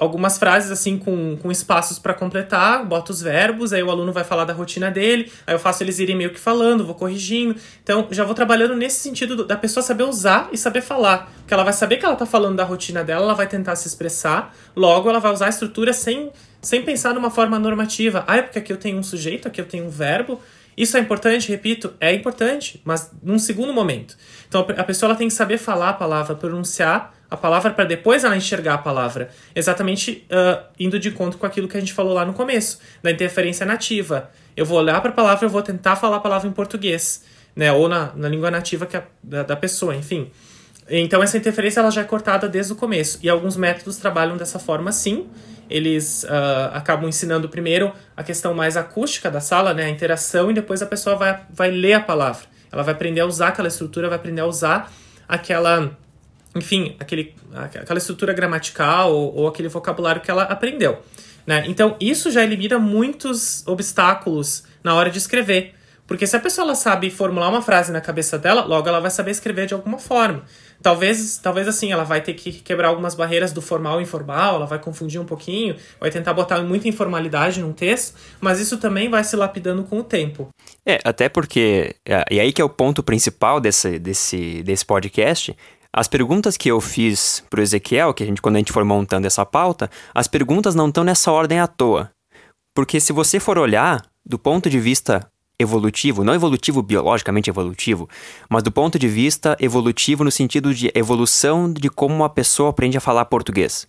algumas 0.00 0.38
frases 0.38 0.70
assim 0.70 0.96
com, 0.96 1.36
com 1.36 1.52
espaços 1.52 1.98
para 1.98 2.14
completar, 2.14 2.84
boto 2.86 3.12
os 3.12 3.20
verbos, 3.20 3.72
aí 3.74 3.82
o 3.82 3.90
aluno 3.90 4.12
vai 4.12 4.24
falar 4.24 4.46
da 4.46 4.54
rotina 4.54 4.90
dele, 4.90 5.30
aí 5.46 5.54
eu 5.54 5.58
faço 5.58 5.82
eles 5.82 5.98
irem 5.98 6.16
meio 6.16 6.30
que 6.30 6.40
falando, 6.40 6.86
vou 6.86 6.94
corrigindo. 6.94 7.54
Então, 7.82 8.08
já 8.10 8.24
vou 8.24 8.34
trabalhando 8.34 8.74
nesse 8.74 9.00
sentido 9.00 9.36
do, 9.36 9.44
da 9.44 9.56
pessoa 9.56 9.82
saber 9.82 10.04
usar 10.04 10.48
e 10.50 10.56
saber 10.56 10.80
falar. 10.80 11.30
Porque 11.40 11.52
ela 11.52 11.62
vai 11.62 11.74
saber 11.74 11.98
que 11.98 12.06
ela 12.06 12.16
tá 12.16 12.24
falando 12.24 12.56
da 12.56 12.64
rotina 12.64 13.04
dela, 13.04 13.24
ela 13.24 13.34
vai 13.34 13.46
tentar 13.46 13.76
se 13.76 13.86
expressar, 13.86 14.56
logo 14.74 15.10
ela 15.10 15.20
vai 15.20 15.32
usar 15.32 15.46
a 15.46 15.50
estrutura 15.50 15.92
sem, 15.92 16.32
sem 16.62 16.82
pensar 16.82 17.12
numa 17.12 17.30
forma 17.30 17.58
normativa. 17.58 18.24
Ah, 18.26 18.38
é 18.38 18.42
porque 18.42 18.58
aqui 18.58 18.72
eu 18.72 18.78
tenho 18.78 18.98
um 18.98 19.02
sujeito, 19.02 19.46
aqui 19.46 19.60
eu 19.60 19.66
tenho 19.66 19.84
um 19.84 19.90
verbo. 19.90 20.40
Isso 20.76 20.96
é 20.96 21.00
importante, 21.00 21.50
repito, 21.50 21.92
é 22.00 22.14
importante, 22.14 22.80
mas 22.84 23.10
num 23.22 23.38
segundo 23.38 23.74
momento. 23.74 24.16
Então, 24.48 24.66
a 24.78 24.84
pessoa 24.84 25.10
ela 25.10 25.18
tem 25.18 25.28
que 25.28 25.34
saber 25.34 25.58
falar 25.58 25.90
a 25.90 25.92
palavra, 25.92 26.34
pronunciar 26.34 27.19
a 27.30 27.36
palavra 27.36 27.70
para 27.70 27.84
depois 27.84 28.24
ela 28.24 28.36
enxergar 28.36 28.74
a 28.74 28.78
palavra. 28.78 29.30
Exatamente 29.54 30.26
uh, 30.30 30.64
indo 30.78 30.98
de 30.98 31.08
encontro 31.08 31.38
com 31.38 31.46
aquilo 31.46 31.68
que 31.68 31.76
a 31.76 31.80
gente 31.80 31.92
falou 31.92 32.12
lá 32.12 32.24
no 32.24 32.32
começo, 32.32 32.80
da 33.02 33.10
interferência 33.10 33.64
nativa. 33.64 34.30
Eu 34.56 34.66
vou 34.66 34.78
olhar 34.78 35.00
para 35.00 35.10
a 35.10 35.14
palavra, 35.14 35.46
eu 35.46 35.50
vou 35.50 35.62
tentar 35.62 35.96
falar 35.96 36.16
a 36.16 36.20
palavra 36.20 36.48
em 36.48 36.52
português, 36.52 37.24
né? 37.54 37.72
Ou 37.72 37.88
na, 37.88 38.12
na 38.16 38.28
língua 38.28 38.50
nativa 38.50 38.84
que 38.84 38.96
é 38.96 39.04
da, 39.22 39.44
da 39.44 39.56
pessoa, 39.56 39.94
enfim. 39.94 40.30
Então 40.88 41.22
essa 41.22 41.36
interferência 41.36 41.78
ela 41.78 41.90
já 41.90 42.00
é 42.00 42.04
cortada 42.04 42.48
desde 42.48 42.72
o 42.72 42.76
começo. 42.76 43.20
E 43.22 43.28
alguns 43.28 43.56
métodos 43.56 43.96
trabalham 43.96 44.36
dessa 44.36 44.58
forma 44.58 44.90
sim. 44.90 45.28
Eles 45.68 46.24
uh, 46.24 46.74
acabam 46.74 47.08
ensinando 47.08 47.48
primeiro 47.48 47.92
a 48.16 48.24
questão 48.24 48.52
mais 48.52 48.76
acústica 48.76 49.30
da 49.30 49.40
sala, 49.40 49.72
né? 49.72 49.84
A 49.84 49.88
interação, 49.88 50.50
e 50.50 50.54
depois 50.54 50.82
a 50.82 50.86
pessoa 50.86 51.14
vai, 51.14 51.40
vai 51.48 51.70
ler 51.70 51.92
a 51.92 52.00
palavra. 52.00 52.42
Ela 52.72 52.82
vai 52.82 52.92
aprender 52.92 53.20
a 53.20 53.26
usar 53.26 53.48
aquela 53.48 53.68
estrutura, 53.68 54.08
vai 54.08 54.16
aprender 54.16 54.40
a 54.40 54.46
usar 54.46 54.92
aquela 55.28 55.96
enfim, 56.54 56.96
aquele, 56.98 57.34
aquela 57.52 57.98
estrutura 57.98 58.32
gramatical 58.32 59.12
ou, 59.12 59.34
ou, 59.34 59.48
aquele 59.48 59.68
vocabulário 59.68 60.20
que 60.20 60.30
ela 60.30 60.44
aprendeu. 60.44 60.98
Né? 61.46 61.64
Então, 61.66 61.96
isso 62.00 62.30
já 62.30 62.42
elimina 62.42 62.78
muitos 62.78 63.66
obstáculos 63.66 64.64
na 64.82 64.94
hora 64.94 65.10
de 65.10 65.18
escrever. 65.18 65.74
Porque 66.10 66.26
se 66.26 66.34
a 66.34 66.40
pessoa 66.40 66.64
ela 66.64 66.74
sabe 66.74 67.08
formular 67.08 67.48
uma 67.48 67.62
frase 67.62 67.92
na 67.92 68.00
cabeça 68.00 68.36
dela, 68.36 68.64
logo 68.64 68.88
ela 68.88 68.98
vai 68.98 69.12
saber 69.12 69.30
escrever 69.30 69.66
de 69.66 69.74
alguma 69.74 69.96
forma. 69.96 70.42
Talvez, 70.82 71.38
talvez 71.38 71.68
assim, 71.68 71.92
ela 71.92 72.02
vai 72.02 72.20
ter 72.20 72.34
que 72.34 72.50
quebrar 72.50 72.88
algumas 72.88 73.14
barreiras 73.14 73.52
do 73.52 73.62
formal 73.62 74.00
e 74.00 74.02
informal, 74.02 74.56
ela 74.56 74.66
vai 74.66 74.80
confundir 74.80 75.20
um 75.20 75.24
pouquinho, 75.24 75.76
vai 76.00 76.10
tentar 76.10 76.32
botar 76.32 76.60
muita 76.62 76.88
informalidade 76.88 77.60
num 77.60 77.72
texto, 77.72 78.16
mas 78.40 78.58
isso 78.58 78.76
também 78.78 79.08
vai 79.08 79.22
se 79.22 79.36
lapidando 79.36 79.84
com 79.84 80.00
o 80.00 80.02
tempo. 80.02 80.48
É, 80.84 80.98
até 81.04 81.28
porque, 81.28 81.94
é, 82.04 82.24
e 82.28 82.40
aí 82.40 82.52
que 82.52 82.60
é 82.60 82.64
o 82.64 82.68
ponto 82.68 83.04
principal 83.04 83.60
desse, 83.60 83.96
desse, 83.96 84.64
desse 84.64 84.84
podcast, 84.84 85.56
as 85.92 86.06
perguntas 86.06 86.56
que 86.56 86.70
eu 86.70 86.80
fiz 86.80 87.42
pro 87.50 87.62
Ezequiel, 87.62 88.14
que 88.14 88.22
a 88.22 88.26
gente, 88.26 88.40
quando 88.40 88.56
a 88.56 88.58
gente 88.58 88.72
for 88.72 88.84
montando 88.84 89.26
essa 89.26 89.44
pauta, 89.44 89.90
as 90.14 90.28
perguntas 90.28 90.74
não 90.74 90.88
estão 90.88 91.02
nessa 91.02 91.32
ordem 91.32 91.58
à 91.58 91.66
toa. 91.66 92.10
Porque 92.74 93.00
se 93.00 93.12
você 93.12 93.40
for 93.40 93.58
olhar 93.58 94.04
do 94.24 94.38
ponto 94.38 94.70
de 94.70 94.78
vista 94.78 95.28
evolutivo, 95.58 96.24
não 96.24 96.34
evolutivo 96.34 96.82
biologicamente 96.82 97.50
evolutivo, 97.50 98.08
mas 98.48 98.62
do 98.62 98.72
ponto 98.72 98.98
de 98.98 99.08
vista 99.08 99.56
evolutivo 99.60 100.24
no 100.24 100.30
sentido 100.30 100.72
de 100.72 100.90
evolução 100.94 101.70
de 101.70 101.90
como 101.90 102.14
uma 102.14 102.30
pessoa 102.30 102.70
aprende 102.70 102.96
a 102.96 103.00
falar 103.00 103.24
português. 103.26 103.86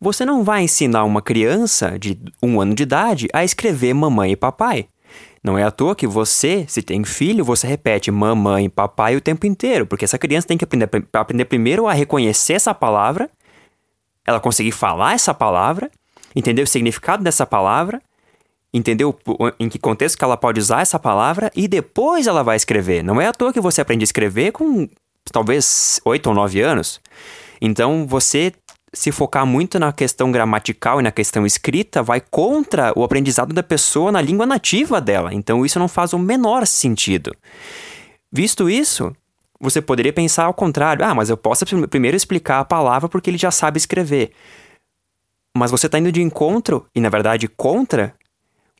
Você 0.00 0.24
não 0.24 0.42
vai 0.42 0.62
ensinar 0.62 1.04
uma 1.04 1.20
criança 1.20 1.98
de 1.98 2.18
um 2.42 2.60
ano 2.60 2.74
de 2.74 2.84
idade 2.84 3.28
a 3.32 3.44
escrever 3.44 3.94
mamãe 3.94 4.32
e 4.32 4.36
papai. 4.36 4.88
Não 5.42 5.58
é 5.58 5.64
à 5.64 5.70
toa 5.70 5.96
que 5.96 6.06
você, 6.06 6.64
se 6.68 6.82
tem 6.82 7.02
filho, 7.02 7.44
você 7.44 7.66
repete 7.66 8.10
mamãe 8.10 8.70
papai 8.70 9.16
o 9.16 9.20
tempo 9.20 9.44
inteiro, 9.44 9.86
porque 9.86 10.04
essa 10.04 10.18
criança 10.18 10.46
tem 10.46 10.56
que 10.56 10.64
aprender, 10.64 10.88
aprender 11.12 11.44
primeiro 11.46 11.88
a 11.88 11.92
reconhecer 11.92 12.52
essa 12.52 12.72
palavra, 12.72 13.28
ela 14.24 14.38
conseguir 14.38 14.70
falar 14.70 15.14
essa 15.14 15.34
palavra, 15.34 15.90
entender 16.34 16.62
o 16.62 16.66
significado 16.66 17.24
dessa 17.24 17.44
palavra, 17.44 18.00
entender 18.72 19.04
o, 19.04 19.14
em 19.58 19.68
que 19.68 19.80
contexto 19.80 20.16
que 20.16 20.24
ela 20.24 20.36
pode 20.36 20.60
usar 20.60 20.80
essa 20.80 20.98
palavra 20.98 21.50
e 21.56 21.66
depois 21.66 22.28
ela 22.28 22.44
vai 22.44 22.56
escrever. 22.56 23.02
Não 23.02 23.20
é 23.20 23.26
à 23.26 23.32
toa 23.32 23.52
que 23.52 23.60
você 23.60 23.80
aprende 23.80 24.04
a 24.04 24.04
escrever 24.04 24.52
com 24.52 24.88
talvez 25.32 26.00
8 26.04 26.26
ou 26.28 26.34
9 26.34 26.60
anos. 26.60 27.00
Então 27.60 28.06
você 28.06 28.52
se 28.94 29.10
focar 29.10 29.46
muito 29.46 29.78
na 29.78 29.92
questão 29.92 30.30
gramatical 30.30 31.00
e 31.00 31.02
na 31.02 31.10
questão 31.10 31.46
escrita 31.46 32.02
vai 32.02 32.20
contra 32.20 32.92
o 32.94 33.02
aprendizado 33.02 33.54
da 33.54 33.62
pessoa 33.62 34.12
na 34.12 34.20
língua 34.20 34.44
nativa 34.44 35.00
dela. 35.00 35.32
Então 35.32 35.64
isso 35.64 35.78
não 35.78 35.88
faz 35.88 36.12
o 36.12 36.18
menor 36.18 36.66
sentido. 36.66 37.34
Visto 38.30 38.68
isso, 38.68 39.14
você 39.60 39.80
poderia 39.80 40.12
pensar 40.12 40.44
ao 40.44 40.54
contrário: 40.54 41.04
ah, 41.04 41.14
mas 41.14 41.30
eu 41.30 41.36
posso 41.36 41.64
primeiro 41.88 42.16
explicar 42.16 42.60
a 42.60 42.64
palavra 42.64 43.08
porque 43.08 43.30
ele 43.30 43.38
já 43.38 43.50
sabe 43.50 43.78
escrever. 43.78 44.32
Mas 45.56 45.70
você 45.70 45.86
está 45.86 45.98
indo 45.98 46.10
de 46.10 46.22
encontro, 46.22 46.86
e 46.94 47.00
na 47.00 47.10
verdade 47.10 47.46
contra, 47.46 48.14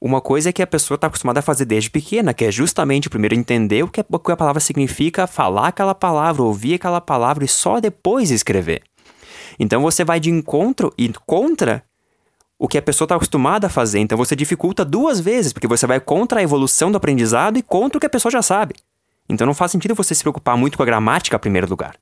uma 0.00 0.20
coisa 0.20 0.52
que 0.52 0.62
a 0.62 0.66
pessoa 0.66 0.96
está 0.96 1.06
acostumada 1.06 1.40
a 1.40 1.42
fazer 1.42 1.64
desde 1.64 1.90
pequena, 1.90 2.34
que 2.34 2.44
é 2.44 2.50
justamente 2.50 3.08
primeiro 3.08 3.34
entender 3.34 3.84
o 3.84 3.88
que 3.88 4.00
a 4.00 4.36
palavra 4.36 4.58
significa, 4.58 5.26
falar 5.26 5.68
aquela 5.68 5.94
palavra, 5.94 6.42
ouvir 6.42 6.74
aquela 6.74 7.00
palavra 7.00 7.44
e 7.44 7.48
só 7.48 7.78
depois 7.78 8.30
escrever. 8.30 8.82
Então 9.58 9.82
você 9.82 10.04
vai 10.04 10.20
de 10.20 10.30
encontro 10.30 10.92
e 10.96 11.12
contra 11.26 11.82
o 12.58 12.68
que 12.68 12.78
a 12.78 12.82
pessoa 12.82 13.06
está 13.06 13.16
acostumada 13.16 13.66
a 13.66 13.70
fazer. 13.70 13.98
Então 13.98 14.16
você 14.16 14.36
dificulta 14.36 14.84
duas 14.84 15.18
vezes, 15.18 15.52
porque 15.52 15.66
você 15.66 15.86
vai 15.86 15.98
contra 15.98 16.40
a 16.40 16.42
evolução 16.42 16.90
do 16.92 16.96
aprendizado 16.96 17.58
e 17.58 17.62
contra 17.62 17.98
o 17.98 18.00
que 18.00 18.06
a 18.06 18.10
pessoa 18.10 18.30
já 18.30 18.40
sabe. 18.42 18.76
Então 19.28 19.46
não 19.46 19.54
faz 19.54 19.72
sentido 19.72 19.94
você 19.94 20.14
se 20.14 20.22
preocupar 20.22 20.56
muito 20.56 20.76
com 20.76 20.82
a 20.82 20.86
gramática 20.86 21.36
em 21.36 21.40
primeiro 21.40 21.68
lugar. 21.68 21.96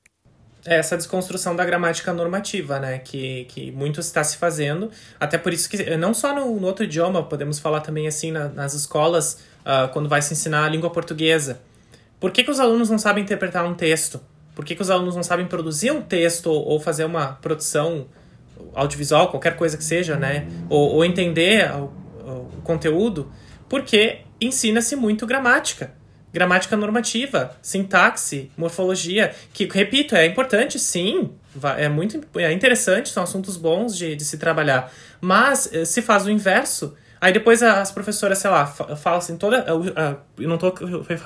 É 0.63 0.75
essa 0.75 0.95
desconstrução 0.95 1.55
da 1.55 1.65
gramática 1.65 2.13
normativa, 2.13 2.79
né? 2.79 2.99
Que, 2.99 3.45
que 3.45 3.71
muito 3.71 3.99
está 3.99 4.23
se 4.23 4.37
fazendo. 4.37 4.91
Até 5.19 5.37
por 5.39 5.51
isso 5.51 5.67
que, 5.67 5.97
não 5.97 6.13
só 6.13 6.35
no, 6.35 6.59
no 6.59 6.67
outro 6.67 6.85
idioma, 6.85 7.23
podemos 7.23 7.57
falar 7.57 7.81
também 7.81 8.07
assim 8.07 8.31
na, 8.31 8.47
nas 8.47 8.75
escolas, 8.75 9.39
uh, 9.61 9.91
quando 9.91 10.07
vai 10.07 10.21
se 10.21 10.33
ensinar 10.33 10.65
a 10.65 10.69
língua 10.69 10.91
portuguesa. 10.91 11.59
Por 12.19 12.29
que, 12.29 12.43
que 12.43 12.51
os 12.51 12.59
alunos 12.59 12.91
não 12.91 12.99
sabem 12.99 13.23
interpretar 13.23 13.65
um 13.65 13.73
texto? 13.73 14.21
Por 14.55 14.65
que, 14.65 14.75
que 14.75 14.81
os 14.81 14.89
alunos 14.89 15.15
não 15.15 15.23
sabem 15.23 15.45
produzir 15.45 15.91
um 15.91 16.01
texto 16.01 16.51
ou 16.51 16.79
fazer 16.79 17.05
uma 17.05 17.33
produção 17.33 18.07
audiovisual, 18.73 19.29
qualquer 19.29 19.55
coisa 19.55 19.77
que 19.77 19.83
seja, 19.83 20.15
né? 20.17 20.47
Ou, 20.69 20.95
ou 20.95 21.05
entender 21.05 21.71
o, 21.73 21.85
o 22.57 22.61
conteúdo? 22.63 23.31
Porque 23.69 24.19
ensina-se 24.39 24.95
muito 24.95 25.25
gramática. 25.25 25.93
Gramática 26.33 26.77
normativa, 26.77 27.57
sintaxe, 27.61 28.49
morfologia, 28.55 29.33
que, 29.53 29.65
repito, 29.65 30.15
é 30.15 30.25
importante 30.25 30.79
sim, 30.79 31.31
é 31.77 31.89
muito 31.89 32.21
é 32.37 32.53
interessante, 32.53 33.09
são 33.09 33.23
assuntos 33.23 33.57
bons 33.57 33.97
de, 33.97 34.15
de 34.15 34.23
se 34.23 34.37
trabalhar. 34.37 34.91
Mas 35.19 35.69
eh, 35.73 35.83
se 35.83 36.01
faz 36.01 36.25
o 36.25 36.31
inverso, 36.31 36.95
Aí 37.21 37.31
depois 37.31 37.61
as 37.61 37.91
professoras, 37.91 38.39
sei 38.39 38.49
lá, 38.49 38.65
falam 38.65 39.19
assim, 39.19 39.37
toda. 39.37 39.63
Eu, 39.67 40.47
não 40.47 40.57
tô 40.57 40.73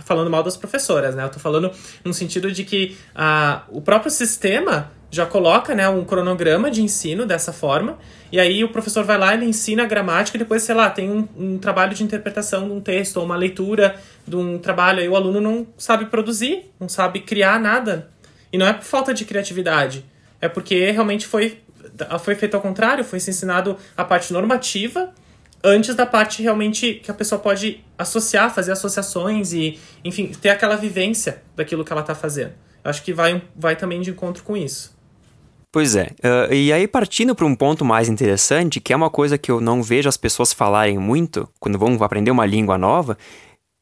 falando 0.04 0.30
mal 0.30 0.44
das 0.44 0.58
professoras, 0.58 1.16
né? 1.16 1.24
Eu 1.24 1.30
tô 1.30 1.40
falando 1.40 1.72
no 2.04 2.14
sentido 2.14 2.52
de 2.52 2.66
que 2.66 2.98
a, 3.16 3.64
o 3.70 3.82
próprio 3.82 4.12
sistema 4.12 4.92
já 5.10 5.26
coloca 5.26 5.74
né, 5.74 5.88
um 5.88 6.04
cronograma 6.04 6.70
de 6.70 6.82
ensino 6.82 7.26
dessa 7.26 7.54
forma, 7.54 7.98
e 8.30 8.38
aí 8.38 8.62
o 8.66 8.70
professor 8.70 9.06
vai 9.06 9.18
lá, 9.18 9.34
ele 9.34 9.46
ensina 9.46 9.84
a 9.84 9.86
gramática, 9.86 10.36
e 10.36 10.40
depois, 10.40 10.64
sei 10.64 10.76
lá, 10.76 10.90
tem 10.90 11.10
um, 11.10 11.26
um 11.38 11.58
trabalho 11.58 11.96
de 11.96 12.04
interpretação 12.04 12.68
de 12.68 12.74
um 12.74 12.82
texto, 12.82 13.16
ou 13.16 13.24
uma 13.24 13.38
leitura 13.38 13.96
de 14.28 14.36
um 14.36 14.58
trabalho, 14.58 15.00
aí 15.00 15.08
o 15.08 15.16
aluno 15.16 15.40
não 15.40 15.66
sabe 15.78 16.08
produzir, 16.08 16.70
não 16.78 16.90
sabe 16.90 17.22
criar 17.22 17.58
nada. 17.58 18.10
E 18.52 18.58
não 18.58 18.68
é 18.68 18.74
por 18.74 18.84
falta 18.84 19.14
de 19.14 19.24
criatividade, 19.24 20.04
é 20.42 20.50
porque 20.50 20.92
realmente 20.92 21.26
foi, 21.26 21.60
foi 22.20 22.36
feito 22.36 22.56
ao 22.56 22.62
contrário, 22.62 23.06
foi 23.06 23.18
ensinado 23.18 23.78
a 23.96 24.04
parte 24.04 24.34
normativa 24.34 25.14
antes 25.66 25.96
da 25.96 26.06
parte 26.06 26.44
realmente 26.44 26.96
que 26.96 27.10
a 27.10 27.14
pessoa 27.14 27.40
pode 27.40 27.84
associar, 27.98 28.54
fazer 28.54 28.72
associações 28.72 29.52
e, 29.52 29.80
enfim, 30.04 30.28
ter 30.28 30.50
aquela 30.50 30.76
vivência 30.76 31.42
daquilo 31.56 31.84
que 31.84 31.92
ela 31.92 32.02
está 32.02 32.14
fazendo. 32.14 32.54
Eu 32.84 32.90
acho 32.90 33.04
que 33.04 33.12
vai, 33.12 33.42
vai 33.56 33.76
também 33.76 34.00
de 34.00 34.12
encontro 34.12 34.44
com 34.44 34.56
isso. 34.56 34.96
Pois 35.72 35.96
é. 35.96 36.12
Uh, 36.24 36.54
e 36.54 36.72
aí, 36.72 36.88
partindo 36.88 37.36
para 37.36 37.46
um 37.46 37.56
ponto 37.56 37.84
mais 37.84 38.08
interessante, 38.08 38.80
que 38.80 38.94
é 38.94 38.96
uma 38.96 39.10
coisa 39.10 39.38
que 39.38 39.52
eu 39.52 39.60
não 39.60 39.84
vejo 39.84 40.08
as 40.08 40.16
pessoas 40.16 40.54
falarem 40.54 40.98
muito 40.98 41.50
quando 41.60 41.78
vão 41.78 42.02
aprender 42.02 42.32
uma 42.32 42.46
língua 42.46 42.78
nova, 42.78 43.18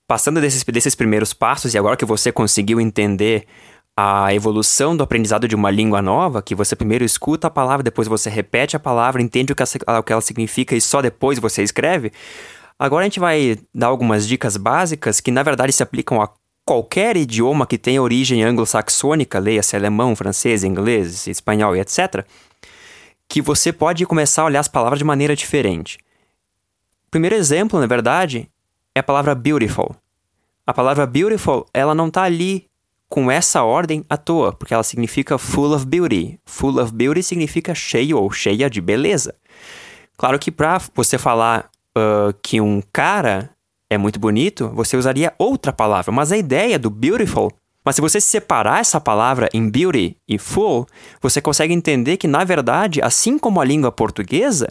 passando 0.07 0.41
desses, 0.41 0.63
desses 0.63 0.95
primeiros 0.95 1.33
passos, 1.33 1.73
e 1.73 1.77
agora 1.77 1.97
que 1.97 2.05
você 2.05 2.31
conseguiu 2.31 2.79
entender 2.79 3.45
a 3.95 4.33
evolução 4.33 4.97
do 4.97 5.03
aprendizado 5.03 5.47
de 5.47 5.55
uma 5.55 5.69
língua 5.69 6.01
nova, 6.01 6.41
que 6.41 6.55
você 6.55 6.75
primeiro 6.75 7.03
escuta 7.03 7.47
a 7.47 7.51
palavra, 7.51 7.83
depois 7.83 8.07
você 8.07 8.29
repete 8.29 8.75
a 8.75 8.79
palavra, 8.79 9.21
entende 9.21 9.53
o 9.53 9.55
que, 9.55 9.63
ela, 9.63 9.99
o 9.99 10.03
que 10.03 10.11
ela 10.11 10.21
significa 10.21 10.75
e 10.75 10.81
só 10.81 11.01
depois 11.01 11.37
você 11.37 11.61
escreve. 11.61 12.11
Agora 12.77 13.03
a 13.03 13.05
gente 13.05 13.19
vai 13.19 13.57
dar 13.73 13.87
algumas 13.87 14.27
dicas 14.27 14.57
básicas 14.57 15.19
que 15.19 15.31
na 15.31 15.43
verdade 15.43 15.71
se 15.71 15.83
aplicam 15.83 16.21
a 16.21 16.29
qualquer 16.65 17.15
idioma 17.17 17.67
que 17.67 17.77
tenha 17.77 18.01
origem 18.01 18.43
anglo-saxônica, 18.43 19.37
leia-se 19.37 19.75
alemão, 19.75 20.15
francês, 20.15 20.63
inglês, 20.63 21.27
espanhol 21.27 21.75
e 21.75 21.79
etc., 21.79 22.25
que 23.27 23.41
você 23.41 23.71
pode 23.71 24.05
começar 24.05 24.43
a 24.43 24.45
olhar 24.45 24.59
as 24.59 24.67
palavras 24.67 24.99
de 24.99 25.05
maneira 25.05 25.35
diferente. 25.35 25.97
O 27.07 27.11
primeiro 27.11 27.35
exemplo, 27.35 27.79
na 27.79 27.87
verdade, 27.87 28.49
é 28.95 28.99
a 28.99 29.03
palavra 29.03 29.35
beautiful. 29.35 29.95
A 30.65 30.73
palavra 30.73 31.05
beautiful, 31.05 31.65
ela 31.73 31.93
não 31.93 32.07
está 32.07 32.23
ali 32.23 32.67
com 33.13 33.29
essa 33.29 33.61
ordem 33.61 34.03
à 34.09 34.17
toa, 34.17 34.51
porque 34.53 34.73
ela 34.73 34.81
significa 34.81 35.37
full 35.37 35.75
of 35.75 35.85
beauty. 35.85 36.39
Full 36.47 36.81
of 36.81 36.91
beauty 36.91 37.21
significa 37.21 37.75
cheio 37.75 38.17
ou 38.17 38.31
cheia 38.31 38.67
de 38.67 38.81
beleza. 38.81 39.35
Claro 40.17 40.39
que 40.39 40.49
para 40.49 40.81
você 40.95 41.19
falar 41.19 41.69
uh, 41.95 42.33
que 42.41 42.59
um 42.59 42.81
cara 42.91 43.51
é 43.87 43.99
muito 43.99 44.19
bonito, 44.19 44.67
você 44.69 44.97
usaria 44.97 45.31
outra 45.37 45.71
palavra, 45.71 46.11
mas 46.11 46.31
a 46.31 46.37
ideia 46.37 46.79
do 46.79 46.89
beautiful 46.89 47.51
mas 47.85 47.95
se 47.95 48.01
você 48.01 48.19
separar 48.19 48.79
essa 48.79 48.99
palavra 48.99 49.47
em 49.53 49.69
beauty 49.69 50.17
e 50.27 50.39
full, 50.39 50.87
você 51.21 51.39
consegue 51.39 51.73
entender 51.73 52.17
que, 52.17 52.27
na 52.27 52.43
verdade, 52.43 52.99
assim 52.99 53.37
como 53.37 53.61
a 53.61 53.65
língua 53.65 53.91
portuguesa, 53.91 54.69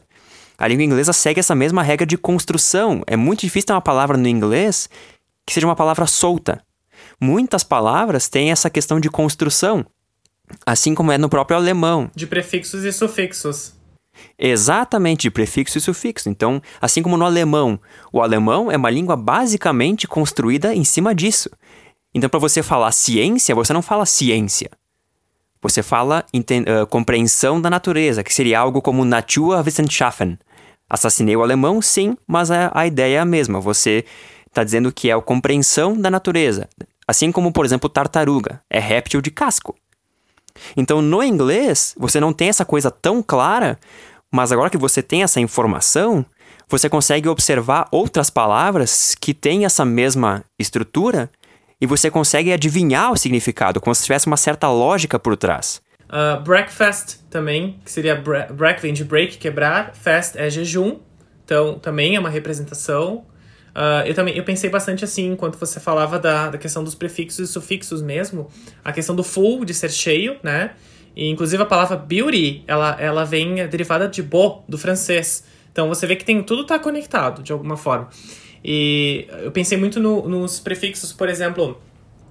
a 0.58 0.66
língua 0.66 0.82
inglesa 0.82 1.12
segue 1.12 1.38
essa 1.38 1.54
mesma 1.54 1.82
regra 1.82 2.06
de 2.06 2.16
construção. 2.16 3.02
É 3.06 3.14
muito 3.14 3.42
difícil 3.42 3.68
ter 3.68 3.72
uma 3.74 3.82
palavra 3.82 4.16
no 4.16 4.26
inglês 4.26 4.88
que 5.46 5.52
seja 5.52 5.66
uma 5.66 5.76
palavra 5.76 6.06
solta 6.06 6.60
muitas 7.22 7.62
palavras 7.62 8.28
têm 8.28 8.50
essa 8.50 8.68
questão 8.68 8.98
de 8.98 9.08
construção, 9.08 9.86
assim 10.66 10.92
como 10.92 11.12
é 11.12 11.16
no 11.16 11.28
próprio 11.28 11.56
alemão. 11.56 12.10
De 12.14 12.26
prefixos 12.26 12.82
e 12.82 12.92
sufixos. 12.92 13.74
Exatamente, 14.36 15.22
de 15.22 15.30
prefixo 15.30 15.78
e 15.78 15.80
sufixo. 15.80 16.28
Então, 16.28 16.60
assim 16.80 17.00
como 17.00 17.16
no 17.16 17.24
alemão, 17.24 17.80
o 18.12 18.20
alemão 18.20 18.70
é 18.70 18.76
uma 18.76 18.90
língua 18.90 19.16
basicamente 19.16 20.08
construída 20.08 20.74
em 20.74 20.84
cima 20.84 21.14
disso. 21.14 21.48
Então, 22.12 22.28
para 22.28 22.40
você 22.40 22.62
falar 22.62 22.90
ciência, 22.90 23.54
você 23.54 23.72
não 23.72 23.80
fala 23.80 24.04
ciência. 24.04 24.70
Você 25.62 25.80
fala 25.80 26.26
uh, 26.34 26.86
compreensão 26.88 27.60
da 27.60 27.70
natureza, 27.70 28.24
que 28.24 28.34
seria 28.34 28.58
algo 28.58 28.82
como 28.82 29.04
Naturwissenschaften. 29.04 30.36
Assassinei 30.90 31.36
o 31.36 31.42
alemão, 31.42 31.80
sim, 31.80 32.16
mas 32.26 32.50
a, 32.50 32.70
a 32.74 32.84
ideia 32.84 33.18
é 33.18 33.20
a 33.20 33.24
mesma. 33.24 33.60
Você 33.60 34.04
está 34.48 34.64
dizendo 34.64 34.92
que 34.92 35.08
é 35.08 35.12
a 35.14 35.20
compreensão 35.22 35.96
da 35.96 36.10
natureza. 36.10 36.68
Assim 37.12 37.30
como, 37.30 37.52
por 37.52 37.66
exemplo, 37.66 37.90
tartaruga, 37.90 38.62
é 38.70 38.80
réptil 38.80 39.20
de 39.20 39.30
casco. 39.30 39.76
Então, 40.74 41.02
no 41.02 41.22
inglês, 41.22 41.94
você 41.98 42.18
não 42.18 42.32
tem 42.32 42.48
essa 42.48 42.64
coisa 42.64 42.90
tão 42.90 43.22
clara, 43.22 43.78
mas 44.30 44.50
agora 44.50 44.70
que 44.70 44.78
você 44.78 45.02
tem 45.02 45.22
essa 45.22 45.38
informação, 45.38 46.24
você 46.70 46.88
consegue 46.88 47.28
observar 47.28 47.86
outras 47.92 48.30
palavras 48.30 49.14
que 49.20 49.34
têm 49.34 49.66
essa 49.66 49.84
mesma 49.84 50.42
estrutura 50.58 51.30
e 51.78 51.86
você 51.86 52.10
consegue 52.10 52.50
adivinhar 52.50 53.12
o 53.12 53.16
significado, 53.18 53.78
como 53.78 53.94
se 53.94 54.04
tivesse 54.04 54.26
uma 54.26 54.38
certa 54.38 54.70
lógica 54.70 55.18
por 55.18 55.36
trás. 55.36 55.82
Uh, 56.08 56.40
breakfast 56.40 57.18
também, 57.28 57.78
que 57.84 57.90
seria 57.90 58.14
break 58.14 58.80
vem 58.80 58.94
de 58.94 59.04
break, 59.04 59.36
quebrar, 59.36 59.94
fast 59.94 60.38
é 60.38 60.48
jejum, 60.48 60.98
então 61.44 61.78
também 61.78 62.16
é 62.16 62.20
uma 62.20 62.30
representação. 62.30 63.26
Uh, 63.74 64.06
eu 64.06 64.14
também 64.14 64.36
eu 64.36 64.44
pensei 64.44 64.68
bastante 64.68 65.02
assim, 65.04 65.32
enquanto 65.32 65.56
você 65.56 65.80
falava 65.80 66.18
da, 66.18 66.50
da 66.50 66.58
questão 66.58 66.84
dos 66.84 66.94
prefixos 66.94 67.48
e 67.48 67.52
sufixos 67.52 68.02
mesmo, 68.02 68.48
a 68.84 68.92
questão 68.92 69.16
do 69.16 69.24
full, 69.24 69.64
de 69.64 69.72
ser 69.72 69.90
cheio, 69.90 70.36
né? 70.42 70.72
E, 71.16 71.28
inclusive 71.28 71.62
a 71.62 71.66
palavra 71.66 71.96
beauty, 71.96 72.62
ela, 72.66 72.96
ela 73.00 73.24
vem 73.24 73.66
derivada 73.68 74.08
de 74.08 74.22
beau, 74.22 74.64
do 74.68 74.76
francês. 74.76 75.44
Então 75.70 75.88
você 75.88 76.06
vê 76.06 76.16
que 76.16 76.24
tem 76.24 76.42
tudo 76.42 76.62
está 76.62 76.78
conectado 76.78 77.42
de 77.42 77.52
alguma 77.52 77.76
forma. 77.76 78.08
E 78.64 79.26
eu 79.42 79.50
pensei 79.50 79.76
muito 79.76 79.98
no, 79.98 80.28
nos 80.28 80.60
prefixos, 80.60 81.12
por 81.12 81.28
exemplo, 81.28 81.80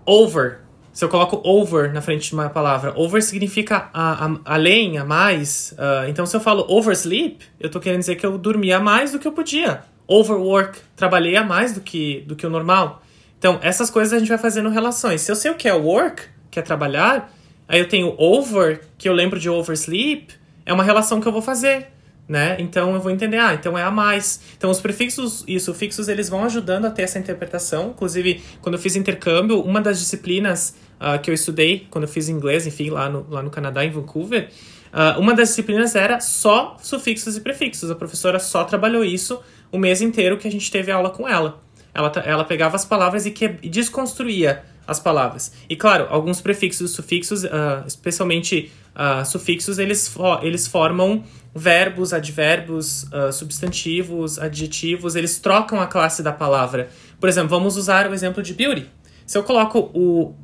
over. 0.06 0.60
Se 0.94 1.06
eu 1.06 1.10
coloco 1.10 1.42
over 1.48 1.92
na 1.94 2.02
frente 2.02 2.28
de 2.28 2.34
uma 2.34 2.50
palavra, 2.50 2.94
over 2.96 3.22
significa 3.24 3.90
a, 3.94 4.26
a, 4.26 4.40
além, 4.46 4.98
a 4.98 5.06
mais. 5.06 5.74
Uh, 5.74 6.10
então, 6.10 6.26
se 6.26 6.36
eu 6.36 6.42
falo 6.42 6.66
oversleep, 6.68 7.40
eu 7.60 7.70
tô 7.70 7.80
querendo 7.80 8.00
dizer 8.00 8.16
que 8.16 8.26
eu 8.26 8.38
dormia 8.38 8.80
mais 8.80 9.12
do 9.12 9.20
que 9.20 9.28
eu 9.28 9.32
podia. 9.32 9.84
Overwork, 10.08 10.80
trabalhei 10.96 11.36
a 11.36 11.44
mais 11.44 11.74
do 11.74 11.82
que, 11.82 12.22
do 12.28 12.36
que 12.36 12.46
o 12.46 12.50
normal. 12.50 13.02
Então, 13.38 13.60
essas 13.62 13.90
coisas 13.90 14.14
a 14.14 14.20
gente 14.20 14.30
vai 14.30 14.38
fazendo 14.38 14.70
relações. 14.70 15.22
Se 15.22 15.32
eu 15.32 15.36
sei 15.36 15.52
o 15.52 15.56
que 15.56 15.68
é 15.68 15.74
work, 15.74 16.24
que 16.50 16.60
é 16.60 16.62
trabalhar, 16.62 17.34
aí 17.68 17.80
eu 17.80 17.88
tenho 17.88 18.14
over, 18.18 18.82
que 18.98 19.10
eu 19.10 19.14
lembro 19.14 19.40
de 19.40 19.50
oversleep, 19.50 20.34
é 20.66 20.74
uma 20.74 20.84
relação 20.84 21.20
que 21.20 21.28
eu 21.28 21.32
vou 21.32 21.42
fazer 21.42 21.88
né? 22.32 22.56
Então 22.60 22.94
eu 22.94 23.02
vou 23.02 23.12
entender, 23.12 23.38
ah, 23.38 23.54
então 23.54 23.78
é 23.78 23.84
a 23.84 23.92
mais. 23.92 24.40
Então 24.58 24.70
os 24.70 24.80
prefixos 24.80 25.44
e 25.46 25.60
sufixos 25.60 26.08
eles 26.08 26.30
vão 26.30 26.46
ajudando 26.46 26.86
a 26.86 26.90
ter 26.90 27.02
essa 27.02 27.20
interpretação. 27.20 27.90
Inclusive, 27.90 28.42
quando 28.62 28.76
eu 28.76 28.80
fiz 28.80 28.96
intercâmbio, 28.96 29.60
uma 29.60 29.82
das 29.82 30.00
disciplinas 30.00 30.74
uh, 30.96 31.20
que 31.22 31.30
eu 31.30 31.34
estudei, 31.34 31.88
quando 31.90 32.06
eu 32.06 32.08
fiz 32.08 32.30
inglês, 32.30 32.66
enfim, 32.66 32.90
lá 32.90 33.10
no, 33.10 33.28
lá 33.30 33.44
no 33.44 33.50
Canadá, 33.50 33.84
em 33.84 33.90
Vancouver, 33.90 34.50
uh, 34.94 35.20
uma 35.20 35.34
das 35.34 35.50
disciplinas 35.50 35.94
era 35.94 36.22
só 36.22 36.78
sufixos 36.82 37.36
e 37.36 37.42
prefixos. 37.42 37.92
A 37.92 37.96
professora 37.96 38.40
só 38.40 38.64
trabalhou 38.64 39.04
isso 39.04 39.42
o 39.72 39.78
mês 39.78 40.02
inteiro 40.02 40.38
que 40.38 40.48
a 40.48 40.52
gente 40.52 40.70
teve 40.70 40.92
aula 40.92 41.10
com 41.10 41.28
ela. 41.28 41.62
Ela, 41.94 42.12
ela 42.26 42.44
pegava 42.44 42.76
as 42.76 42.86
palavras 42.86 43.26
e, 43.26 43.32
que, 43.32 43.46
e 43.62 43.70
desconstruía 43.70 44.64
as 44.88 45.00
palavras. 45.00 45.54
E 45.70 45.76
claro, 45.76 46.08
alguns 46.10 46.42
prefixos 46.42 46.92
e 46.92 46.94
sufixos, 46.94 47.44
uh, 47.44 47.86
especialmente 47.86 48.72
uh, 48.96 49.26
sufixos, 49.26 49.78
eles, 49.78 50.08
fo 50.08 50.40
eles 50.42 50.68
formam 50.68 51.24
verbos, 51.54 52.14
advérbios, 52.14 53.04
uh, 53.04 53.32
substantivos, 53.32 54.40
adjetivos, 54.40 55.16
eles 55.16 55.40
trocam 55.40 55.80
a 55.82 55.88
classe 55.88 56.24
da 56.24 56.32
palavra. 56.32 56.90
Por 57.20 57.28
exemplo, 57.28 57.50
vamos 57.50 57.78
usar 57.78 58.10
o 58.10 58.14
exemplo 58.14 58.42
de 58.42 58.54
beauty. 58.54 58.90
Se 59.26 59.38
eu 59.38 59.44
coloco 59.44 59.92
o 59.94 60.36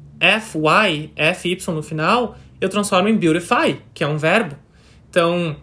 fy, 0.41 1.11
fy 1.35 1.71
no 1.71 1.83
final, 1.83 2.37
eu 2.59 2.69
transformo 2.69 3.07
em 3.07 3.15
beautify, 3.15 3.79
que 3.93 4.03
é 4.03 4.07
um 4.07 4.17
verbo. 4.17 4.55
Então, 5.09 5.55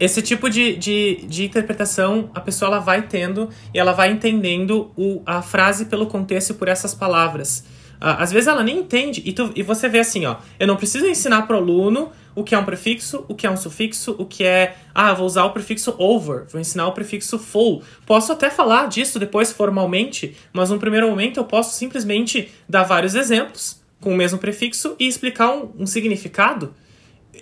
esse 0.00 0.22
tipo 0.22 0.48
de, 0.48 0.74
de, 0.76 1.26
de 1.28 1.44
interpretação 1.44 2.30
a 2.34 2.40
pessoa 2.40 2.70
ela 2.70 2.80
vai 2.80 3.02
tendo 3.02 3.50
e 3.72 3.78
ela 3.78 3.92
vai 3.92 4.10
entendendo 4.10 4.90
o, 4.96 5.22
a 5.26 5.42
frase 5.42 5.84
pelo 5.84 6.06
contexto 6.06 6.50
e 6.50 6.54
por 6.54 6.68
essas 6.68 6.94
palavras. 6.94 7.64
Uh, 8.00 8.16
às 8.18 8.32
vezes 8.32 8.48
ela 8.48 8.62
nem 8.62 8.78
entende 8.78 9.22
e, 9.26 9.32
tu, 9.32 9.52
e 9.54 9.62
você 9.62 9.86
vê 9.86 9.98
assim, 9.98 10.24
ó, 10.24 10.36
eu 10.58 10.66
não 10.66 10.76
preciso 10.76 11.06
ensinar 11.06 11.42
para 11.42 11.54
o 11.54 11.58
aluno 11.58 12.10
o 12.34 12.42
que 12.42 12.54
é 12.54 12.58
um 12.58 12.64
prefixo, 12.64 13.26
o 13.28 13.34
que 13.34 13.46
é 13.46 13.50
um 13.50 13.58
sufixo, 13.58 14.16
o 14.18 14.24
que 14.24 14.42
é, 14.42 14.74
ah, 14.94 15.12
vou 15.12 15.26
usar 15.26 15.44
o 15.44 15.50
prefixo 15.50 15.94
over, 15.98 16.46
vou 16.48 16.58
ensinar 16.58 16.86
o 16.86 16.92
prefixo 16.92 17.38
full. 17.38 17.82
Posso 18.06 18.32
até 18.32 18.48
falar 18.48 18.88
disso 18.88 19.18
depois 19.18 19.52
formalmente, 19.52 20.34
mas 20.50 20.70
no 20.70 20.78
primeiro 20.78 21.10
momento 21.10 21.38
eu 21.38 21.44
posso 21.44 21.76
simplesmente 21.76 22.50
dar 22.66 22.84
vários 22.84 23.14
exemplos 23.14 23.78
com 24.00 24.14
o 24.14 24.16
mesmo 24.16 24.38
prefixo 24.38 24.96
e 24.98 25.06
explicar 25.06 25.50
um, 25.50 25.70
um 25.80 25.86
significado. 25.86 26.74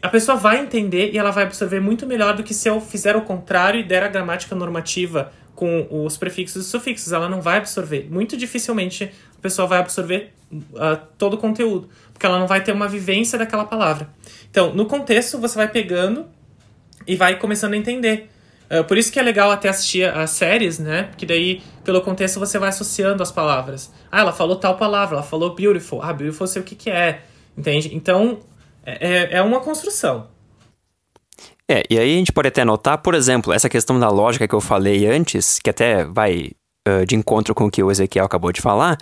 A 0.00 0.08
pessoa 0.08 0.36
vai 0.36 0.60
entender 0.60 1.10
e 1.12 1.18
ela 1.18 1.30
vai 1.30 1.44
absorver 1.44 1.80
muito 1.80 2.06
melhor 2.06 2.36
do 2.36 2.42
que 2.42 2.54
se 2.54 2.68
eu 2.68 2.80
fizer 2.80 3.16
o 3.16 3.22
contrário 3.22 3.80
e 3.80 3.82
der 3.82 4.02
a 4.02 4.08
gramática 4.08 4.54
normativa 4.54 5.32
com 5.54 5.88
os 5.90 6.16
prefixos 6.16 6.66
e 6.66 6.68
sufixos. 6.68 7.12
Ela 7.12 7.28
não 7.28 7.40
vai 7.40 7.58
absorver. 7.58 8.06
Muito 8.10 8.36
dificilmente 8.36 9.10
a 9.36 9.40
pessoa 9.40 9.66
vai 9.66 9.78
absorver 9.78 10.32
uh, 10.52 10.98
todo 11.16 11.34
o 11.34 11.38
conteúdo, 11.38 11.88
porque 12.12 12.26
ela 12.26 12.38
não 12.38 12.46
vai 12.46 12.62
ter 12.62 12.72
uma 12.72 12.88
vivência 12.88 13.38
daquela 13.38 13.64
palavra. 13.64 14.08
Então, 14.50 14.74
no 14.74 14.86
contexto, 14.86 15.38
você 15.38 15.56
vai 15.56 15.68
pegando 15.68 16.26
e 17.06 17.16
vai 17.16 17.36
começando 17.38 17.74
a 17.74 17.76
entender. 17.76 18.30
Uh, 18.70 18.84
por 18.84 18.98
isso 18.98 19.10
que 19.10 19.18
é 19.18 19.22
legal 19.22 19.50
até 19.50 19.68
assistir 19.68 20.04
as 20.04 20.30
séries, 20.30 20.78
né? 20.78 21.04
Porque 21.04 21.24
daí, 21.24 21.62
pelo 21.84 22.00
contexto, 22.02 22.38
você 22.38 22.58
vai 22.58 22.68
associando 22.68 23.22
as 23.22 23.32
palavras. 23.32 23.92
Ah, 24.12 24.20
ela 24.20 24.32
falou 24.32 24.56
tal 24.56 24.76
palavra, 24.76 25.16
ela 25.16 25.24
falou 25.24 25.54
beautiful. 25.54 26.02
Ah, 26.02 26.12
beautiful 26.12 26.46
sei 26.46 26.60
o 26.62 26.64
que, 26.64 26.74
que 26.74 26.90
é. 26.90 27.22
Entende? 27.56 27.94
Então, 27.94 28.40
é, 28.88 29.34
é, 29.34 29.36
é 29.38 29.42
uma 29.42 29.60
construção. 29.60 30.28
É, 31.70 31.82
e 31.90 31.98
aí 31.98 32.14
a 32.14 32.18
gente 32.18 32.32
pode 32.32 32.48
até 32.48 32.64
notar, 32.64 32.98
por 32.98 33.14
exemplo, 33.14 33.52
essa 33.52 33.68
questão 33.68 34.00
da 34.00 34.08
lógica 34.08 34.48
que 34.48 34.54
eu 34.54 34.60
falei 34.60 35.06
antes, 35.06 35.58
que 35.58 35.68
até 35.68 36.04
vai 36.04 36.52
uh, 36.88 37.04
de 37.06 37.14
encontro 37.14 37.54
com 37.54 37.66
o 37.66 37.70
que 37.70 37.82
o 37.82 37.90
Ezequiel 37.90 38.24
acabou 38.24 38.50
de 38.52 38.62
falar. 38.62 38.96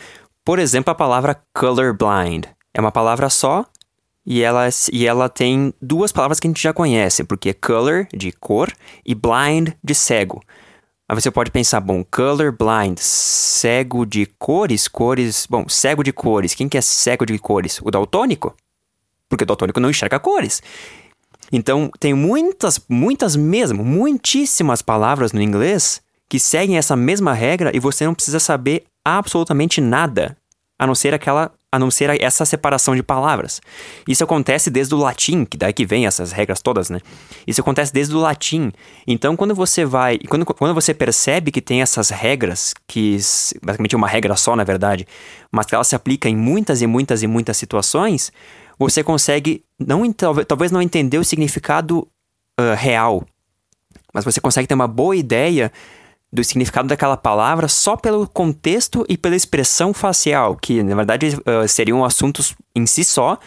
Por 0.44 0.58
exemplo, 0.58 0.90
a 0.90 0.94
palavra 0.94 1.40
colorblind. 1.54 2.44
É 2.74 2.80
uma 2.80 2.90
palavra 2.90 3.30
só 3.30 3.64
e 4.26 4.42
ela, 4.42 4.68
e 4.92 5.06
ela 5.06 5.28
tem 5.28 5.72
duas 5.80 6.10
palavras 6.10 6.40
que 6.40 6.48
a 6.48 6.50
gente 6.50 6.62
já 6.62 6.72
conhece, 6.72 7.22
porque 7.22 7.50
é 7.50 7.54
color, 7.54 8.08
de 8.12 8.32
cor, 8.32 8.72
e 9.04 9.14
blind, 9.14 9.70
de 9.82 9.94
cego. 9.94 10.42
Aí 11.08 11.14
você 11.14 11.30
pode 11.30 11.52
pensar, 11.52 11.80
bom, 11.80 12.04
color 12.04 12.50
blind, 12.50 12.98
cego 12.98 14.04
de 14.04 14.26
cores, 14.38 14.88
cores. 14.88 15.46
Bom, 15.48 15.68
cego 15.68 16.02
de 16.02 16.12
cores. 16.12 16.52
Quem 16.52 16.68
que 16.68 16.76
é 16.76 16.80
cego 16.80 17.24
de 17.24 17.38
cores? 17.38 17.80
O 17.80 17.92
daltônico? 17.92 18.52
Porque 19.28 19.44
o 19.44 19.46
daltônico 19.46 19.80
não 19.80 19.90
enxerga 19.90 20.18
cores. 20.18 20.62
Então, 21.52 21.90
tem 22.00 22.14
muitas, 22.14 22.80
muitas 22.88 23.36
mesmo, 23.36 23.84
muitíssimas 23.84 24.82
palavras 24.82 25.32
no 25.32 25.42
inglês 25.42 26.00
que 26.28 26.40
seguem 26.40 26.76
essa 26.76 26.96
mesma 26.96 27.32
regra 27.32 27.70
e 27.74 27.78
você 27.78 28.04
não 28.04 28.14
precisa 28.14 28.40
saber 28.40 28.84
absolutamente 29.04 29.80
nada, 29.80 30.36
a 30.78 30.86
não 30.86 30.94
ser 30.94 31.14
aquela 31.14 31.52
a 31.76 31.78
não 31.78 31.90
ser 31.90 32.22
essa 32.22 32.44
separação 32.44 32.96
de 32.96 33.02
palavras. 33.02 33.60
Isso 34.08 34.24
acontece 34.24 34.70
desde 34.70 34.94
o 34.94 34.98
latim, 34.98 35.44
que 35.44 35.58
daí 35.58 35.72
que 35.72 35.84
vem 35.84 36.06
essas 36.06 36.32
regras 36.32 36.62
todas, 36.62 36.88
né? 36.88 37.00
Isso 37.46 37.60
acontece 37.60 37.92
desde 37.92 38.14
o 38.14 38.18
latim. 38.18 38.72
Então, 39.06 39.36
quando 39.36 39.54
você 39.54 39.84
vai, 39.84 40.18
quando, 40.18 40.46
quando 40.46 40.74
você 40.74 40.94
percebe 40.94 41.50
que 41.50 41.60
tem 41.60 41.82
essas 41.82 42.08
regras, 42.08 42.72
que 42.86 43.18
basicamente 43.62 43.94
é 43.94 43.98
uma 43.98 44.08
regra 44.08 44.34
só, 44.36 44.56
na 44.56 44.64
verdade, 44.64 45.06
mas 45.52 45.66
que 45.66 45.74
ela 45.74 45.84
se 45.84 45.94
aplica 45.94 46.28
em 46.28 46.36
muitas 46.36 46.80
e 46.80 46.86
muitas 46.86 47.22
e 47.22 47.26
muitas 47.26 47.56
situações, 47.56 48.32
você 48.78 49.02
consegue 49.02 49.64
não 49.78 50.10
talvez 50.12 50.70
não 50.70 50.82
entender 50.82 51.18
o 51.18 51.24
significado 51.24 52.08
uh, 52.58 52.74
real, 52.76 53.24
mas 54.12 54.24
você 54.24 54.40
consegue 54.40 54.66
ter 54.66 54.74
uma 54.74 54.88
boa 54.88 55.16
ideia 55.16 55.70
do 56.32 56.42
significado 56.42 56.88
daquela 56.88 57.16
palavra 57.16 57.68
só 57.68 57.96
pelo 57.96 58.26
contexto 58.26 59.04
e 59.08 59.16
pela 59.16 59.36
expressão 59.36 59.94
facial, 59.94 60.56
que 60.56 60.82
na 60.82 60.94
verdade 60.94 61.28
uh, 61.28 61.68
seriam 61.68 62.04
assuntos 62.04 62.54
em 62.74 62.86
si 62.86 63.04
só. 63.04 63.38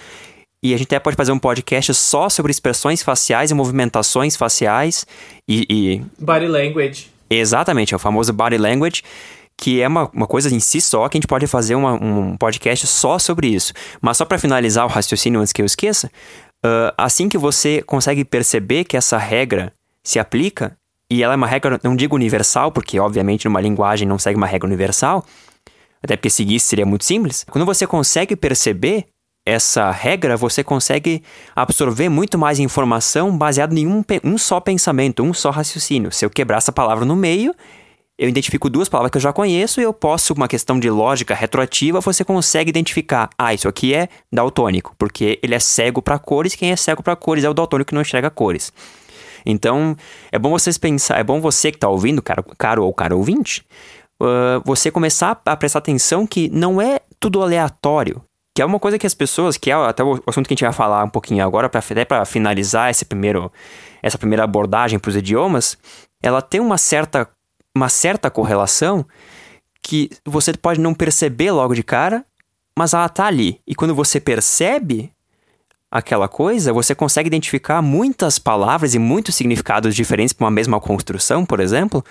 E 0.62 0.74
a 0.74 0.78
gente 0.78 0.88
até 0.88 1.00
pode 1.00 1.16
fazer 1.16 1.32
um 1.32 1.40
podcast 1.40 1.94
só 1.94 2.28
sobre 2.28 2.52
expressões 2.52 3.02
faciais 3.02 3.50
e 3.50 3.54
movimentações 3.54 4.36
faciais 4.36 5.06
e. 5.48 5.66
e... 5.70 6.02
Body 6.22 6.48
language. 6.48 7.10
Exatamente, 7.30 7.94
é 7.94 7.98
o 7.98 8.00
famoso 8.00 8.34
body 8.34 8.58
language 8.58 9.04
que 9.60 9.82
é 9.82 9.88
uma, 9.88 10.10
uma 10.14 10.26
coisa 10.26 10.53
em 10.53 10.60
si 10.60 10.80
só, 10.80 11.07
que 11.10 11.18
a 11.18 11.20
gente 11.20 11.28
pode 11.28 11.45
fazer 11.45 11.76
uma, 11.76 11.93
um 11.93 12.38
podcast 12.38 12.88
só 12.88 13.20
sobre 13.20 13.47
isso. 13.47 13.74
Mas 14.01 14.16
só 14.16 14.24
para 14.24 14.39
finalizar 14.39 14.86
o 14.86 14.89
raciocínio 14.89 15.41
antes 15.41 15.51
que 15.51 15.62
eu 15.62 15.66
esqueça, 15.66 16.10
uh, 16.66 16.93
assim 16.97 17.28
que 17.28 17.38
você 17.38 17.82
consegue 17.82 18.24
perceber 18.24 18.86
que 18.86 18.95
essa 18.95 19.18
regra 19.18 19.74
se 20.01 20.18
aplica, 20.18 20.78
e 21.12 21.22
ela 21.22 21.34
é 21.34 21.36
uma 21.36 21.47
regra, 21.47 21.78
não 21.84 21.93
digo 21.93 22.16
universal, 22.16 22.72
porque 22.72 22.99
obviamente 22.99 23.45
numa 23.45 23.60
linguagem 23.60 24.07
não 24.07 24.18
segue 24.18 24.38
uma 24.38 24.47
regra 24.47 24.66
universal, 24.66 25.26
até 26.01 26.16
porque 26.16 26.30
seguir 26.30 26.60
seria 26.62 26.86
muito 26.86 27.03
simples. 27.03 27.45
Quando 27.49 27.66
você 27.66 27.86
consegue 27.86 28.38
perceber 28.38 29.07
essa 29.45 29.91
regra, 29.91 30.38
você 30.38 30.64
consegue 30.64 31.22
absorver 31.53 32.07
muito 32.07 32.38
mais 32.38 32.60
informação 32.60 33.38
baseado 33.38 33.78
em 33.78 33.86
um, 33.86 34.03
um 34.24 34.38
só 34.38 34.62
pensamento, 34.62 35.22
um 35.22 35.34
só 35.34 35.49
raciocínio. 35.49 36.14
Se 36.14 36.26
eu 36.26 36.30
quebrar 36.30 36.60
essa 36.60 36.72
palavra 36.72 37.03
no 37.03 37.16
meio, 37.16 37.53
eu 38.20 38.28
identifico 38.28 38.70
duas 38.70 38.90
palavras 38.90 39.12
que 39.12 39.18
eu 39.18 39.22
já 39.22 39.32
conheço 39.32 39.80
e 39.80 39.84
eu 39.84 39.94
posso, 39.94 40.34
uma 40.34 40.48
questão 40.48 40.78
de 40.78 40.90
lógica 40.90 41.34
retroativa, 41.34 42.02
você 42.02 42.26
consegue 42.26 42.70
identificar, 42.70 43.30
ah, 43.38 43.54
isso 43.54 43.70
aqui 43.70 43.94
é 43.94 44.10
daltônico, 44.32 44.94
porque 44.98 45.40
ele 45.42 45.56
é 45.56 45.60
cego 45.60 46.02
para 46.02 46.20
cores, 46.20 46.54
quem 46.54 46.70
é 46.70 46.76
cego 46.76 47.02
para 47.02 47.16
cores 47.16 47.46
é 47.46 47.50
o 47.50 47.54
daltônico 47.54 47.88
que 47.88 47.96
não 47.96 48.02
enxerga 48.02 48.30
cores. 48.30 48.74
Então, 49.46 49.96
é 50.34 50.38
bom 50.38 50.50
vocês 50.50 50.78
pensar, 50.78 51.18
é 51.18 51.24
bom 51.24 51.40
você 51.40 51.72
que 51.72 51.78
está 51.78 51.88
ouvindo, 51.88 52.22
caro, 52.22 52.44
caro 52.58 52.84
ou 52.84 52.94
caro 52.94 53.18
ouvinte, 53.18 53.66
uh, 54.22 54.62
você 54.66 54.92
começar 54.92 55.42
a 55.46 55.56
prestar 55.56 55.80
atenção 55.80 56.28
que 56.28 56.50
não 56.50 56.82
é 56.82 57.00
tudo 57.22 57.42
aleatório, 57.42 58.22
que 58.54 58.62
é 58.62 58.66
uma 58.66 58.82
coisa 58.82 59.00
que 59.00 59.08
as 59.08 59.14
pessoas, 59.14 59.56
que 59.56 59.72
é 59.72 59.74
até 59.74 60.04
o 60.04 60.22
assunto 60.28 60.46
que 60.46 60.54
a 60.54 60.56
gente 60.56 60.66
vai 60.66 60.74
falar 60.74 61.06
um 61.06 61.10
pouquinho 61.10 61.42
agora, 61.46 61.70
pra, 61.70 61.80
até 61.80 62.04
para 62.04 62.26
finalizar 62.26 62.92
esse 62.92 63.06
primeiro, 63.06 63.50
essa 64.04 64.18
primeira 64.18 64.44
abordagem 64.44 65.00
para 65.00 65.08
os 65.08 65.16
idiomas, 65.16 65.78
ela 66.22 66.42
tem 66.42 66.60
uma 66.60 66.78
certa 66.78 67.26
uma 67.76 67.90
certa 67.90 68.30
correlação 68.30 69.06
que 69.82 70.10
você 70.26 70.54
pode 70.54 70.80
não 70.80 70.94
perceber 70.94 71.52
logo 71.52 71.74
de 71.74 71.84
cara, 71.84 72.26
mas 72.78 72.94
ela 72.94 73.10
tá 73.10 73.26
ali. 73.26 73.60
E 73.66 73.74
quando 73.74 73.96
você 73.96 74.20
percebe 74.20 75.12
aquela 75.92 76.28
coisa, 76.28 76.72
você 76.72 76.94
consegue 76.94 77.28
identificar 77.28 77.82
muitas 77.82 78.38
palavras 78.38 78.94
e 78.94 79.00
muitos 79.00 79.36
significados 79.36 79.96
diferentes 79.96 80.34
para 80.34 80.46
uma 80.46 80.52
mesma 80.52 80.80
construção, 80.80 81.46
por 81.46 81.60
exemplo, 81.60 82.04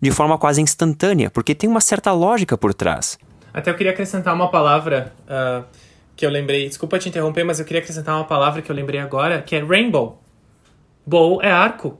de 0.00 0.10
forma 0.10 0.38
quase 0.38 0.62
instantânea, 0.62 1.30
porque 1.30 1.54
tem 1.54 1.68
uma 1.68 1.80
certa 1.80 2.12
lógica 2.12 2.56
por 2.56 2.72
trás. 2.72 3.18
Até 3.52 3.70
eu 3.70 3.74
queria 3.74 3.92
acrescentar 3.92 4.34
uma 4.34 4.50
palavra 4.50 5.12
uh, 5.24 5.64
que 6.16 6.24
eu 6.24 6.30
lembrei. 6.30 6.68
Desculpa 6.68 6.98
te 6.98 7.08
interromper, 7.08 7.44
mas 7.44 7.58
eu 7.58 7.64
queria 7.64 7.80
acrescentar 7.80 8.14
uma 8.14 8.24
palavra 8.24 8.62
que 8.62 8.70
eu 8.70 8.76
lembrei 8.76 9.00
agora, 9.00 9.42
que 9.42 9.56
é 9.56 9.62
rainbow. 9.62 10.22
Bow 11.06 11.42
é 11.42 11.50
arco 11.50 11.98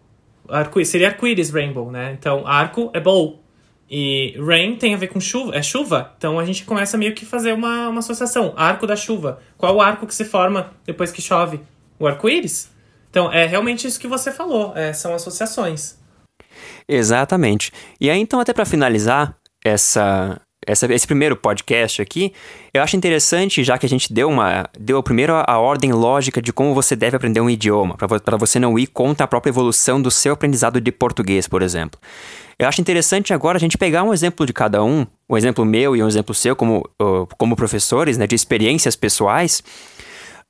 arco 0.49 0.85
seria 0.85 1.09
arco-íris 1.09 1.51
rainbow, 1.51 1.91
né? 1.91 2.17
Então, 2.19 2.47
arco 2.47 2.91
é 2.95 3.01
bow. 3.01 3.43
E 3.91 4.37
rain 4.39 4.77
tem 4.77 4.95
a 4.95 4.99
ver 4.99 5.09
com 5.09 5.19
chuva, 5.19 5.57
é 5.57 5.63
chuva, 5.63 6.13
então 6.19 6.39
a 6.39 6.45
gente 6.45 6.65
começa 6.65 6.99
meio 6.99 7.15
que 7.15 7.25
fazer 7.25 7.55
uma, 7.55 7.89
uma 7.89 8.01
associação. 8.01 8.53
Arco 8.55 8.87
da 8.87 8.95
chuva. 8.95 9.41
Qual 9.57 9.77
o 9.77 9.81
arco 9.81 10.07
que 10.07 10.15
se 10.15 10.27
forma 10.27 10.73
depois 10.85 11.11
que 11.11 11.23
chove? 11.23 11.61
O 11.99 12.07
arco-íris. 12.07 12.71
Então 13.11 13.33
é 13.33 13.47
realmente 13.47 13.87
isso 13.87 13.99
que 13.99 14.07
você 14.07 14.31
falou, 14.31 14.77
é, 14.77 14.93
são 14.93 15.15
associações. 15.15 15.97
Exatamente. 16.87 17.73
E 18.01 18.11
aí, 18.11 18.21
então, 18.21 18.41
até 18.41 18.53
para 18.53 18.67
finalizar 18.67 19.35
essa, 19.65 20.41
essa, 20.69 20.93
esse 20.93 21.07
primeiro 21.07 21.35
podcast 21.35 22.03
aqui, 22.03 22.31
eu 22.75 22.83
acho 22.83 22.95
interessante, 22.95 23.65
já 23.65 23.79
que 23.79 23.87
a 23.87 23.89
gente 23.89 24.13
deu 24.13 24.29
uma 24.29 24.69
deu 24.79 25.03
primeiro 25.03 25.35
a, 25.35 25.45
a 25.49 25.59
ordem 25.59 25.93
lógica 25.93 26.43
de 26.43 26.53
como 26.53 26.75
você 26.75 26.95
deve 26.95 27.17
aprender 27.17 27.41
um 27.41 27.49
idioma, 27.49 27.97
para 27.97 28.37
você 28.37 28.61
não 28.61 28.79
ir 28.79 28.87
contra 28.87 29.25
a 29.25 29.27
própria 29.27 29.51
evolução 29.51 30.01
do 30.01 30.11
seu 30.11 30.35
aprendizado 30.35 30.79
de 30.79 30.93
português, 30.93 31.49
por 31.49 31.63
exemplo. 31.63 31.99
Eu 32.59 32.69
acho 32.69 32.83
interessante 32.83 33.33
agora 33.33 33.57
a 33.57 33.61
gente 33.61 33.79
pegar 33.79 34.03
um 34.03 34.13
exemplo 34.13 34.45
de 34.45 34.53
cada 34.53 34.85
um, 34.85 35.07
um 35.31 35.37
exemplo 35.39 35.65
meu 35.65 35.97
e 35.97 36.03
um 36.03 36.09
exemplo 36.09 36.35
seu 36.35 36.55
como, 36.55 36.85
como 37.39 37.57
professores, 37.57 38.19
né, 38.19 38.27
de 38.27 38.35
experiências 38.35 38.95
pessoais, 38.95 39.63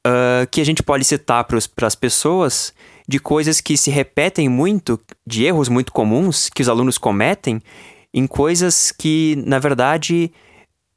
uh, 0.04 0.46
que 0.50 0.60
a 0.60 0.64
gente 0.64 0.82
pode 0.82 1.04
citar 1.04 1.44
para 1.44 1.86
as 1.86 1.94
pessoas 1.94 2.74
de 3.06 3.20
coisas 3.20 3.60
que 3.60 3.76
se 3.76 3.90
repetem 3.90 4.48
muito, 4.48 4.98
de 5.24 5.44
erros 5.44 5.68
muito 5.68 5.92
comuns 5.92 6.48
que 6.48 6.62
os 6.62 6.68
alunos 6.68 6.98
cometem, 6.98 7.62
em 8.12 8.26
coisas 8.26 8.92
que, 8.92 9.36
na 9.46 9.58
verdade, 9.58 10.30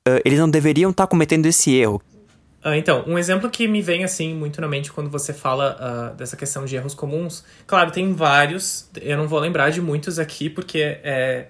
uh, 0.07 0.21
eles 0.23 0.39
não 0.39 0.49
deveriam 0.49 0.91
estar 0.91 1.03
tá 1.03 1.09
cometendo 1.09 1.45
esse 1.45 1.73
erro. 1.75 2.01
Uh, 2.63 2.75
então, 2.75 3.03
um 3.07 3.17
exemplo 3.17 3.49
que 3.49 3.67
me 3.67 3.81
vem 3.81 4.03
assim 4.03 4.35
muito 4.35 4.61
na 4.61 4.67
mente 4.67 4.91
quando 4.91 5.09
você 5.09 5.33
fala 5.33 6.11
uh, 6.13 6.15
dessa 6.15 6.37
questão 6.37 6.63
de 6.63 6.75
erros 6.75 6.93
comuns, 6.93 7.43
claro, 7.65 7.91
tem 7.91 8.13
vários, 8.13 8.89
eu 9.01 9.17
não 9.17 9.27
vou 9.27 9.39
lembrar 9.39 9.71
de 9.71 9.81
muitos 9.81 10.19
aqui, 10.19 10.49
porque 10.49 10.79
é, 10.79 11.47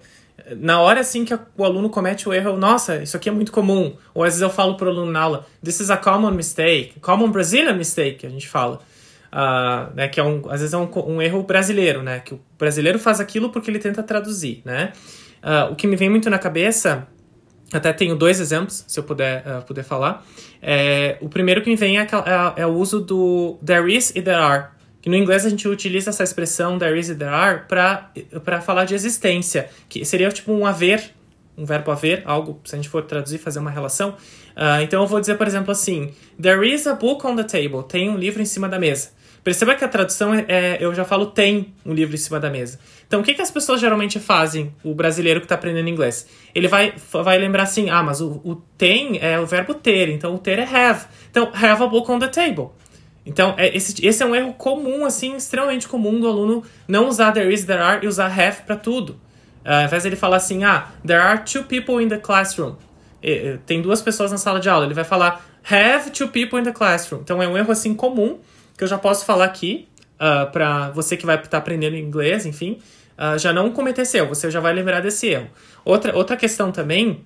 na 0.57 0.79
hora 0.79 1.01
assim 1.01 1.25
que 1.25 1.37
o 1.57 1.65
aluno 1.65 1.89
comete 1.89 2.27
o 2.27 2.33
erro, 2.33 2.57
nossa, 2.57 3.03
isso 3.03 3.17
aqui 3.17 3.29
é 3.29 3.31
muito 3.31 3.51
comum. 3.51 3.95
Ou 4.13 4.23
às 4.23 4.29
vezes 4.29 4.41
eu 4.41 4.49
falo 4.49 4.75
para 4.77 4.87
o 4.87 4.89
aluno 4.89 5.11
na 5.11 5.19
aula, 5.19 5.45
this 5.63 5.79
is 5.79 5.89
a 5.89 5.97
common 5.97 6.31
mistake, 6.31 6.99
common 7.01 7.29
Brazilian 7.29 7.73
mistake, 7.73 8.25
a 8.25 8.29
gente 8.29 8.47
fala. 8.47 8.79
Uh, 9.33 9.95
né, 9.95 10.09
que 10.09 10.19
é 10.19 10.23
um, 10.23 10.41
às 10.49 10.59
vezes 10.59 10.73
é 10.73 10.77
um, 10.77 10.89
um, 11.07 11.21
erro 11.21 11.41
brasileiro, 11.43 12.03
né? 12.03 12.19
Que 12.19 12.33
o 12.33 12.41
brasileiro 12.59 12.99
faz 12.99 13.21
aquilo 13.21 13.49
porque 13.49 13.71
ele 13.71 13.79
tenta 13.79 14.03
traduzir, 14.03 14.61
né? 14.65 14.91
O 15.71 15.75
que 15.75 15.87
me 15.87 15.95
vem 15.95 16.09
muito 16.09 16.29
na 16.29 16.37
cabeça 16.37 17.07
até 17.71 17.93
tenho 17.93 18.15
dois 18.15 18.39
exemplos, 18.39 18.83
se 18.85 18.99
eu 18.99 19.03
puder, 19.03 19.43
uh, 19.47 19.61
puder 19.65 19.83
falar. 19.83 20.25
É, 20.61 21.17
o 21.21 21.29
primeiro 21.29 21.61
que 21.61 21.69
me 21.69 21.75
vem 21.75 21.99
é, 21.99 22.01
é, 22.01 22.61
é, 22.61 22.65
o 22.65 22.73
uso 22.73 22.99
do 22.99 23.57
there 23.65 23.93
is 23.93 24.09
e 24.11 24.21
there 24.21 24.37
are. 24.37 24.67
Que 25.01 25.09
no 25.09 25.15
inglês 25.15 25.45
a 25.45 25.49
gente 25.49 25.67
utiliza 25.67 26.09
essa 26.09 26.21
expressão 26.21 26.77
there 26.77 26.99
is 26.99 27.09
e 27.09 27.15
there 27.15 27.31
are 27.31 27.63
para 27.67 28.61
falar 28.61 28.85
de 28.85 28.93
existência, 28.93 29.69
que 29.87 30.03
seria 30.05 30.29
tipo 30.29 30.51
um 30.51 30.65
haver, 30.65 31.11
um 31.57 31.65
verbo 31.65 31.91
haver, 31.91 32.21
algo, 32.25 32.59
se 32.65 32.75
a 32.75 32.77
gente 32.77 32.89
for 32.89 33.03
traduzir, 33.03 33.37
fazer 33.37 33.59
uma 33.59 33.71
relação. 33.71 34.09
Uh, 34.09 34.81
então 34.83 35.01
eu 35.01 35.07
vou 35.07 35.19
dizer, 35.19 35.37
por 35.37 35.47
exemplo, 35.47 35.71
assim: 35.71 36.11
There 36.39 36.67
is 36.69 36.85
a 36.85 36.93
book 36.93 37.25
on 37.25 37.37
the 37.37 37.43
table. 37.43 37.83
Tem 37.87 38.09
um 38.09 38.17
livro 38.17 38.41
em 38.41 38.45
cima 38.45 38.67
da 38.67 38.77
mesa. 38.77 39.11
Perceba 39.43 39.73
que 39.73 39.83
a 39.83 39.87
tradução 39.87 40.33
é, 40.33 40.45
é, 40.47 40.77
eu 40.79 40.93
já 40.93 41.03
falo 41.03 41.25
tem 41.25 41.73
um 41.83 41.93
livro 41.93 42.13
em 42.13 42.17
cima 42.17 42.39
da 42.39 42.49
mesa. 42.49 42.79
Então, 43.07 43.21
o 43.21 43.23
que, 43.23 43.33
que 43.33 43.41
as 43.41 43.49
pessoas 43.49 43.81
geralmente 43.81 44.19
fazem, 44.19 44.73
o 44.83 44.93
brasileiro 44.93 45.39
que 45.39 45.45
está 45.45 45.55
aprendendo 45.55 45.89
inglês? 45.89 46.27
Ele 46.53 46.67
vai, 46.67 46.93
vai 47.11 47.39
lembrar 47.39 47.63
assim, 47.63 47.89
ah, 47.89 48.03
mas 48.03 48.21
o, 48.21 48.39
o 48.43 48.55
tem 48.77 49.17
é 49.19 49.39
o 49.39 49.45
verbo 49.45 49.73
ter, 49.73 50.09
então 50.09 50.35
o 50.35 50.37
ter 50.37 50.59
é 50.59 50.63
have. 50.63 51.05
Então, 51.29 51.51
have 51.53 51.83
a 51.83 51.87
book 51.87 52.09
on 52.11 52.19
the 52.19 52.27
table. 52.27 52.69
Então, 53.25 53.55
é, 53.57 53.75
esse, 53.75 54.05
esse 54.05 54.21
é 54.21 54.25
um 54.25 54.35
erro 54.35 54.53
comum, 54.53 55.05
assim, 55.05 55.35
extremamente 55.35 55.87
comum 55.87 56.19
do 56.19 56.27
aluno 56.27 56.63
não 56.87 57.07
usar 57.07 57.31
there 57.31 57.51
is, 57.51 57.65
there 57.65 57.81
are 57.81 58.05
e 58.05 58.07
usar 58.07 58.27
have 58.27 58.61
para 58.63 58.75
tudo. 58.75 59.13
Uh, 59.65 59.73
ao 59.73 59.83
invés 59.83 60.03
de 60.03 60.09
ele 60.09 60.15
falar 60.15 60.37
assim, 60.37 60.63
ah, 60.63 60.87
there 61.05 61.19
are 61.19 61.43
two 61.43 61.63
people 61.63 62.03
in 62.03 62.07
the 62.07 62.17
classroom. 62.17 62.75
E, 63.21 63.57
tem 63.65 63.81
duas 63.81 64.01
pessoas 64.01 64.31
na 64.31 64.37
sala 64.37 64.59
de 64.59 64.69
aula. 64.69 64.85
Ele 64.85 64.93
vai 64.93 65.03
falar 65.03 65.45
have 65.69 66.09
two 66.11 66.27
people 66.29 66.59
in 66.59 66.63
the 66.63 66.71
classroom. 66.71 67.21
Então, 67.21 67.41
é 67.41 67.47
um 67.47 67.57
erro, 67.57 67.71
assim, 67.71 67.93
comum 67.93 68.39
que 68.81 68.85
eu 68.85 68.87
já 68.87 68.97
posso 68.97 69.25
falar 69.25 69.45
aqui, 69.45 69.87
uh, 70.19 70.23
ah, 70.23 70.45
para 70.47 70.89
você 70.89 71.15
que 71.15 71.23
vai 71.23 71.35
estar 71.35 71.49
tá 71.49 71.57
aprendendo 71.59 71.95
inglês, 71.95 72.47
enfim, 72.47 72.79
uh, 73.15 73.37
já 73.37 73.53
não 73.53 73.69
cometer 73.69 74.01
esse 74.01 74.17
erro, 74.17 74.29
você 74.29 74.49
já 74.49 74.59
vai 74.59 74.73
lembrar 74.73 75.01
desse 75.01 75.27
erro. 75.27 75.51
Outra, 75.85 76.17
outra 76.17 76.35
questão 76.35 76.71
também, 76.71 77.23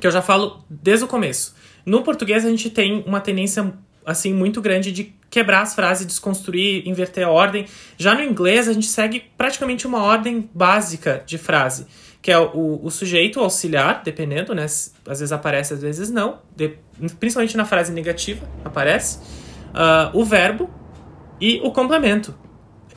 que 0.00 0.06
eu 0.06 0.10
já 0.10 0.22
falo 0.22 0.64
desde 0.70 1.04
o 1.04 1.06
começo. 1.06 1.54
No 1.84 2.02
português 2.02 2.46
a 2.46 2.48
gente 2.48 2.70
tem 2.70 3.04
uma 3.06 3.20
tendência 3.20 3.74
assim 4.06 4.32
muito 4.32 4.62
grande 4.62 4.90
de 4.90 5.14
quebrar 5.28 5.60
as 5.60 5.74
frases, 5.74 6.06
desconstruir, 6.06 6.88
inverter 6.88 7.26
a 7.26 7.30
ordem. 7.30 7.66
Já 7.98 8.14
no 8.14 8.22
inglês 8.22 8.66
a 8.66 8.72
gente 8.72 8.86
segue 8.86 9.24
praticamente 9.36 9.86
uma 9.86 10.02
ordem 10.02 10.48
básica 10.54 11.22
de 11.26 11.36
frase, 11.36 11.86
que 12.22 12.32
é 12.32 12.38
o, 12.38 12.80
o 12.82 12.90
sujeito 12.90 13.38
o 13.38 13.42
auxiliar, 13.42 14.00
dependendo, 14.02 14.54
né? 14.54 14.64
Às 14.64 14.94
vezes 15.04 15.30
aparece, 15.30 15.74
às 15.74 15.82
vezes 15.82 16.08
não. 16.08 16.38
De, 16.56 16.78
principalmente 17.20 17.54
na 17.54 17.66
frase 17.66 17.92
negativa 17.92 18.48
aparece. 18.64 19.18
Uh, 19.76 20.18
o 20.18 20.24
verbo, 20.24 20.70
e 21.40 21.60
o 21.62 21.70
complemento. 21.70 22.34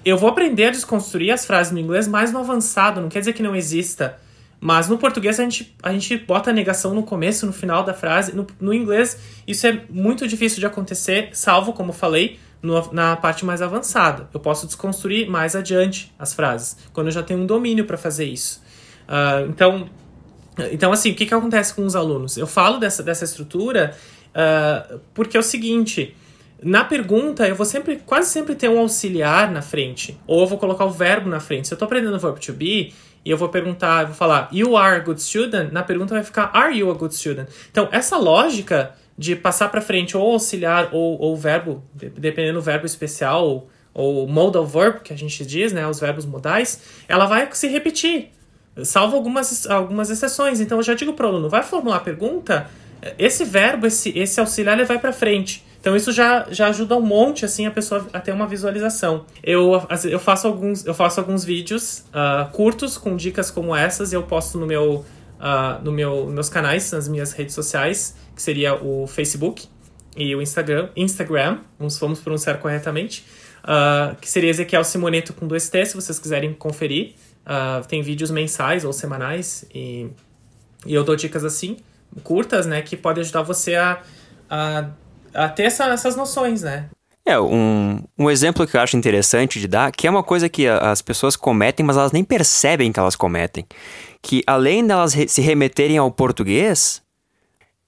Eu 0.04 0.18
vou 0.18 0.30
aprender 0.30 0.66
a 0.66 0.70
desconstruir 0.72 1.32
as 1.32 1.46
frases 1.46 1.72
no 1.74 1.80
inglês 1.80 2.08
mais 2.08 2.32
no 2.32 2.40
avançado, 2.40 3.02
não 3.02 3.10
quer 3.10 3.20
dizer 3.20 3.34
que 3.34 3.44
não 3.44 3.56
exista. 3.56 4.18
Mas 4.62 4.90
no 4.90 4.98
português 4.98 5.40
a 5.40 5.44
gente, 5.44 5.76
a 5.82 5.92
gente 5.92 6.18
bota 6.18 6.50
a 6.50 6.54
negação 6.54 6.94
no 6.94 7.04
começo, 7.04 7.46
no 7.46 7.54
final 7.54 7.84
da 7.84 7.94
frase. 7.94 8.36
No, 8.36 8.46
no 8.60 8.74
inglês 8.74 9.18
isso 9.48 9.66
é 9.68 9.84
muito 9.90 10.28
difícil 10.28 10.60
de 10.60 10.66
acontecer, 10.66 11.30
salvo, 11.34 11.74
como 11.74 11.94
falei, 11.94 12.40
no, 12.62 12.92
na 12.94 13.16
parte 13.16 13.46
mais 13.46 13.62
avançada. 13.62 14.30
Eu 14.34 14.40
posso 14.40 14.66
desconstruir 14.66 15.30
mais 15.30 15.56
adiante 15.56 16.14
as 16.20 16.34
frases, 16.34 16.78
quando 16.92 17.08
eu 17.08 17.12
já 17.12 17.24
tenho 17.24 17.42
um 17.42 17.46
domínio 17.46 17.86
para 17.86 17.98
fazer 17.98 18.26
isso. 18.26 18.62
Uh, 19.08 19.50
então, 19.50 19.90
então, 20.72 20.92
assim, 20.92 21.12
o 21.12 21.16
que, 21.16 21.26
que 21.26 21.34
acontece 21.34 21.74
com 21.74 21.86
os 21.86 21.96
alunos? 21.96 22.38
Eu 22.38 22.48
falo 22.48 22.78
dessa, 22.78 23.02
dessa 23.02 23.24
estrutura 23.24 23.96
uh, 24.30 25.00
porque 25.14 25.38
é 25.38 25.40
o 25.40 25.44
seguinte 25.44 26.16
na 26.62 26.84
pergunta, 26.84 27.48
eu 27.48 27.56
vou 27.56 27.66
sempre, 27.66 27.98
quase 28.06 28.30
sempre 28.30 28.56
ter 28.56 28.70
um 28.70 28.80
auxiliar 28.80 29.52
na 29.52 29.62
frente. 29.62 30.20
Ou 30.28 30.42
eu 30.42 30.48
vou 30.48 30.58
colocar 30.58 30.86
o 30.86 30.92
verbo 30.92 31.30
na 31.30 31.40
frente. 31.40 31.68
Se 31.68 31.74
eu 31.74 31.76
estou 31.76 31.86
aprendendo 31.86 32.16
o 32.16 32.20
verbo 32.20 32.40
to 32.40 32.54
be, 32.54 32.94
e 33.24 33.32
eu 33.32 33.38
vou 33.38 33.50
perguntar, 33.50 34.02
eu 34.02 34.08
vou 34.08 34.16
falar, 34.16 34.50
you 34.52 34.78
are 34.78 34.98
a 34.98 35.00
good 35.00 35.22
student, 35.22 35.72
na 35.72 35.84
pergunta 35.84 36.14
vai 36.14 36.24
ficar, 36.24 36.52
are 36.54 36.78
you 36.78 36.90
a 36.90 36.94
good 36.94 37.16
student? 37.16 37.48
Então, 37.72 37.88
essa 37.92 38.18
lógica 38.18 38.96
de 39.18 39.36
passar 39.36 39.70
para 39.70 39.82
frente 39.82 40.16
ou 40.16 40.32
auxiliar 40.32 40.90
ou, 40.92 41.20
ou 41.20 41.36
verbo, 41.36 41.84
dependendo 41.94 42.60
do 42.60 42.62
verbo 42.62 42.86
especial, 42.86 43.46
ou, 43.46 43.70
ou 43.94 44.28
modal 44.28 44.66
verb, 44.66 45.02
que 45.02 45.14
a 45.14 45.18
gente 45.18 45.46
diz, 45.46 45.74
né, 45.74 45.86
os 45.88 46.00
verbos 46.00 46.26
modais, 46.26 46.82
ela 47.08 47.26
vai 47.26 47.48
se 47.52 47.68
repetir, 47.68 48.32
salvo 48.84 49.16
algumas, 49.16 49.68
algumas 49.68 50.10
exceções. 50.10 50.62
Então, 50.62 50.78
eu 50.80 50.84
já 50.84 50.94
digo 50.94 51.14
para 51.14 51.26
o 51.26 51.30
aluno, 51.30 51.50
vai 51.50 51.64
formular 51.64 51.98
a 51.98 52.02
pergunta, 52.02 52.70
esse 53.18 53.44
verbo, 53.46 53.88
esse, 53.88 54.18
esse 54.18 54.40
auxiliar, 54.40 54.78
ele 54.78 54.86
vai 54.86 55.00
para 55.00 55.14
frente. 55.14 55.64
Então 55.80 55.96
isso 55.96 56.12
já, 56.12 56.46
já 56.52 56.68
ajuda 56.68 56.96
um 56.98 57.02
monte 57.02 57.46
assim 57.46 57.66
a 57.66 57.72
pessoa 57.72 58.06
a 58.12 58.20
ter 58.20 58.34
uma 58.34 58.46
visualização. 58.46 59.26
Eu, 59.42 59.82
eu 60.10 60.20
faço 60.20 60.48
alguns 60.48 60.86
eu 60.86 60.94
faço 60.94 61.20
alguns 61.20 61.44
vídeos 61.44 62.04
uh, 62.10 62.52
curtos 62.52 62.98
com 62.98 63.16
dicas 63.16 63.50
como 63.50 63.76
essas 63.76 64.12
e 64.12 64.16
eu 64.16 64.24
posto 64.24 64.58
no 64.58 64.68
meu 64.68 65.06
uh, 65.40 65.84
no 65.84 65.92
meu 65.92 66.28
meus 66.28 66.50
canais 66.50 66.92
nas 66.92 67.08
minhas 67.08 67.32
redes 67.32 67.56
sociais 67.56 68.16
que 68.36 68.42
seria 68.42 68.76
o 68.76 69.08
Facebook 69.08 69.68
e 70.18 70.36
o 70.36 70.42
Instagram 70.42 70.90
Instagram 70.98 71.60
vamos 71.78 71.98
vamos 71.98 72.20
pronunciar 72.20 72.60
corretamente 72.60 73.26
uh, 73.64 74.18
que 74.20 74.30
seria 74.30 74.50
Ezequiel 74.50 74.84
Simoneto 74.84 75.32
com 75.32 75.48
dois 75.48 75.70
T 75.70 75.86
se 75.86 75.96
vocês 75.96 76.20
quiserem 76.20 76.54
conferir 76.54 77.14
tem 77.88 78.04
vídeos 78.04 78.30
mensais 78.30 78.86
ou 78.86 78.94
semanais 78.94 79.66
e, 79.74 80.08
e 80.86 80.94
eu 80.94 81.04
dou 81.04 81.16
dicas 81.16 81.44
assim 81.44 81.78
curtas 82.24 82.66
né 82.66 82.82
que 82.82 82.98
podem 82.98 83.22
ajudar 83.22 83.44
você 83.44 83.76
a, 83.76 84.02
a 84.50 84.90
a 85.34 85.50
ter 85.50 85.64
essa, 85.64 85.86
essas 85.86 86.16
noções, 86.16 86.62
né? 86.62 86.90
É, 87.26 87.40
um, 87.40 88.02
um 88.18 88.30
exemplo 88.30 88.66
que 88.66 88.76
eu 88.76 88.82
acho 88.82 88.98
interessante 88.98 89.60
de 89.60 89.68
dar, 89.68 89.92
que 89.92 90.08
é 90.08 90.10
uma 90.10 90.24
coisa 90.24 90.50
que 90.50 90.68
as 90.68 91.02
pessoas 91.02 91.36
cometem, 91.36 91.86
mas 91.86 91.98
elas 91.98 92.12
nem 92.12 92.24
percebem 92.24 92.92
que 92.92 93.00
elas 93.00 93.16
cometem. 93.16 93.66
Que 94.22 94.42
além 94.48 94.86
delas 94.86 95.14
re 95.14 95.28
se 95.28 95.42
remeterem 95.42 95.98
ao 95.98 96.10
português, 96.10 97.02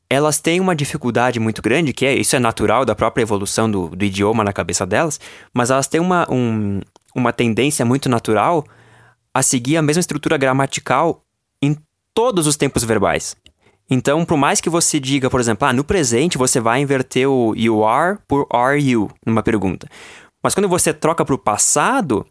elas 0.09 0.39
têm 0.39 0.59
uma 0.59 0.75
dificuldade 0.75 1.39
muito 1.39 1.61
grande, 1.61 1.93
que 1.93 2.05
é 2.05 2.13
isso 2.13 2.35
é 2.35 2.39
natural 2.39 2.85
da 2.85 2.93
própria 2.93 3.23
evolução 3.23 3.71
do, 3.71 3.89
do 3.89 4.05
idioma 4.05 4.43
na 4.43 4.53
cabeça 4.53 4.85
delas, 4.85 5.19
mas 5.53 5.71
elas 5.71 5.87
têm 5.87 5.99
uma, 5.99 6.27
um, 6.31 6.81
uma 7.15 7.33
tendência 7.33 7.83
muito 7.83 8.09
natural 8.09 8.63
a 9.33 9.41
seguir 9.41 9.77
a 9.77 9.81
mesma 9.81 10.01
estrutura 10.01 10.37
gramatical 10.37 11.23
em 11.61 11.75
todos 12.13 12.45
os 12.45 12.57
tempos 12.57 12.83
verbais. 12.83 13.35
Então, 13.89 14.23
por 14.23 14.37
mais 14.37 14.61
que 14.61 14.69
você 14.69 14.99
diga, 14.99 15.29
por 15.29 15.39
exemplo, 15.39 15.67
ah, 15.67 15.73
no 15.73 15.83
presente 15.83 16.37
você 16.37 16.59
vai 16.59 16.81
inverter 16.81 17.29
o 17.29 17.53
you 17.55 17.83
are 17.85 18.17
por 18.27 18.47
are 18.51 18.79
you 18.79 19.09
numa 19.25 19.43
pergunta. 19.43 19.87
Mas 20.41 20.53
quando 20.53 20.69
você 20.69 20.93
troca 20.93 21.23
para 21.25 21.35
o 21.35 21.37
passado, 21.37 22.25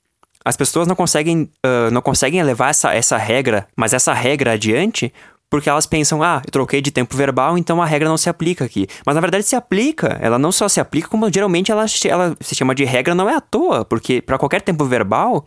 as 0.44 0.56
pessoas 0.56 0.88
não 0.88 0.96
conseguem, 0.96 1.50
uh, 1.64 1.90
não 1.92 2.00
conseguem 2.00 2.42
levar 2.42 2.70
essa, 2.70 2.94
essa 2.94 3.16
regra, 3.16 3.68
mas 3.76 3.92
essa 3.92 4.12
regra 4.12 4.52
adiante, 4.52 5.12
porque 5.50 5.68
elas 5.68 5.84
pensam, 5.84 6.22
ah, 6.22 6.40
eu 6.44 6.50
troquei 6.50 6.80
de 6.80 6.90
tempo 6.90 7.16
verbal, 7.16 7.58
então 7.58 7.82
a 7.82 7.86
regra 7.86 8.08
não 8.08 8.16
se 8.16 8.30
aplica 8.30 8.64
aqui. 8.64 8.86
Mas 9.04 9.14
na 9.14 9.20
verdade 9.20 9.44
se 9.44 9.56
aplica, 9.56 10.16
ela 10.20 10.38
não 10.38 10.52
só 10.52 10.68
se 10.68 10.80
aplica, 10.80 11.08
como 11.08 11.30
geralmente 11.30 11.70
ela, 11.70 11.84
ela 12.04 12.36
se 12.40 12.54
chama 12.54 12.74
de 12.74 12.84
regra 12.84 13.14
não 13.14 13.28
é 13.28 13.34
à 13.34 13.40
toa, 13.40 13.84
porque 13.84 14.22
para 14.22 14.38
qualquer 14.38 14.62
tempo 14.62 14.84
verbal, 14.84 15.44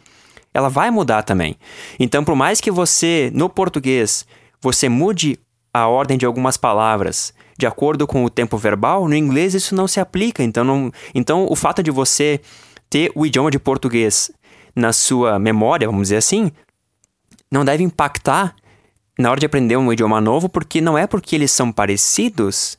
ela 0.53 0.69
vai 0.69 0.91
mudar 0.91 1.23
também. 1.23 1.57
Então, 1.99 2.23
por 2.23 2.35
mais 2.35 2.61
que 2.61 2.69
você, 2.69 3.31
no 3.33 3.49
português, 3.49 4.25
você 4.61 4.87
mude 4.87 5.39
a 5.73 5.87
ordem 5.87 6.17
de 6.17 6.25
algumas 6.25 6.55
palavras 6.55 7.33
de 7.57 7.65
acordo 7.65 8.05
com 8.07 8.23
o 8.23 8.29
tempo 8.29 8.57
verbal, 8.57 9.07
no 9.07 9.15
inglês 9.15 9.53
isso 9.53 9.75
não 9.75 9.87
se 9.87 9.99
aplica. 9.99 10.43
Então, 10.43 10.63
não, 10.63 10.91
então 11.13 11.47
o 11.49 11.55
fato 11.55 11.81
de 11.81 11.91
você 11.91 12.39
ter 12.89 13.11
o 13.15 13.25
idioma 13.25 13.49
de 13.49 13.59
português 13.59 14.31
na 14.75 14.91
sua 14.91 15.39
memória, 15.39 15.87
vamos 15.87 16.03
dizer 16.03 16.17
assim, 16.17 16.51
não 17.51 17.63
deve 17.63 17.83
impactar 17.83 18.55
na 19.17 19.29
hora 19.29 19.39
de 19.39 19.45
aprender 19.45 19.77
um 19.77 19.93
idioma 19.93 20.19
novo, 20.19 20.49
porque 20.49 20.81
não 20.81 20.97
é 20.97 21.05
porque 21.05 21.35
eles 21.35 21.51
são 21.51 21.71
parecidos 21.71 22.77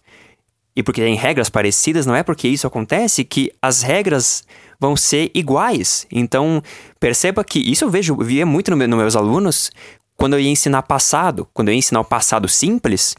e 0.76 0.82
porque 0.82 1.00
tem 1.00 1.14
regras 1.14 1.48
parecidas, 1.48 2.04
não 2.04 2.16
é 2.16 2.22
porque 2.24 2.48
isso 2.48 2.66
acontece 2.66 3.24
que 3.24 3.52
as 3.62 3.82
regras 3.82 4.44
vão 4.80 4.96
ser 4.96 5.30
iguais. 5.32 6.04
Então, 6.10 6.60
perceba 6.98 7.44
que 7.44 7.60
isso 7.60 7.84
eu 7.84 7.90
vejo, 7.90 8.16
via 8.16 8.44
muito 8.44 8.74
nos 8.74 8.88
no 8.88 8.96
meus 8.96 9.14
alunos 9.14 9.70
quando 10.16 10.34
eu 10.34 10.40
ia 10.40 10.50
ensinar 10.50 10.82
passado, 10.82 11.46
quando 11.52 11.68
eu 11.68 11.72
ia 11.74 11.78
ensinar 11.78 12.00
o 12.00 12.04
passado 12.04 12.48
simples, 12.48 13.14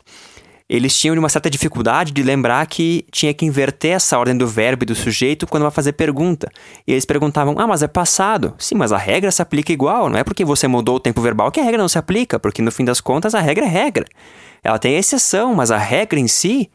eles 0.67 0.97
tinham 0.97 1.15
uma 1.15 1.29
certa 1.29 1.49
dificuldade 1.49 2.11
de 2.11 2.23
lembrar 2.23 2.65
que 2.65 3.05
tinha 3.11 3.33
que 3.33 3.45
inverter 3.45 3.91
essa 3.91 4.17
ordem 4.17 4.35
do 4.35 4.47
verbo 4.47 4.83
e 4.83 4.85
do 4.87 4.95
sujeito 4.95 5.45
quando 5.45 5.63
vai 5.63 5.71
fazer 5.71 5.93
pergunta. 5.93 6.49
E 6.87 6.91
eles 6.91 7.05
perguntavam: 7.05 7.55
"Ah, 7.59 7.67
mas 7.67 7.83
é 7.83 7.87
passado". 7.87 8.55
Sim, 8.57 8.75
mas 8.75 8.91
a 8.91 8.97
regra 8.97 9.29
se 9.31 9.41
aplica 9.41 9.71
igual, 9.71 10.09
não 10.09 10.17
é 10.17 10.23
porque 10.23 10.43
você 10.43 10.67
mudou 10.67 10.95
o 10.95 10.99
tempo 10.99 11.21
verbal 11.21 11.51
que 11.51 11.59
a 11.59 11.63
regra 11.63 11.77
não 11.77 11.87
se 11.87 11.99
aplica, 11.99 12.39
porque 12.39 12.61
no 12.61 12.71
fim 12.71 12.83
das 12.83 12.99
contas 12.99 13.35
a 13.35 13.39
regra 13.39 13.65
é 13.65 13.69
regra. 13.69 14.05
Ela 14.63 14.79
tem 14.79 14.95
exceção, 14.95 15.53
mas 15.53 15.69
a 15.69 15.77
regra 15.77 16.19
em 16.19 16.27
si 16.27 16.71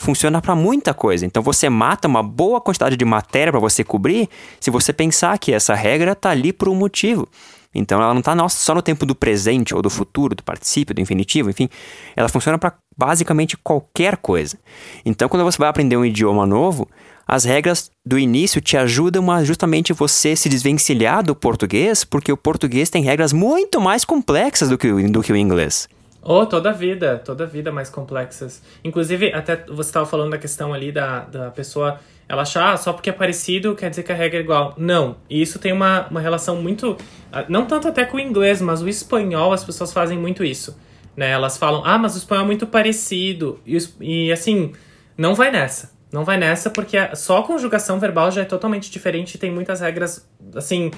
funciona 0.00 0.40
para 0.40 0.54
muita 0.54 0.94
coisa. 0.94 1.26
Então 1.26 1.42
você 1.42 1.68
mata 1.68 2.08
uma 2.08 2.22
boa 2.22 2.58
quantidade 2.58 2.96
de 2.96 3.04
matéria 3.04 3.52
para 3.52 3.60
você 3.60 3.84
cobrir 3.84 4.30
se 4.58 4.70
você 4.70 4.94
pensar 4.94 5.38
que 5.38 5.52
essa 5.52 5.74
regra 5.74 6.12
está 6.12 6.30
ali 6.30 6.54
por 6.54 6.70
um 6.70 6.74
motivo. 6.74 7.28
Então 7.74 8.02
ela 8.02 8.12
não 8.12 8.20
está 8.20 8.48
só 8.48 8.74
no 8.74 8.82
tempo 8.82 9.06
do 9.06 9.14
presente 9.14 9.74
ou 9.74 9.80
do 9.80 9.88
futuro, 9.88 10.34
do 10.34 10.42
particípio, 10.42 10.94
do 10.94 11.00
infinitivo, 11.00 11.50
enfim. 11.50 11.68
Ela 12.16 12.28
funciona 12.28 12.58
para 12.58 12.74
basicamente 12.96 13.56
qualquer 13.56 14.16
coisa. 14.16 14.58
Então 15.04 15.28
quando 15.28 15.44
você 15.44 15.58
vai 15.58 15.68
aprender 15.68 15.96
um 15.96 16.04
idioma 16.04 16.44
novo, 16.44 16.88
as 17.26 17.44
regras 17.44 17.92
do 18.04 18.18
início 18.18 18.60
te 18.60 18.76
ajudam 18.76 19.30
a 19.30 19.44
justamente 19.44 19.92
você 19.92 20.34
se 20.34 20.48
desvencilhar 20.48 21.22
do 21.22 21.34
português, 21.34 22.02
porque 22.02 22.32
o 22.32 22.36
português 22.36 22.90
tem 22.90 23.04
regras 23.04 23.32
muito 23.32 23.80
mais 23.80 24.04
complexas 24.04 24.68
do 24.68 24.76
que, 24.76 24.92
do 25.08 25.22
que 25.22 25.32
o 25.32 25.36
inglês. 25.36 25.88
Oh, 26.22 26.44
toda 26.44 26.72
vida, 26.72 27.22
toda 27.24 27.46
vida 27.46 27.70
mais 27.72 27.88
complexas. 27.88 28.60
Inclusive, 28.84 29.32
até 29.32 29.64
você 29.64 29.88
estava 29.88 30.06
falando 30.06 30.32
da 30.32 30.38
questão 30.38 30.74
ali 30.74 30.92
da, 30.92 31.20
da 31.20 31.50
pessoa 31.50 32.00
ela 32.30 32.42
achar, 32.42 32.72
ah, 32.72 32.76
só 32.76 32.92
porque 32.92 33.10
é 33.10 33.12
parecido 33.12 33.74
quer 33.74 33.90
dizer 33.90 34.04
que 34.04 34.12
a 34.12 34.14
regra 34.14 34.38
é 34.38 34.42
igual. 34.42 34.72
Não, 34.78 35.16
e 35.28 35.42
isso 35.42 35.58
tem 35.58 35.72
uma, 35.72 36.06
uma 36.06 36.20
relação 36.20 36.62
muito, 36.62 36.96
ah, 37.32 37.44
não 37.48 37.66
tanto 37.66 37.88
até 37.88 38.04
com 38.04 38.18
o 38.18 38.20
inglês, 38.20 38.62
mas 38.62 38.80
o 38.80 38.88
espanhol, 38.88 39.52
as 39.52 39.64
pessoas 39.64 39.92
fazem 39.92 40.16
muito 40.16 40.44
isso. 40.44 40.78
Né? 41.16 41.28
Elas 41.28 41.58
falam, 41.58 41.82
ah, 41.84 41.98
mas 41.98 42.14
o 42.14 42.18
espanhol 42.18 42.44
é 42.44 42.46
muito 42.46 42.68
parecido. 42.68 43.58
E, 43.66 43.76
e 44.00 44.30
assim, 44.30 44.70
não 45.18 45.34
vai 45.34 45.50
nessa. 45.50 45.90
Não 46.12 46.24
vai 46.24 46.36
nessa 46.36 46.70
porque 46.70 46.96
só 47.16 47.38
a 47.38 47.42
conjugação 47.42 47.98
verbal 47.98 48.30
já 48.30 48.42
é 48.42 48.44
totalmente 48.44 48.92
diferente. 48.92 49.36
Tem 49.36 49.50
muitas 49.50 49.80
regras, 49.80 50.24
assim, 50.54 50.92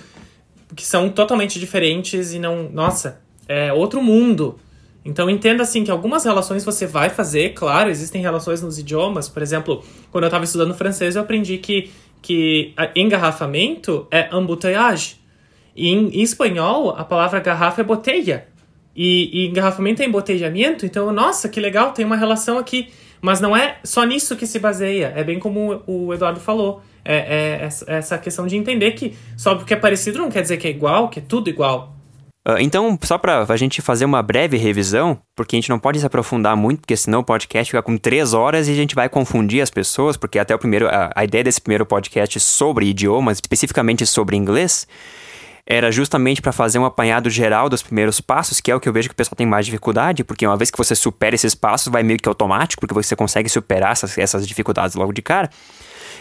que 0.77 0.85
são 0.85 1.09
totalmente 1.09 1.59
diferentes 1.59 2.35
e 2.35 2.39
não. 2.39 2.69
Nossa, 2.71 3.23
é 3.49 3.73
outro 3.73 4.03
mundo. 4.03 4.61
Então 5.05 5.29
entenda 5.29 5.63
assim 5.63 5.83
que 5.83 5.91
algumas 5.91 6.25
relações 6.25 6.65
você 6.65 6.87
vai 6.87 7.11
fazer, 7.11 7.55
claro, 7.55 7.91
existem 7.91 8.23
relações 8.23 8.63
nos 8.63 8.79
idiomas. 8.79 9.29
Por 9.29 9.43
exemplo, 9.43 9.83
quando 10.11 10.25
eu 10.25 10.29
estava 10.29 10.45
estudando 10.45 10.75
francês, 10.75 11.17
eu 11.17 11.23
aprendi 11.23 11.59
que, 11.59 11.91
que 12.21 12.73
engarrafamento 12.95 14.07
é 14.11 14.29
embouteillage. 14.35 15.17
E 15.75 15.89
em, 15.89 16.23
espanhol, 16.23 16.91
a 16.91 17.05
palavra 17.05 17.41
garrafa 17.41 17.81
é 17.81 17.85
botella. 17.85 18.45
E, 18.95 19.31
e 19.33 19.49
engarrafamento 19.49 20.03
é 20.03 20.05
embotejamento. 20.07 20.85
Então, 20.87 21.11
nossa, 21.13 21.49
que 21.49 21.59
legal, 21.59 21.93
tem 21.93 22.05
uma 22.05 22.17
relação 22.17 22.59
aqui. 22.59 22.91
Mas 23.21 23.41
não 23.41 23.57
é 23.57 23.79
só 23.83 24.05
nisso 24.05 24.37
que 24.37 24.47
se 24.47 24.59
baseia. 24.59 25.13
É 25.17 25.25
bem 25.25 25.39
como 25.39 25.83
o 25.87 26.13
Eduardo 26.13 26.41
falou. 26.41 26.83
É, 27.05 27.61
é 27.61 27.69
essa 27.97 28.19
questão 28.19 28.47
de 28.47 28.57
entender 28.57 28.93
que 28.93 29.17
só 29.37 29.55
porque 29.55 29.75
é 29.75 29.77
parecido 29.77 30.19
não 30.19 30.31
quer 30.31 30.43
dizer 30.43 30.57
que 30.57 30.69
é 30.69 30.71
igual, 30.71 31.09
que 31.09 31.19
é 31.19 31.23
tudo 31.23 31.49
igual. 31.49 31.97
Uh, 32.47 32.59
então, 32.59 32.99
só 33.03 33.17
para 33.19 33.47
a 33.49 33.57
gente 33.57 33.81
fazer 33.81 34.05
uma 34.05 34.21
breve 34.21 34.57
revisão, 34.57 35.17
porque 35.37 35.55
a 35.55 35.59
gente 35.59 35.71
não 35.71 35.79
pode 35.79 36.01
se 36.01 36.07
aprofundar 36.07 36.57
muito, 36.57 36.81
porque 36.81 36.97
senão 36.97 37.21
o 37.21 37.25
podcast 37.25 37.71
fica 37.71 37.83
com 37.83 37.97
três 37.97 38.35
horas 38.35 38.67
e 38.67 38.73
a 38.73 38.75
gente 38.75 38.97
vai 38.97 39.09
confundir 39.09 39.63
as 39.63 39.71
pessoas, 39.71 40.17
porque 40.17 40.41
até 40.41 40.53
o 40.53 40.59
primeiro, 40.59 40.89
a, 40.89 41.13
a 41.15 41.25
ideia 41.25 41.45
desse 41.45 41.61
primeiro 41.61 41.87
podcast 41.87 42.41
sobre 42.41 42.87
idiomas, 42.87 43.37
especificamente 43.37 44.05
sobre 44.05 44.37
inglês, 44.37 44.89
era 45.65 45.93
justamente 45.93 46.43
para 46.43 46.51
fazer 46.51 46.81
um 46.81 46.85
apanhado 46.85 47.31
geral 47.31 47.69
dos 47.69 47.81
primeiros 47.81 48.21
passos, 48.21 48.61
que 48.61 48.73
é 48.73 48.75
o 48.75 48.81
que 48.81 48.89
eu 48.89 48.93
vejo 48.93 49.09
que 49.09 49.13
o 49.13 49.17
pessoal 49.17 49.37
tem 49.37 49.47
mais 49.47 49.65
dificuldade, 49.65 50.25
porque 50.25 50.45
uma 50.45 50.57
vez 50.57 50.69
que 50.69 50.79
você 50.79 50.97
supera 50.97 51.37
esses 51.37 51.55
passos, 51.55 51.93
vai 51.93 52.03
meio 52.03 52.19
que 52.19 52.29
automático, 52.29 52.81
porque 52.81 52.95
você 52.95 53.15
consegue 53.15 53.49
superar 53.49 53.93
essas, 53.93 54.19
essas 54.19 54.47
dificuldades 54.47 54.97
logo 54.97 55.13
de 55.13 55.23
cara. 55.23 55.49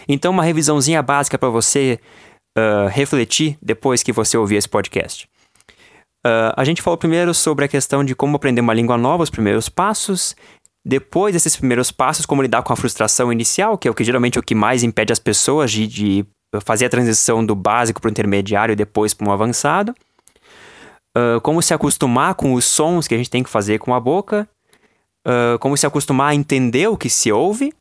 Então, 0.08 0.30
uma 0.30 0.44
revisãozinha 0.44 1.02
básica 1.02 1.36
para 1.36 1.48
você 1.48 1.98
uh, 2.56 2.88
refletir 2.88 3.58
depois 3.60 4.04
que 4.04 4.12
você 4.12 4.36
ouvir 4.36 4.56
esse 4.56 4.68
podcast. 4.68 5.28
Uh, 6.24 6.54
a 6.56 6.64
gente 6.64 6.80
falou 6.80 6.96
primeiro 6.96 7.34
sobre 7.34 7.64
a 7.64 7.68
questão 7.68 8.04
de 8.04 8.14
como 8.14 8.36
aprender 8.36 8.60
uma 8.60 8.74
língua 8.74 8.96
nova, 8.96 9.24
os 9.24 9.30
primeiros 9.30 9.68
passos. 9.68 10.36
Depois 10.84 11.32
desses 11.32 11.56
primeiros 11.56 11.90
passos, 11.90 12.26
como 12.26 12.42
lidar 12.42 12.62
com 12.62 12.72
a 12.72 12.76
frustração 12.76 13.32
inicial, 13.32 13.76
que 13.76 13.88
é 13.88 13.90
o 13.90 13.94
que 13.94 14.04
geralmente 14.04 14.38
é 14.38 14.40
o 14.40 14.42
que 14.42 14.54
mais 14.54 14.82
impede 14.82 15.12
as 15.12 15.18
pessoas 15.18 15.70
de, 15.70 15.86
de 15.86 16.26
fazer 16.64 16.86
a 16.86 16.88
transição 16.88 17.44
do 17.44 17.54
básico 17.54 18.00
para 18.00 18.08
o 18.08 18.10
intermediário 18.10 18.72
e 18.72 18.76
depois 18.76 19.14
para 19.14 19.28
um 19.28 19.32
avançado. 19.32 19.94
Uh, 21.16 21.40
como 21.42 21.60
se 21.60 21.74
acostumar 21.74 22.34
com 22.34 22.54
os 22.54 22.64
sons 22.64 23.06
que 23.06 23.14
a 23.14 23.18
gente 23.18 23.30
tem 23.30 23.42
que 23.42 23.50
fazer 23.50 23.78
com 23.78 23.94
a 23.94 24.00
boca. 24.00 24.48
Uh, 25.26 25.58
como 25.58 25.76
se 25.76 25.86
acostumar 25.86 26.30
a 26.30 26.34
entender 26.34 26.88
o 26.88 26.96
que 26.96 27.10
se 27.10 27.30
ouve. 27.32 27.72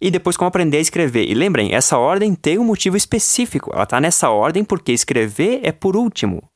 E 0.00 0.10
depois 0.10 0.36
como 0.36 0.48
aprender 0.48 0.78
a 0.78 0.80
escrever. 0.80 1.28
E 1.28 1.34
lembrem, 1.34 1.74
essa 1.74 1.98
ordem 1.98 2.34
tem 2.34 2.58
um 2.58 2.64
motivo 2.64 2.96
específico. 2.96 3.70
Ela 3.72 3.82
está 3.82 4.00
nessa 4.00 4.30
ordem 4.30 4.64
porque 4.64 4.92
escrever 4.92 5.60
é 5.62 5.72
por 5.72 5.94
último. 5.94 6.49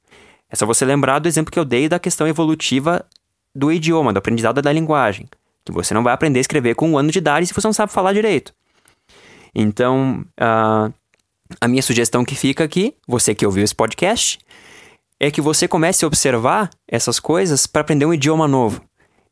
É 0.55 0.57
só 0.57 0.64
você 0.66 0.84
lembrar 0.84 1.18
do 1.18 1.26
exemplo 1.26 1.50
que 1.50 1.59
eu 1.59 1.64
dei 1.64 1.88
da 1.88 1.98
questão 1.98 2.28
evolutiva 2.28 3.05
do 3.52 3.72
idioma, 3.72 4.12
do 4.12 4.18
aprendizado 4.18 4.62
da 4.62 4.72
linguagem. 4.72 5.26
Que 5.64 5.72
você 5.72 5.92
não 5.92 6.05
vai 6.05 6.14
aprender 6.14 6.38
a 6.38 6.42
escrever 6.42 6.76
com 6.76 6.88
um 6.88 6.96
ano 6.96 7.11
de 7.11 7.18
idade 7.18 7.48
se 7.48 7.52
você 7.52 7.66
não 7.66 7.72
sabe 7.72 7.90
falar 7.90 8.12
direito. 8.12 8.55
Então, 9.52 10.24
uh, 10.40 10.94
a 11.61 11.66
minha 11.66 11.82
sugestão 11.82 12.24
que 12.24 12.36
fica 12.36 12.62
aqui, 12.62 12.94
você 13.05 13.34
que 13.34 13.44
ouviu 13.44 13.64
esse 13.64 13.74
podcast, 13.74 14.38
é 15.18 15.28
que 15.28 15.40
você 15.40 15.66
comece 15.66 16.05
a 16.05 16.07
observar 16.07 16.70
essas 16.86 17.18
coisas 17.18 17.66
para 17.66 17.80
aprender 17.80 18.07
um 18.07 18.14
idioma 18.14 18.46
novo. 18.46 18.80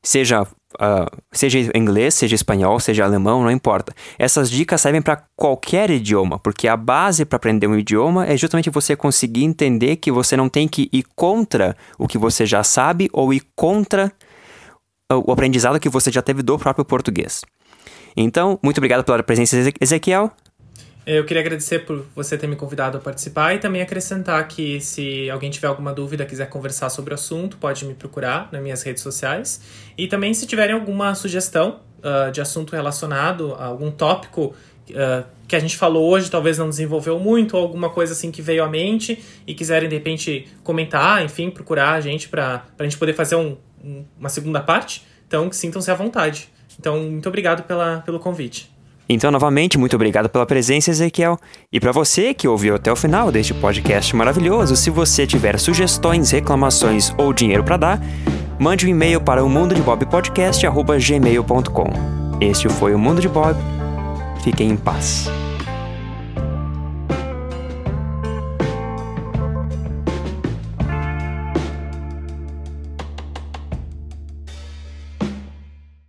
Seja 0.02 0.44
Uh, 0.74 1.22
seja 1.30 1.58
inglês, 1.76 2.14
seja 2.14 2.34
espanhol, 2.34 2.78
seja 2.80 3.04
alemão, 3.04 3.42
não 3.42 3.50
importa. 3.50 3.94
Essas 4.18 4.50
dicas 4.50 4.80
servem 4.80 5.02
para 5.02 5.22
qualquer 5.36 5.90
idioma, 5.90 6.38
porque 6.38 6.68
a 6.68 6.76
base 6.76 7.24
para 7.24 7.36
aprender 7.36 7.66
um 7.66 7.76
idioma 7.76 8.26
é 8.26 8.36
justamente 8.36 8.70
você 8.70 8.96
conseguir 8.96 9.44
entender 9.44 9.96
que 9.96 10.10
você 10.10 10.36
não 10.36 10.48
tem 10.48 10.66
que 10.66 10.88
ir 10.92 11.04
contra 11.14 11.76
o 11.98 12.08
que 12.08 12.18
você 12.18 12.46
já 12.46 12.62
sabe 12.62 13.08
ou 13.12 13.32
ir 13.32 13.42
contra 13.54 14.12
o 15.10 15.32
aprendizado 15.32 15.78
que 15.78 15.88
você 15.88 16.10
já 16.10 16.22
teve 16.22 16.42
do 16.42 16.58
próprio 16.58 16.84
português. 16.84 17.42
Então, 18.16 18.58
muito 18.62 18.78
obrigado 18.78 19.04
pela 19.04 19.22
presença, 19.22 19.56
Ezequiel. 19.80 20.30
Eu 21.04 21.24
queria 21.24 21.40
agradecer 21.40 21.80
por 21.80 22.06
você 22.14 22.38
ter 22.38 22.46
me 22.46 22.54
convidado 22.54 22.96
a 22.96 23.00
participar 23.00 23.54
e 23.54 23.58
também 23.58 23.82
acrescentar 23.82 24.46
que 24.46 24.80
se 24.80 25.28
alguém 25.30 25.50
tiver 25.50 25.66
alguma 25.66 25.92
dúvida, 25.92 26.24
quiser 26.24 26.48
conversar 26.48 26.90
sobre 26.90 27.12
o 27.12 27.16
assunto, 27.16 27.56
pode 27.56 27.84
me 27.84 27.92
procurar 27.92 28.48
nas 28.52 28.62
minhas 28.62 28.82
redes 28.82 29.02
sociais. 29.02 29.60
E 29.98 30.06
também 30.06 30.32
se 30.32 30.46
tiverem 30.46 30.74
alguma 30.74 31.12
sugestão 31.16 31.80
uh, 31.98 32.30
de 32.30 32.40
assunto 32.40 32.76
relacionado 32.76 33.52
a 33.54 33.64
algum 33.64 33.90
tópico 33.90 34.54
uh, 34.90 35.24
que 35.48 35.56
a 35.56 35.58
gente 35.58 35.76
falou 35.76 36.08
hoje, 36.08 36.30
talvez 36.30 36.56
não 36.56 36.68
desenvolveu 36.68 37.18
muito, 37.18 37.56
ou 37.56 37.62
alguma 37.64 37.90
coisa 37.90 38.12
assim 38.12 38.30
que 38.30 38.40
veio 38.40 38.62
à 38.62 38.68
mente 38.68 39.20
e 39.44 39.54
quiserem 39.54 39.88
de 39.88 39.96
repente 39.96 40.46
comentar, 40.62 41.24
enfim, 41.24 41.50
procurar 41.50 41.94
a 41.94 42.00
gente 42.00 42.28
para 42.28 42.64
a 42.78 42.84
gente 42.84 42.96
poder 42.96 43.14
fazer 43.14 43.34
um, 43.34 43.56
um, 43.82 44.04
uma 44.16 44.28
segunda 44.28 44.60
parte, 44.60 45.04
então 45.26 45.50
sintam-se 45.50 45.90
à 45.90 45.94
vontade. 45.94 46.48
Então, 46.78 46.98
muito 47.02 47.28
obrigado 47.28 47.64
pela, 47.64 47.98
pelo 48.00 48.20
convite. 48.20 48.71
Então, 49.12 49.30
novamente, 49.30 49.78
muito 49.78 49.94
obrigado 49.94 50.28
pela 50.28 50.46
presença, 50.46 50.90
Ezequiel. 50.90 51.38
E 51.72 51.78
para 51.78 51.92
você 51.92 52.32
que 52.32 52.48
ouviu 52.48 52.74
até 52.74 52.90
o 52.90 52.96
final 52.96 53.30
deste 53.30 53.52
podcast 53.52 54.14
maravilhoso, 54.16 54.74
se 54.76 54.90
você 54.90 55.26
tiver 55.26 55.58
sugestões, 55.58 56.30
reclamações 56.30 57.12
ou 57.18 57.32
dinheiro 57.32 57.62
para 57.62 57.76
dar, 57.76 58.00
mande 58.58 58.86
um 58.86 58.88
e-mail 58.88 59.20
para 59.20 59.44
o 59.44 59.48
mundo 59.48 59.74
de 59.74 59.82
Bob 59.82 60.06
Podcast@gmail.com. 60.06 61.86
Este 62.40 62.68
foi 62.68 62.94
o 62.94 62.98
Mundo 62.98 63.20
de 63.20 63.28
Bob. 63.28 63.56
Fiquem 64.42 64.70
em 64.70 64.76
paz. 64.76 65.30